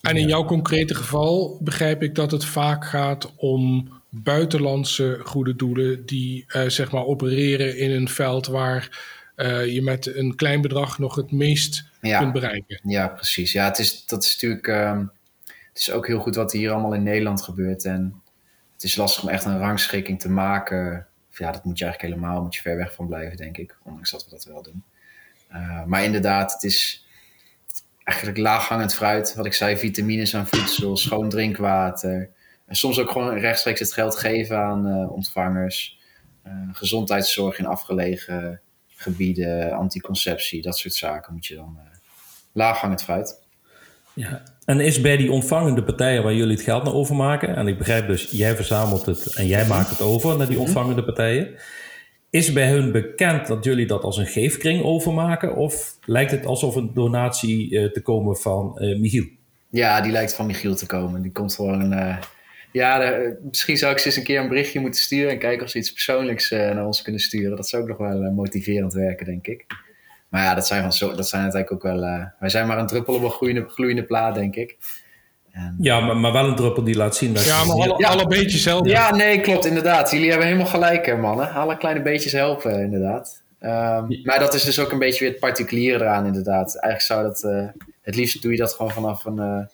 En 0.00 0.16
in 0.16 0.28
jouw 0.28 0.44
concrete 0.44 0.94
geval 0.94 1.58
begrijp 1.62 2.02
ik 2.02 2.14
dat 2.14 2.30
het 2.30 2.44
vaak 2.44 2.84
gaat 2.84 3.32
om 3.36 3.92
buitenlandse 4.08 5.20
goede 5.24 5.56
doelen 5.56 6.06
die 6.06 6.44
uh, 6.48 6.68
zeg 6.68 6.90
maar 6.90 7.04
opereren 7.04 7.78
in 7.78 7.90
een 7.90 8.08
veld 8.08 8.46
waar 8.46 9.14
uh, 9.36 9.66
je 9.66 9.82
met 9.82 10.16
een 10.16 10.34
klein 10.34 10.60
bedrag 10.60 10.98
nog 10.98 11.14
het 11.14 11.32
meest 11.32 11.84
ja. 12.06 12.18
kunt 12.18 12.32
bereiken. 12.32 12.80
Ja, 12.82 13.08
precies. 13.08 13.52
Ja, 13.52 13.64
het 13.64 13.78
is, 13.78 14.06
dat 14.06 14.24
is 14.24 14.32
natuurlijk 14.32 14.66
uh, 14.66 14.98
het 15.76 15.86
is 15.88 15.90
ook 15.90 16.06
heel 16.06 16.18
goed 16.18 16.34
wat 16.34 16.52
hier 16.52 16.70
allemaal 16.70 16.94
in 16.94 17.02
Nederland 17.02 17.42
gebeurt. 17.42 17.84
En 17.84 18.22
het 18.72 18.82
is 18.82 18.96
lastig 18.96 19.22
om 19.22 19.28
echt 19.28 19.44
een 19.44 19.58
rangschikking 19.58 20.20
te 20.20 20.30
maken. 20.30 21.06
Ja, 21.30 21.52
dat 21.52 21.64
moet 21.64 21.78
je 21.78 21.84
eigenlijk 21.84 22.14
helemaal 22.14 22.42
moet 22.42 22.54
je 22.54 22.60
ver 22.60 22.76
weg 22.76 22.94
van 22.94 23.06
blijven, 23.06 23.36
denk 23.36 23.56
ik. 23.56 23.76
Ondanks 23.82 24.10
dat 24.10 24.24
we 24.24 24.30
dat 24.30 24.44
wel 24.44 24.62
doen. 24.62 24.84
Uh, 25.52 25.84
maar 25.84 26.04
inderdaad, 26.04 26.52
het 26.52 26.62
is 26.62 27.06
eigenlijk 28.04 28.38
laaghangend 28.38 28.94
fruit. 28.94 29.34
Wat 29.34 29.46
ik 29.46 29.54
zei, 29.54 29.76
vitamines 29.76 30.34
aan 30.36 30.46
voedsel, 30.46 30.96
schoon 30.96 31.28
drinkwater. 31.28 32.30
En 32.66 32.76
soms 32.76 32.98
ook 32.98 33.10
gewoon 33.10 33.38
rechtstreeks 33.38 33.80
het 33.80 33.92
geld 33.92 34.16
geven 34.16 34.58
aan 34.58 34.86
uh, 34.86 35.12
ontvangers. 35.12 35.98
Uh, 36.46 36.52
gezondheidszorg 36.72 37.58
in 37.58 37.66
afgelegen 37.66 38.60
gebieden, 38.88 39.72
anticonceptie, 39.72 40.62
dat 40.62 40.78
soort 40.78 40.94
zaken 40.94 41.32
moet 41.32 41.46
je 41.46 41.54
dan 41.54 41.78
laaghangend 42.56 43.02
fruit. 43.02 43.44
Ja, 44.14 44.42
en 44.64 44.80
is 44.80 45.00
bij 45.00 45.16
die 45.16 45.32
ontvangende 45.32 45.82
partijen 45.82 46.22
waar 46.22 46.34
jullie 46.34 46.56
het 46.56 46.64
geld 46.64 46.84
naar 46.84 46.94
overmaken, 46.94 47.56
en 47.56 47.66
ik 47.66 47.78
begrijp 47.78 48.06
dus, 48.06 48.30
jij 48.30 48.56
verzamelt 48.56 49.06
het 49.06 49.34
en 49.34 49.46
jij 49.46 49.66
maakt 49.66 49.90
het 49.90 50.00
over 50.00 50.36
naar 50.36 50.46
die 50.46 50.56
mhm. 50.56 50.64
ontvangende 50.64 51.04
partijen. 51.04 51.54
Is 52.30 52.52
bij 52.52 52.70
hun 52.70 52.92
bekend 52.92 53.46
dat 53.46 53.64
jullie 53.64 53.86
dat 53.86 54.02
als 54.02 54.16
een 54.16 54.26
geefkring 54.26 54.82
overmaken? 54.82 55.56
Of 55.56 55.96
lijkt 56.04 56.30
het 56.30 56.46
alsof 56.46 56.74
een 56.74 56.90
donatie 56.94 57.70
uh, 57.70 57.90
te 57.90 58.02
komen 58.02 58.36
van 58.36 58.78
uh, 58.78 58.98
Michiel? 58.98 59.24
Ja, 59.70 60.00
die 60.00 60.12
lijkt 60.12 60.34
van 60.34 60.46
Michiel 60.46 60.74
te 60.74 60.86
komen. 60.86 61.22
Die 61.22 61.32
komt 61.32 61.54
gewoon. 61.54 61.92
Uh, 61.92 62.16
ja, 62.72 62.98
de, 62.98 63.38
misschien 63.42 63.76
zou 63.76 63.92
ik 63.92 63.98
ze 63.98 64.06
eens 64.06 64.16
een 64.16 64.24
keer 64.24 64.40
een 64.40 64.48
berichtje 64.48 64.80
moeten 64.80 65.00
sturen 65.00 65.30
en 65.30 65.38
kijken 65.38 65.64
of 65.64 65.70
ze 65.70 65.78
iets 65.78 65.92
persoonlijks 65.92 66.50
naar 66.50 66.86
ons 66.86 67.02
kunnen 67.02 67.20
sturen. 67.20 67.56
Dat 67.56 67.68
zou 67.68 67.82
ook 67.82 67.88
nog 67.88 67.98
wel 67.98 68.32
motiverend 68.32 68.92
werken, 68.92 69.26
denk 69.26 69.46
ik. 69.46 69.64
Maar 70.28 70.42
ja, 70.42 70.54
dat 70.54 70.66
zijn, 70.66 70.82
van 70.82 70.92
zo, 70.92 71.14
dat 71.14 71.28
zijn 71.28 71.42
uiteindelijk 71.42 71.84
ook 71.84 71.92
wel. 71.92 72.00
wij 72.38 72.48
zijn 72.48 72.66
maar 72.66 72.78
een 72.78 72.86
druppel 72.86 73.14
op 73.14 73.22
een 73.22 73.30
gloeiende, 73.30 73.68
gloeiende 73.68 74.04
plaat, 74.04 74.34
denk 74.34 74.56
ik. 74.56 74.76
En, 75.56 75.76
ja, 75.78 76.00
maar, 76.00 76.16
maar, 76.16 76.32
wel 76.32 76.48
een 76.48 76.56
druppel 76.56 76.84
die 76.84 76.96
laat 76.96 77.16
zien 77.16 77.34
dat 77.34 77.44
Ja, 77.44 77.64
maar 77.64 77.76
alle, 77.76 77.94
ja, 77.98 78.08
alle 78.08 78.26
beetjes 78.26 78.64
helpen. 78.64 78.90
Ja, 78.90 79.14
nee, 79.14 79.40
klopt, 79.40 79.66
inderdaad. 79.66 80.10
Jullie 80.10 80.28
hebben 80.28 80.46
helemaal 80.46 80.66
gelijk, 80.66 81.18
mannen. 81.18 81.52
Alle 81.52 81.76
kleine 81.76 82.02
beetjes 82.02 82.32
helpen, 82.32 82.80
inderdaad. 82.80 83.42
Um, 83.60 84.20
maar 84.22 84.38
dat 84.38 84.54
is 84.54 84.64
dus 84.64 84.78
ook 84.78 84.92
een 84.92 84.98
beetje 84.98 85.20
weer 85.20 85.30
het 85.30 85.40
particuliere 85.40 86.04
eraan, 86.04 86.26
inderdaad. 86.26 86.76
Eigenlijk 86.76 87.02
zou 87.02 87.22
dat... 87.22 87.42
Uh, 87.42 87.68
het 88.02 88.16
liefst 88.16 88.42
doe 88.42 88.52
je 88.52 88.58
dat 88.58 88.72
gewoon 88.72 88.92
vanaf 88.92 89.24
een... 89.24 89.36
Uh, 89.36 89.64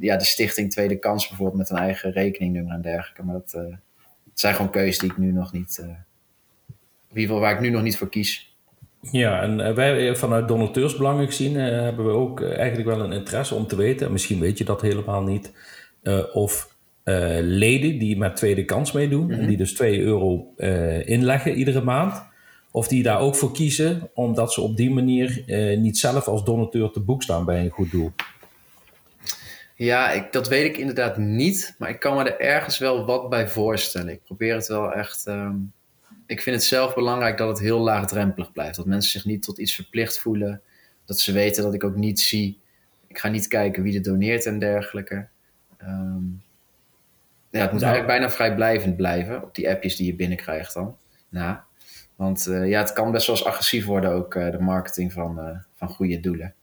ja, 0.00 0.16
de 0.16 0.24
stichting 0.24 0.70
Tweede 0.70 0.96
Kans 0.96 1.28
bijvoorbeeld 1.28 1.58
met 1.58 1.70
een 1.70 1.76
eigen 1.76 2.12
rekeningnummer 2.12 2.74
en 2.74 2.82
dergelijke. 2.82 3.22
Maar 3.22 3.34
dat, 3.34 3.54
uh, 3.56 3.74
zijn 4.34 4.54
gewoon 4.54 4.70
keuzes 4.70 4.98
die 4.98 5.10
ik 5.10 5.16
nu 5.16 5.32
nog 5.32 5.52
niet... 5.52 5.78
in 5.78 5.96
ieder 7.08 7.22
geval 7.22 7.40
waar 7.40 7.54
ik 7.54 7.60
nu 7.60 7.68
nog 7.68 7.82
niet 7.82 7.96
voor 7.96 8.08
kies. 8.08 8.45
Ja, 9.10 9.42
en 9.42 9.60
eh, 9.60 9.74
wij 9.74 10.08
eh, 10.08 10.14
vanuit 10.14 10.48
donateursbelangen 10.48 11.26
gezien 11.26 11.54
uh, 11.54 11.62
hebben 11.62 12.06
we 12.06 12.10
ook 12.10 12.42
eigenlijk 12.42 12.88
wel 12.88 13.00
een 13.00 13.12
interesse 13.12 13.54
om 13.54 13.66
te 13.66 13.76
weten, 13.76 14.12
misschien 14.12 14.40
weet 14.40 14.58
je 14.58 14.64
dat 14.64 14.80
helemaal 14.80 15.22
niet, 15.22 15.52
uh, 16.02 16.22
of 16.32 16.74
leden 17.40 17.98
die 17.98 18.18
met 18.18 18.36
tweede 18.36 18.64
kans 18.64 18.92
meedoen, 18.92 19.26
mm 19.26 19.32
-hmm. 19.32 19.46
die 19.46 19.56
dus 19.56 19.74
2 19.74 20.00
euro 20.00 20.52
inleggen 21.04 21.54
iedere 21.54 21.80
maand, 21.80 22.22
of 22.70 22.88
die 22.88 23.02
daar 23.02 23.20
ook 23.20 23.36
voor 23.36 23.52
kiezen, 23.52 24.10
omdat 24.14 24.52
ze 24.52 24.60
op 24.60 24.76
die 24.76 24.90
manier 24.90 25.42
niet 25.78 25.98
zelf 25.98 26.28
als 26.28 26.44
donateur 26.44 26.90
te 26.90 27.00
boek 27.00 27.22
staan 27.22 27.44
bij 27.44 27.60
een 27.60 27.70
goed 27.70 27.90
doel. 27.90 28.12
Ja, 29.74 30.10
ik, 30.10 30.32
dat 30.32 30.48
weet 30.48 30.64
ik 30.64 30.76
inderdaad 30.76 31.16
niet, 31.16 31.74
maar 31.78 31.88
ik 31.88 32.00
kan 32.00 32.16
me 32.16 32.22
er 32.22 32.40
ergens 32.40 32.78
wel 32.78 33.04
wat 33.04 33.28
bij 33.28 33.48
voorstellen. 33.48 34.12
Ik 34.12 34.24
probeer 34.24 34.54
het 34.54 34.66
wel 34.66 34.92
echt. 34.92 35.26
Um 35.26 35.72
ik 36.26 36.40
vind 36.42 36.56
het 36.56 36.64
zelf 36.64 36.94
belangrijk 36.94 37.38
dat 37.38 37.48
het 37.48 37.58
heel 37.58 37.80
laagdrempelig 37.80 38.52
blijft. 38.52 38.76
Dat 38.76 38.86
mensen 38.86 39.10
zich 39.10 39.24
niet 39.24 39.42
tot 39.42 39.58
iets 39.58 39.74
verplicht 39.74 40.18
voelen. 40.18 40.60
Dat 41.04 41.18
ze 41.18 41.32
weten 41.32 41.62
dat 41.62 41.74
ik 41.74 41.84
ook 41.84 41.96
niet 41.96 42.20
zie. 42.20 42.60
Ik 43.06 43.18
ga 43.18 43.28
niet 43.28 43.48
kijken 43.48 43.82
wie 43.82 43.96
er 43.96 44.02
doneert 44.02 44.46
en 44.46 44.58
dergelijke. 44.58 45.26
Um, 45.82 46.42
ja, 47.50 47.62
het 47.62 47.72
moet 47.72 47.82
eigenlijk 47.82 48.12
bijna 48.12 48.30
vrijblijvend 48.30 48.96
blijven 48.96 49.42
op 49.42 49.54
die 49.54 49.70
appjes 49.70 49.96
die 49.96 50.06
je 50.06 50.14
binnenkrijgt 50.14 50.74
dan. 50.74 50.96
Nou, 51.28 51.56
want 52.16 52.46
uh, 52.46 52.68
ja, 52.68 52.80
het 52.80 52.92
kan 52.92 53.10
best 53.10 53.26
wel 53.26 53.36
eens 53.36 53.44
agressief 53.44 53.84
worden 53.84 54.10
ook, 54.10 54.34
uh, 54.34 54.50
de 54.50 54.60
marketing 54.60 55.12
van, 55.12 55.38
uh, 55.38 55.58
van 55.74 55.88
goede 55.88 56.20
doelen. 56.20 56.54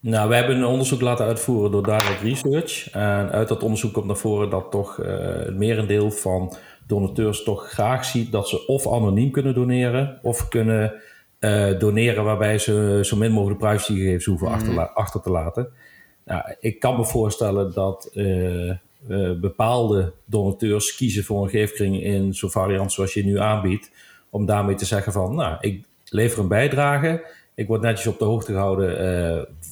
Nou, 0.00 0.28
we 0.28 0.34
hebben 0.34 0.56
een 0.56 0.64
onderzoek 0.64 1.00
laten 1.00 1.26
uitvoeren 1.26 1.70
door 1.70 1.82
Direct 1.82 2.20
Research. 2.20 2.90
En 2.90 3.30
uit 3.30 3.48
dat 3.48 3.62
onderzoek 3.62 3.92
komt 3.92 4.06
naar 4.06 4.16
voren 4.16 4.50
dat 4.50 4.70
toch 4.70 4.96
het 4.96 5.56
merendeel 5.56 6.10
van 6.10 6.56
donateurs 6.92 7.42
toch 7.42 7.70
graag 7.70 8.04
ziet 8.04 8.32
dat 8.32 8.48
ze 8.48 8.66
of 8.66 8.86
anoniem 8.86 9.30
kunnen 9.30 9.54
doneren 9.54 10.18
of 10.22 10.48
kunnen 10.48 10.94
uh, 11.40 11.78
doneren 11.78 12.24
waarbij 12.24 12.58
ze 12.58 12.98
zo 13.02 13.16
min 13.16 13.32
mogelijk 13.32 13.60
privacygegevens 13.60 14.24
hoeven 14.24 14.48
mm. 14.48 14.54
achter, 14.54 14.88
achter, 14.88 15.20
te 15.20 15.30
laten. 15.30 15.68
Nou, 16.24 16.54
ik 16.60 16.80
kan 16.80 16.96
me 16.96 17.04
voorstellen 17.04 17.72
dat 17.72 18.10
uh, 18.14 18.68
uh, 18.68 18.76
bepaalde 19.40 20.12
donateurs 20.24 20.94
kiezen 20.94 21.24
voor 21.24 21.42
een 21.42 21.50
geefkring 21.50 22.02
in 22.02 22.34
zo'n 22.34 22.50
variant 22.50 22.92
zoals 22.92 23.14
je 23.14 23.24
nu 23.24 23.38
aanbiedt, 23.38 23.90
om 24.30 24.46
daarmee 24.46 24.74
te 24.74 24.84
zeggen 24.84 25.12
van, 25.12 25.34
nou, 25.34 25.56
ik 25.60 25.84
lever 26.04 26.38
een 26.38 26.48
bijdrage, 26.48 27.26
ik 27.54 27.66
word 27.66 27.80
netjes 27.80 28.06
op 28.06 28.18
de 28.18 28.24
hoogte 28.24 28.52
gehouden 28.52 28.88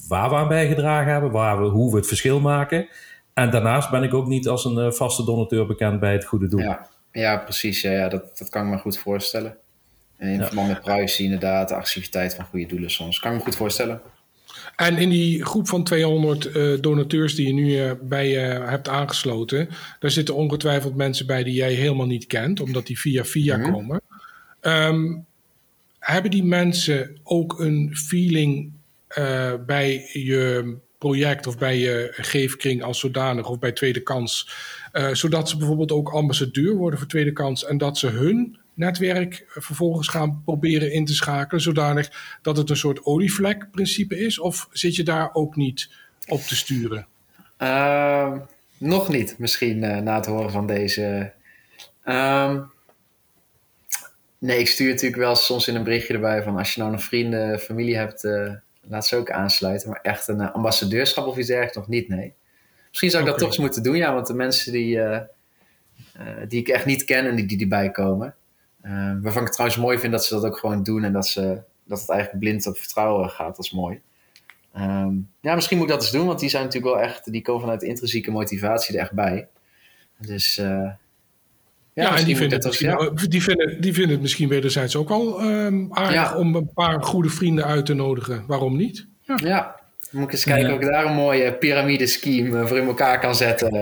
waar 0.09 0.28
we 0.28 0.35
aan 0.35 0.48
bijgedragen 0.48 1.12
hebben, 1.12 1.30
waar 1.30 1.62
we, 1.62 1.68
hoe 1.68 1.90
we 1.90 1.96
het 1.96 2.06
verschil 2.06 2.40
maken. 2.40 2.88
En 3.35 3.50
daarnaast 3.50 3.90
ben 3.90 4.02
ik 4.02 4.14
ook 4.14 4.26
niet 4.26 4.48
als 4.48 4.64
een 4.64 4.92
vaste 4.92 5.24
donateur 5.24 5.66
bekend 5.66 6.00
bij 6.00 6.12
het 6.12 6.24
goede 6.24 6.48
doel. 6.48 6.61
Ja. 6.61 6.88
Ja, 7.12 7.37
precies. 7.37 7.81
Ja, 7.81 7.90
ja 7.90 8.09
dat, 8.09 8.38
dat 8.38 8.49
kan 8.49 8.64
ik 8.64 8.70
me 8.70 8.79
goed 8.79 8.99
voorstellen. 8.99 9.57
in 10.18 10.44
verband 10.44 10.68
met 10.68 10.81
privacy 10.81 11.23
inderdaad, 11.23 11.68
de 11.68 11.75
activiteit 11.75 12.35
van 12.35 12.44
goede 12.44 12.66
doelen 12.66 12.90
soms. 12.90 13.18
Kan 13.18 13.31
ik 13.31 13.38
me 13.38 13.44
goed 13.44 13.57
voorstellen. 13.57 14.01
En 14.77 14.96
in 14.96 15.09
die 15.09 15.44
groep 15.44 15.68
van 15.68 15.85
200 15.85 16.57
uh, 16.57 16.81
donateurs 16.81 17.35
die 17.35 17.46
je 17.46 17.53
nu 17.53 17.70
uh, 17.70 17.92
bij 18.03 18.29
je 18.29 18.38
hebt 18.68 18.88
aangesloten, 18.88 19.68
daar 19.99 20.11
zitten 20.11 20.35
ongetwijfeld 20.35 20.96
mensen 20.96 21.27
bij 21.27 21.44
die 21.44 21.55
jij 21.55 21.73
helemaal 21.73 22.07
niet 22.07 22.27
kent, 22.27 22.61
omdat 22.61 22.87
die 22.87 22.99
via 22.99 23.25
via 23.25 23.57
mm 23.57 23.62
-hmm. 23.62 23.73
komen. 23.73 24.01
Um, 24.61 25.27
hebben 25.99 26.31
die 26.31 26.44
mensen 26.44 27.18
ook 27.23 27.59
een 27.59 27.96
feeling 27.96 28.73
uh, 29.18 29.53
bij 29.66 30.11
je 30.12 30.77
project 31.00 31.46
of 31.46 31.58
bij 31.58 31.78
je 31.78 32.08
geefkring 32.16 32.82
als 32.82 32.98
zodanig 32.98 33.48
of 33.48 33.58
bij 33.58 33.72
Tweede 33.72 34.00
Kans, 34.00 34.50
zodat 35.12 35.48
ze 35.48 35.56
bijvoorbeeld 35.56 35.92
ook 35.92 36.08
ambassadeur 36.08 36.74
worden 36.74 36.98
voor 36.98 37.08
Tweede 37.08 37.32
Kans 37.32 37.64
en 37.64 37.78
dat 37.78 37.98
ze 37.98 38.06
hun 38.06 38.58
netwerk 38.74 39.44
vervolgens 39.48 40.08
gaan 40.08 40.42
proberen 40.44 40.92
in 40.92 41.04
te 41.04 41.14
schakelen, 41.14 41.62
zodanig 41.62 42.38
dat 42.42 42.56
het 42.56 42.70
een 42.70 42.76
soort 42.76 43.04
olievlek-principe 43.04 44.18
is? 44.18 44.38
Of 44.38 44.68
zit 44.72 44.96
je 44.96 45.02
daar 45.02 45.30
ook 45.32 45.56
niet 45.56 45.90
op 46.26 46.40
te 46.40 46.56
sturen? 46.56 47.06
Uh, 47.58 48.36
nog 48.78 49.08
niet, 49.08 49.38
misschien 49.38 49.82
uh, 49.82 49.98
na 49.98 50.16
het 50.16 50.26
horen 50.26 50.50
van 50.50 50.66
deze. 50.66 51.32
Uh, 52.04 52.60
nee, 54.38 54.58
ik 54.58 54.68
stuur 54.68 54.88
natuurlijk 54.88 55.22
wel 55.22 55.34
soms 55.34 55.68
in 55.68 55.74
een 55.74 55.84
berichtje 55.84 56.14
erbij 56.14 56.42
van 56.42 56.56
als 56.56 56.74
je 56.74 56.80
nou 56.80 56.92
nog 56.92 57.02
vrienden, 57.02 57.58
familie 57.58 57.96
hebt, 57.96 58.24
uh, 58.24 58.52
laat 58.90 59.07
ze 59.07 59.16
ook 59.16 59.31
aansluiten. 59.31 59.88
Maar 59.88 60.00
echt 60.03 60.29
een 60.29 60.53
ambassadeurschap 60.53 61.26
of 61.26 61.37
iets 61.37 61.46
dergelijks 61.46 61.76
nog 61.76 61.88
niet, 61.88 62.09
nee. 62.09 62.35
Misschien 62.88 63.11
zou 63.11 63.22
ik 63.22 63.29
okay. 63.29 63.38
dat 63.40 63.48
toch 63.48 63.48
eens 63.48 63.66
moeten 63.66 63.83
doen, 63.83 63.96
ja, 63.96 64.14
want 64.14 64.26
de 64.26 64.35
mensen 64.35 64.72
die, 64.72 65.00
die 66.48 66.61
ik 66.61 66.68
echt 66.68 66.87
niet 66.87 67.05
ken 67.05 67.26
en 67.26 67.37
die, 67.37 67.46
die 67.46 67.61
erbij 67.61 67.90
komen, 67.90 68.35
waarvan 69.22 69.42
ik 69.42 69.50
trouwens 69.50 69.81
mooi 69.81 69.98
vind 69.98 70.12
dat 70.12 70.24
ze 70.24 70.35
dat 70.35 70.44
ook 70.44 70.59
gewoon 70.59 70.83
doen 70.83 71.05
en 71.05 71.12
dat, 71.12 71.26
ze, 71.26 71.62
dat 71.85 72.00
het 72.00 72.09
eigenlijk 72.09 72.40
blind 72.40 72.66
op 72.66 72.76
vertrouwen 72.76 73.31
gaat. 73.31 73.57
Dat 73.57 73.64
is 73.64 73.70
mooi. 73.70 74.00
Um, 74.76 75.31
ja, 75.40 75.55
misschien 75.55 75.76
moet 75.76 75.87
ik 75.87 75.92
dat 75.92 76.03
eens 76.03 76.11
doen, 76.11 76.26
want 76.26 76.40
die 76.40 76.48
zijn 76.48 76.64
natuurlijk 76.64 76.94
wel 76.94 77.03
echt, 77.03 77.33
die 77.33 77.42
komen 77.42 77.61
vanuit 77.61 77.83
intrinsieke 77.83 78.31
motivatie 78.31 78.94
er 78.94 79.00
echt 79.00 79.12
bij. 79.12 79.48
Dus 80.18 80.62
ja, 81.94 82.03
ja 82.03 82.16
en 82.16 82.24
die 82.24 82.37
vinden, 82.37 82.59
het, 82.59 82.66
misschien, 82.66 82.88
ja. 82.88 83.11
die, 83.29 83.42
vinden, 83.42 83.81
die 83.81 83.92
vinden 83.92 84.12
het 84.12 84.20
misschien 84.20 84.48
wederzijds 84.48 84.96
ook 84.96 85.11
al 85.11 85.42
um, 85.42 85.88
aardig 85.92 86.14
ja. 86.14 86.37
om 86.37 86.55
een 86.55 86.70
paar 86.74 87.03
goede 87.03 87.29
vrienden 87.29 87.64
uit 87.64 87.87
te 87.87 87.94
nodigen. 87.94 88.44
Waarom 88.46 88.76
niet? 88.76 89.07
Ja, 89.22 89.38
ja. 89.44 89.79
Moet 90.11 90.24
ik 90.24 90.33
eens 90.33 90.44
kijken 90.44 90.68
ja. 90.68 90.74
of 90.74 90.81
ik 90.81 90.87
daar 90.87 91.05
een 91.05 91.14
mooie 91.14 91.53
piramidescheme 91.53 92.66
voor 92.66 92.79
in 92.79 92.87
elkaar 92.87 93.20
kan 93.20 93.35
zetten. 93.35 93.74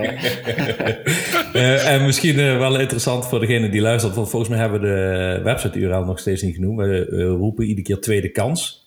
uh, 1.52 1.88
en 1.92 2.04
misschien 2.04 2.38
uh, 2.38 2.58
wel 2.58 2.80
interessant 2.80 3.26
voor 3.26 3.40
degene 3.40 3.68
die 3.68 3.80
luistert, 3.80 4.14
want 4.14 4.30
volgens 4.30 4.50
mij 4.50 4.60
hebben 4.60 4.80
we 4.80 4.86
de 4.86 5.40
website 5.42 5.78
URL 5.78 6.04
nog 6.04 6.18
steeds 6.18 6.42
niet 6.42 6.54
genoemd. 6.54 6.78
We 6.78 7.08
uh, 7.10 7.26
roepen 7.26 7.64
iedere 7.64 7.86
keer 7.86 8.00
tweede 8.00 8.28
kans. 8.28 8.84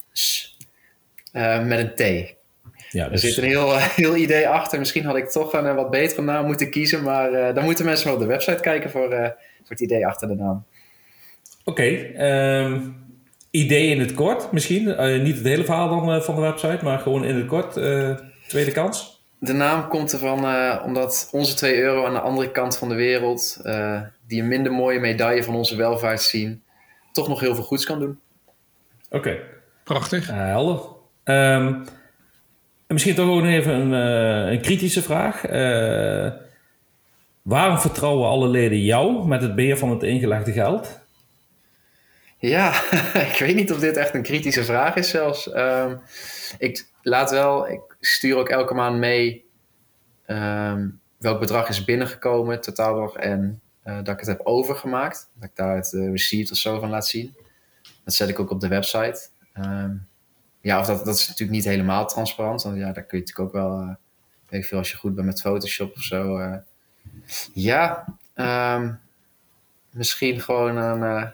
uh, 1.34 1.66
met 1.66 1.80
een 1.80 1.96
T. 1.96 2.02
Ja, 2.90 3.10
dus... 3.10 3.24
Er 3.24 3.30
zit 3.30 3.38
een 3.38 3.50
heel, 3.50 3.78
heel 4.04 4.16
idee 4.16 4.48
achter. 4.48 4.80
Misschien 4.80 5.06
had 5.06 5.16
ik 5.16 5.30
toch 5.30 5.54
een 5.54 5.76
wat 5.76 5.90
betere 5.90 6.22
naam 6.22 6.46
moeten 6.46 6.70
kiezen, 6.70 7.04
maar 7.04 7.32
uh, 7.32 7.54
dan 7.54 7.64
moeten 7.64 7.86
mensen 7.86 8.06
wel 8.06 8.16
op 8.16 8.22
de 8.22 8.28
website 8.28 8.62
kijken 8.62 8.90
voor, 8.90 9.14
uh, 9.14 9.26
voor 9.60 9.70
het 9.70 9.80
idee 9.80 10.08
achter 10.08 10.28
de 10.28 10.36
naam. 10.36 10.66
Oké, 11.64 11.82
okay, 11.82 12.64
um, 12.64 13.03
idee 13.54 13.88
in 13.88 14.00
het 14.00 14.14
kort 14.14 14.52
misschien. 14.52 14.86
niet 15.24 15.36
het 15.36 15.46
hele 15.46 15.64
verhaal 15.64 15.90
dan 15.90 16.24
van 16.24 16.36
de 16.36 16.42
website, 16.42 16.80
maar 16.84 17.00
gewoon 17.00 17.26
in 17.26 17.36
het 17.36 17.46
kort. 17.46 17.74
tweede 18.48 18.72
kans. 18.72 19.22
De 19.40 19.54
naam 19.54 19.88
komt 19.88 20.14
ervan 20.14 20.38
omdat 20.84 21.30
onze 21.32 21.56
2 21.56 21.78
euro 21.82 22.06
aan 22.06 22.14
de 22.14 22.20
andere 22.20 22.52
kant 22.52 22.78
van 22.78 22.90
de 22.90 22.96
wereld, 22.96 23.62
die 24.28 24.42
een 24.42 24.48
minder 24.48 24.72
mooie 24.72 25.00
medaille 25.00 25.44
van 25.44 25.56
onze 25.56 25.76
welvaart 25.76 26.22
zien, 26.22 26.64
toch 27.12 27.28
nog 27.28 27.40
heel 27.40 27.56
veel 27.56 27.64
goeds 27.64 27.86
kan 27.86 28.00
doen. 28.00 28.20
Oké. 29.10 29.18
Okay. 29.18 29.42
Prachtig. 29.84 30.30
Uh, 30.30 30.36
helder. 30.36 30.80
Um, 31.24 31.84
misschien 32.88 33.16
toch 33.16 33.30
ook 33.30 33.44
even 33.44 33.74
een, 33.74 33.92
uh, 34.46 34.52
een 34.52 34.62
kritische 34.62 35.02
vraag. 35.02 35.50
Uh, 35.50 36.32
waarom 37.42 37.80
vertrouwen 37.80 38.30
alle 38.30 38.48
leden 38.48 38.82
jou 38.82 39.28
met 39.28 39.42
het 39.42 39.56
beheer 39.56 39.78
van 39.78 39.90
het 39.90 40.04
ingelegde 40.04 40.52
geld? 40.52 41.00
Ja, 42.44 42.92
ik 43.32 43.38
weet 43.40 43.56
niet 43.56 43.72
of 43.72 43.80
dit 43.80 43.98
echt 43.98 44.14
een 44.14 44.22
kritische 44.22 44.64
vraag 44.64 44.96
is 44.96 45.10
zelfs. 45.10 45.56
Um, 45.56 46.02
ik 46.58 46.88
laat 47.02 47.32
wel, 47.32 47.70
ik 47.70 47.82
stuur 48.00 48.38
ook 48.38 48.50
elke 48.50 48.74
maand 48.74 48.98
mee 48.98 49.46
um, 50.28 51.00
welk 51.18 51.40
bedrag 51.40 51.70
is 51.70 51.84
binnengekomen, 51.84 52.62
totaalbedrag 52.62 53.14
en 53.16 53.62
uh, 53.86 53.96
dat 53.96 54.08
ik 54.08 54.20
het 54.20 54.28
heb 54.28 54.42
overgemaakt. 54.44 55.30
Dat 55.34 55.50
ik 55.50 55.56
daar 55.56 55.76
het 55.76 55.92
uh, 55.94 56.12
receipt 56.12 56.52
of 56.52 56.58
zo 56.58 56.80
van 56.80 56.90
laat 56.90 57.08
zien. 57.08 57.36
Dat 58.04 58.14
zet 58.14 58.30
ik 58.30 58.40
ook 58.40 58.50
op 58.50 58.60
de 58.60 58.68
website. 58.68 59.28
Um, 59.58 60.08
ja, 60.62 60.80
of 60.80 60.86
dat, 60.86 61.06
dat 61.06 61.16
is 61.16 61.28
natuurlijk 61.28 61.58
niet 61.58 61.66
helemaal 61.66 62.08
transparant. 62.08 62.64
Want 62.64 62.78
ja, 62.78 62.92
daar 62.92 63.04
kun 63.04 63.18
je 63.18 63.26
natuurlijk 63.26 63.56
ook 63.56 63.62
wel, 63.62 63.82
uh, 63.82 63.96
weet 64.50 64.62
ik 64.62 64.68
veel, 64.68 64.78
als 64.78 64.92
je 64.92 64.98
goed 64.98 65.16
bent 65.16 65.28
met 65.28 65.42
Photoshop 65.42 65.96
of 65.96 66.02
zo. 66.02 66.40
ja, 67.54 68.06
misschien 69.92 70.42
gewoon 70.42 70.78
een, 70.78 71.34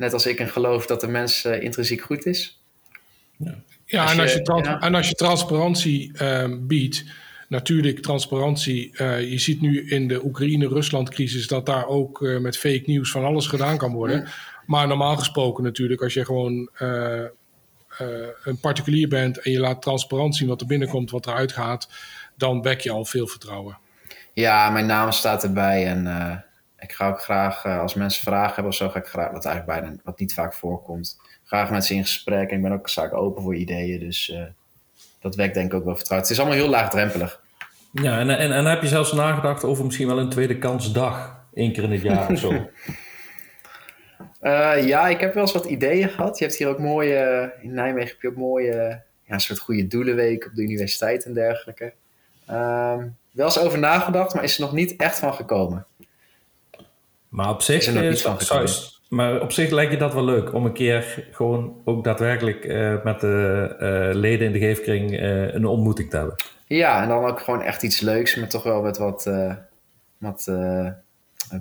net 0.00 0.12
als 0.12 0.26
ik 0.26 0.38
een 0.38 0.48
geloof 0.48 0.86
dat 0.86 1.00
de 1.00 1.08
mens 1.08 1.44
intrinsiek 1.44 2.00
goed 2.00 2.26
is. 2.26 2.62
Ja, 3.36 3.54
ja, 3.84 4.10
en, 4.10 4.20
als 4.20 4.32
je, 4.32 4.60
ja. 4.62 4.80
en 4.80 4.94
als 4.94 5.08
je 5.08 5.14
transparantie 5.14 6.24
um, 6.24 6.66
biedt 6.66 7.04
natuurlijk 7.48 8.00
transparantie. 8.00 8.90
Uh, 8.92 9.30
je 9.30 9.38
ziet 9.38 9.60
nu 9.60 9.88
in 9.88 10.08
de 10.08 10.24
Oekraïne-Rusland-crisis 10.24 11.46
dat 11.46 11.66
daar 11.66 11.86
ook 11.86 12.20
uh, 12.20 12.40
met 12.40 12.58
fake 12.58 12.82
nieuws 12.86 13.10
van 13.10 13.24
alles 13.24 13.46
gedaan 13.46 13.78
kan 13.78 13.92
worden. 13.92 14.20
Ja. 14.20 14.26
Maar 14.66 14.86
normaal 14.86 15.16
gesproken 15.16 15.64
natuurlijk, 15.64 16.02
als 16.02 16.14
je 16.14 16.24
gewoon 16.24 16.70
uh, 16.78 17.24
een 18.44 18.60
particulier 18.60 19.08
bent 19.08 19.38
en 19.38 19.50
je 19.52 19.60
laat 19.60 19.82
transparant 19.82 20.36
zien 20.36 20.48
wat 20.48 20.60
er 20.60 20.66
binnenkomt, 20.66 21.10
wat 21.10 21.26
eruit 21.26 21.52
gaat, 21.52 21.88
dan 22.36 22.62
wek 22.62 22.80
je 22.80 22.90
al 22.90 23.04
veel 23.04 23.26
vertrouwen. 23.26 23.78
Ja, 24.32 24.70
mijn 24.70 24.86
naam 24.86 25.12
staat 25.12 25.44
erbij 25.44 25.86
en 25.86 26.06
ik 26.80 26.92
ga 26.92 27.08
ook 27.08 27.22
graag, 27.22 27.64
als 27.64 27.94
mensen 27.94 28.22
vragen 28.22 28.54
hebben 28.54 28.72
of 28.72 28.74
zo, 28.74 28.88
ga 28.88 28.98
ik 28.98 29.06
graag, 29.06 29.32
wat 29.32 29.44
eigenlijk 29.44 29.80
bijna 29.80 29.96
wat 30.04 30.18
niet 30.18 30.34
vaak 30.34 30.54
voorkomt, 30.54 31.20
graag 31.44 31.70
met 31.70 31.84
ze 31.84 31.94
in 31.94 32.02
gesprek. 32.02 32.50
En 32.50 32.56
ik 32.56 32.62
ben 32.62 32.72
ook 32.72 32.88
zaak 32.88 33.14
open 33.14 33.42
voor 33.42 33.54
ideeën, 33.54 34.00
dus 34.00 34.34
dat 35.20 35.34
wekt 35.34 35.54
denk 35.54 35.72
ik 35.72 35.78
ook 35.78 35.84
wel 35.84 35.96
vertrouwen. 35.96 36.28
Het 36.28 36.38
is 36.38 36.42
allemaal 36.42 36.62
heel 36.62 36.72
laagdrempelig. 36.72 37.40
Ja, 37.92 38.18
en, 38.18 38.30
en, 38.30 38.52
en 38.52 38.64
heb 38.64 38.82
je 38.82 38.88
zelfs 38.88 39.12
nagedacht 39.12 39.64
over 39.64 39.84
misschien 39.84 40.06
wel 40.06 40.18
een 40.18 40.28
tweede 40.28 40.58
kansdag, 40.58 41.44
één 41.54 41.72
keer 41.72 41.82
in 41.82 41.90
het 41.90 42.02
jaar 42.02 42.30
of 42.30 42.38
zo? 42.38 42.52
uh, 44.42 44.86
ja, 44.92 45.08
ik 45.08 45.20
heb 45.20 45.34
wel 45.34 45.42
eens 45.42 45.52
wat 45.52 45.64
ideeën 45.64 46.08
gehad. 46.08 46.38
Je 46.38 46.44
hebt 46.44 46.56
hier 46.56 46.68
ook 46.68 46.78
mooie, 46.78 47.52
in 47.60 47.74
Nijmegen 47.74 48.08
heb 48.08 48.20
je 48.20 48.28
ook 48.28 48.36
mooie, 48.36 49.02
ja, 49.22 49.34
een 49.34 49.40
soort 49.40 49.58
goede 49.58 49.86
doelenweek 49.86 50.46
op 50.46 50.54
de 50.54 50.62
universiteit 50.62 51.24
en 51.24 51.34
dergelijke. 51.34 51.92
Uh, 52.50 52.96
wel 53.30 53.46
eens 53.46 53.58
over 53.58 53.78
nagedacht, 53.78 54.34
maar 54.34 54.44
is 54.44 54.54
er 54.54 54.60
nog 54.60 54.72
niet 54.72 54.96
echt 54.96 55.18
van 55.18 55.34
gekomen. 55.34 55.86
Maar 57.30 57.50
op 57.50 57.62
zich, 57.62 57.76
is 57.76 58.24
er 58.24 58.38
van 58.38 58.68
maar 59.08 59.40
op 59.40 59.52
zich 59.52 59.70
lijkt 59.70 59.92
je 59.92 59.98
dat 59.98 60.14
wel 60.14 60.24
leuk 60.24 60.54
om 60.54 60.64
een 60.64 60.72
keer 60.72 61.28
gewoon 61.30 61.80
ook 61.84 62.04
daadwerkelijk 62.04 62.64
uh, 62.64 63.02
met 63.04 63.20
de 63.20 63.68
uh, 63.80 64.16
leden 64.20 64.46
in 64.46 64.52
de 64.52 64.58
geefkring 64.58 65.12
uh, 65.12 65.54
een 65.54 65.66
ontmoeting 65.66 66.10
te 66.10 66.16
hebben. 66.16 66.34
Ja, 66.66 67.02
en 67.02 67.08
dan 67.08 67.24
ook 67.24 67.40
gewoon 67.40 67.62
echt 67.62 67.82
iets 67.82 68.00
leuks, 68.00 68.34
maar 68.34 68.48
toch 68.48 68.62
wel 68.62 68.82
met 68.82 68.98
wat, 68.98 69.30
wat 70.18 70.50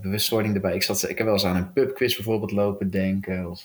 bewustwording 0.02 0.56
erbij. 0.56 0.76
Ik, 0.76 0.84
zat, 0.84 1.10
ik 1.10 1.18
heb 1.18 1.26
wel 1.26 1.36
eens 1.36 1.46
aan 1.46 1.56
een 1.56 1.74
pubquiz 1.74 2.16
bijvoorbeeld 2.16 2.52
lopen 2.52 2.89
denken, 2.89 3.50
of 3.50 3.64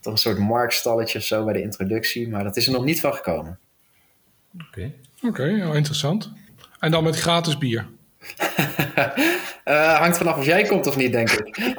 toch 0.00 0.12
een 0.12 0.18
soort 0.18 0.38
marktstalletje 0.38 1.18
of 1.18 1.24
zo 1.24 1.44
bij 1.44 1.52
de 1.52 1.62
introductie, 1.62 2.28
maar 2.28 2.44
dat 2.44 2.56
is 2.56 2.66
er 2.66 2.72
nog 2.72 2.84
niet 2.84 3.00
van 3.00 3.14
gekomen. 3.14 3.58
Oké, 4.54 4.64
okay. 4.66 4.94
oké, 5.22 5.58
okay, 5.58 5.76
interessant. 5.76 6.32
En 6.80 6.90
dan 6.90 7.04
met 7.04 7.16
gratis 7.16 7.58
bier. 7.58 7.86
uh, 9.64 9.98
hangt 9.98 10.16
vanaf 10.16 10.36
of 10.36 10.46
jij 10.46 10.62
komt 10.62 10.86
of 10.86 10.96
niet, 10.96 11.12
denk 11.12 11.30
ik. 11.30 11.58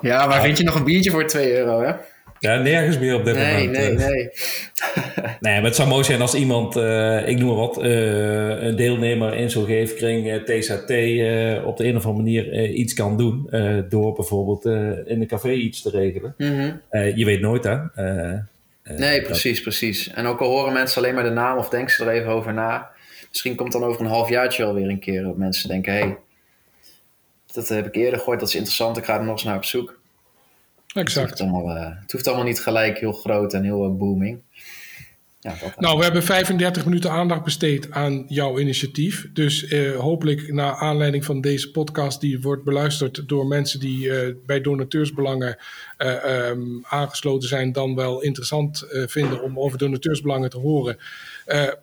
ja, 0.00 0.26
maar 0.26 0.40
vind 0.40 0.58
je 0.58 0.64
nog 0.64 0.74
een 0.74 0.84
biertje 0.84 1.10
voor 1.10 1.26
2 1.26 1.56
euro, 1.56 1.80
hè? 1.80 1.92
Ja, 2.40 2.56
nergens 2.56 2.98
meer 2.98 3.14
op 3.14 3.24
dit 3.24 3.34
nee, 3.34 3.66
moment. 3.66 3.72
Nee, 3.72 3.94
nee, 3.94 4.06
nee. 4.06 4.30
nee, 5.40 5.54
maar 5.54 5.64
het 5.64 5.76
zou 5.76 5.88
mooi 5.88 6.04
zijn 6.04 6.20
als 6.20 6.34
iemand, 6.34 6.76
uh, 6.76 7.28
ik 7.28 7.38
noem 7.38 7.48
maar 7.48 7.56
wat, 7.56 7.84
uh, 7.84 8.62
een 8.62 8.76
deelnemer 8.76 9.34
in 9.34 9.50
zo'n 9.50 9.66
geefkring, 9.66 10.26
uh, 10.26 10.34
TZT, 10.34 10.90
op 11.64 11.76
de 11.76 11.84
een 11.84 11.96
of 11.96 12.06
andere 12.06 12.12
manier 12.12 12.68
iets 12.68 12.94
kan 12.94 13.16
doen. 13.16 13.50
door 13.88 14.14
bijvoorbeeld 14.14 14.64
in 15.06 15.20
een 15.20 15.26
café 15.26 15.52
iets 15.52 15.82
te 15.82 15.90
regelen. 15.90 16.34
Mm 16.36 16.58
-hmm. 16.58 16.80
je 17.14 17.24
weet 17.24 17.40
nooit, 17.40 17.64
hè? 17.64 17.76
nee, 18.82 19.22
precies, 19.22 19.54
dat... 19.54 19.62
precies. 19.62 20.10
En 20.10 20.26
ook 20.26 20.40
al 20.40 20.48
horen 20.48 20.72
mensen 20.72 21.02
alleen 21.02 21.14
maar 21.14 21.24
de 21.24 21.30
naam 21.30 21.58
of 21.58 21.68
denken 21.68 21.94
ze 21.94 22.04
er 22.04 22.10
even 22.10 22.30
over 22.30 22.54
na 22.54 22.90
misschien 23.28 23.54
komt 23.54 23.72
dan 23.72 23.84
over 23.84 24.00
een 24.00 24.10
halfjaartje 24.10 24.64
alweer 24.64 24.88
een 24.88 24.98
keer 24.98 25.22
dat 25.22 25.36
mensen 25.36 25.68
denken: 25.68 25.92
hé, 25.92 25.98
hey, 25.98 26.18
dat 27.52 27.68
heb 27.68 27.86
ik 27.86 27.94
eerder 27.94 28.18
gehoord, 28.18 28.40
dat 28.40 28.48
is 28.48 28.54
interessant, 28.54 28.96
ik 28.96 29.04
ga 29.04 29.18
er 29.18 29.24
nog 29.24 29.32
eens 29.32 29.44
naar 29.44 29.56
op 29.56 29.64
zoek. 29.64 30.00
Exact. 30.94 31.30
Het 31.30 31.38
hoeft 31.38 31.52
allemaal, 31.52 31.76
uh, 31.76 32.00
het 32.00 32.12
hoeft 32.12 32.26
allemaal 32.26 32.44
niet 32.44 32.60
gelijk 32.60 32.98
heel 32.98 33.12
groot 33.12 33.52
en 33.52 33.64
heel 33.64 33.84
uh, 33.84 33.96
booming. 33.96 34.40
Ja, 35.48 35.72
nou, 35.76 35.98
we 35.98 36.04
hebben 36.04 36.22
35 36.22 36.84
minuten 36.84 37.10
aandacht 37.10 37.44
besteed 37.44 37.90
aan 37.90 38.24
jouw 38.28 38.58
initiatief. 38.58 39.26
Dus 39.32 39.62
uh, 39.62 39.96
hopelijk 39.96 40.52
naar 40.52 40.74
aanleiding 40.74 41.24
van 41.24 41.40
deze 41.40 41.70
podcast, 41.70 42.20
die 42.20 42.40
wordt 42.40 42.64
beluisterd 42.64 43.28
door 43.28 43.46
mensen 43.46 43.80
die 43.80 44.06
uh, 44.06 44.34
bij 44.46 44.60
donateursbelangen 44.60 45.56
uh, 45.98 46.48
um, 46.48 46.84
aangesloten 46.88 47.48
zijn, 47.48 47.72
dan 47.72 47.94
wel 47.94 48.22
interessant 48.22 48.86
vinden 48.90 49.42
om 49.42 49.58
over 49.58 49.78
donateursbelangen 49.78 50.50
te 50.50 50.58
horen. 50.58 50.96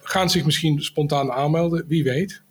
gaan 0.01 0.30
zich 0.30 0.45
misschien 0.45 0.82
spontaan 0.82 1.32
aanmelden, 1.32 1.86
wie 1.88 2.03
weet. 2.03 2.41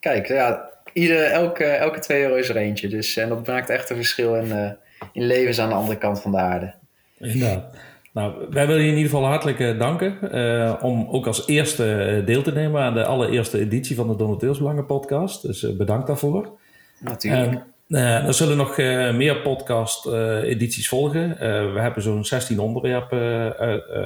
Kijk, 0.00 0.28
ja, 0.28 0.70
ieder, 0.92 1.24
elke, 1.24 1.64
elke 1.64 1.98
twee 1.98 2.22
euro 2.22 2.34
is 2.34 2.48
er 2.48 2.56
eentje. 2.56 2.88
Dus, 2.88 3.16
en 3.16 3.28
dat 3.28 3.46
maakt 3.46 3.70
echt 3.70 3.90
een 3.90 3.96
verschil 3.96 4.34
in, 4.34 4.76
in 5.12 5.26
levens 5.26 5.58
aan 5.58 5.68
de 5.68 5.74
andere 5.74 5.98
kant 5.98 6.20
van 6.20 6.30
de 6.30 6.38
aarde. 6.38 6.74
Inderdaad. 7.18 7.74
Nou, 8.16 8.46
wij 8.50 8.66
willen 8.66 8.82
je 8.82 8.88
in 8.88 8.96
ieder 8.96 9.10
geval 9.10 9.26
hartelijk 9.26 9.58
uh, 9.58 9.78
danken 9.78 10.18
uh, 10.32 10.74
om 10.82 11.08
ook 11.08 11.26
als 11.26 11.46
eerste 11.46 12.22
deel 12.24 12.42
te 12.42 12.52
nemen 12.52 12.82
aan 12.82 12.94
de 12.94 13.04
allereerste 13.04 13.58
editie 13.58 13.96
van 13.96 14.08
de 14.08 14.16
Donateursbelangen 14.16 14.86
podcast. 14.86 15.42
Dus 15.42 15.62
uh, 15.62 15.76
bedankt 15.76 16.06
daarvoor. 16.06 16.58
Natuurlijk. 17.00 17.64
er 17.88 18.34
zullen 18.34 18.56
nog 18.56 18.76
meer 19.16 19.40
podcast 19.40 20.06
edities 20.42 20.88
volgen. 20.88 21.28
we 21.72 21.80
hebben 21.80 22.02
zo'n 22.02 22.24
16 22.24 22.58
onderwerpen 22.58 23.56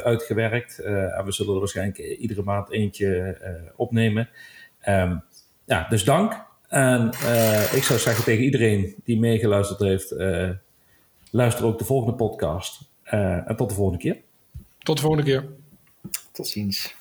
uitgewerkt 0.02 0.78
en 0.78 1.24
we 1.24 1.32
zullen 1.32 1.52
er 1.52 1.58
waarschijnlijk 1.58 1.98
iedere 1.98 2.42
maand 2.42 2.70
eentje 2.70 3.38
opnemen. 3.76 4.28
Um, 4.88 5.22
ja, 5.64 5.86
dus 5.88 6.04
dank. 6.04 6.44
En 6.68 7.08
ik 7.74 7.82
zou 7.82 7.98
zeggen 7.98 8.24
tegen 8.24 8.44
iedereen 8.44 8.94
die 9.04 9.18
meegeluisterd 9.18 9.80
heeft, 9.80 10.14
luister 11.30 11.64
ook 11.64 11.78
de 11.78 11.84
volgende 11.84 12.16
podcast. 12.16 12.89
Uh, 13.14 13.48
en 13.48 13.56
tot 13.56 13.68
de 13.68 13.74
volgende 13.74 13.98
keer. 14.00 14.20
Tot 14.78 14.96
de 14.96 15.02
volgende 15.02 15.24
keer. 15.24 15.48
Tot 16.32 16.48
ziens. 16.48 16.94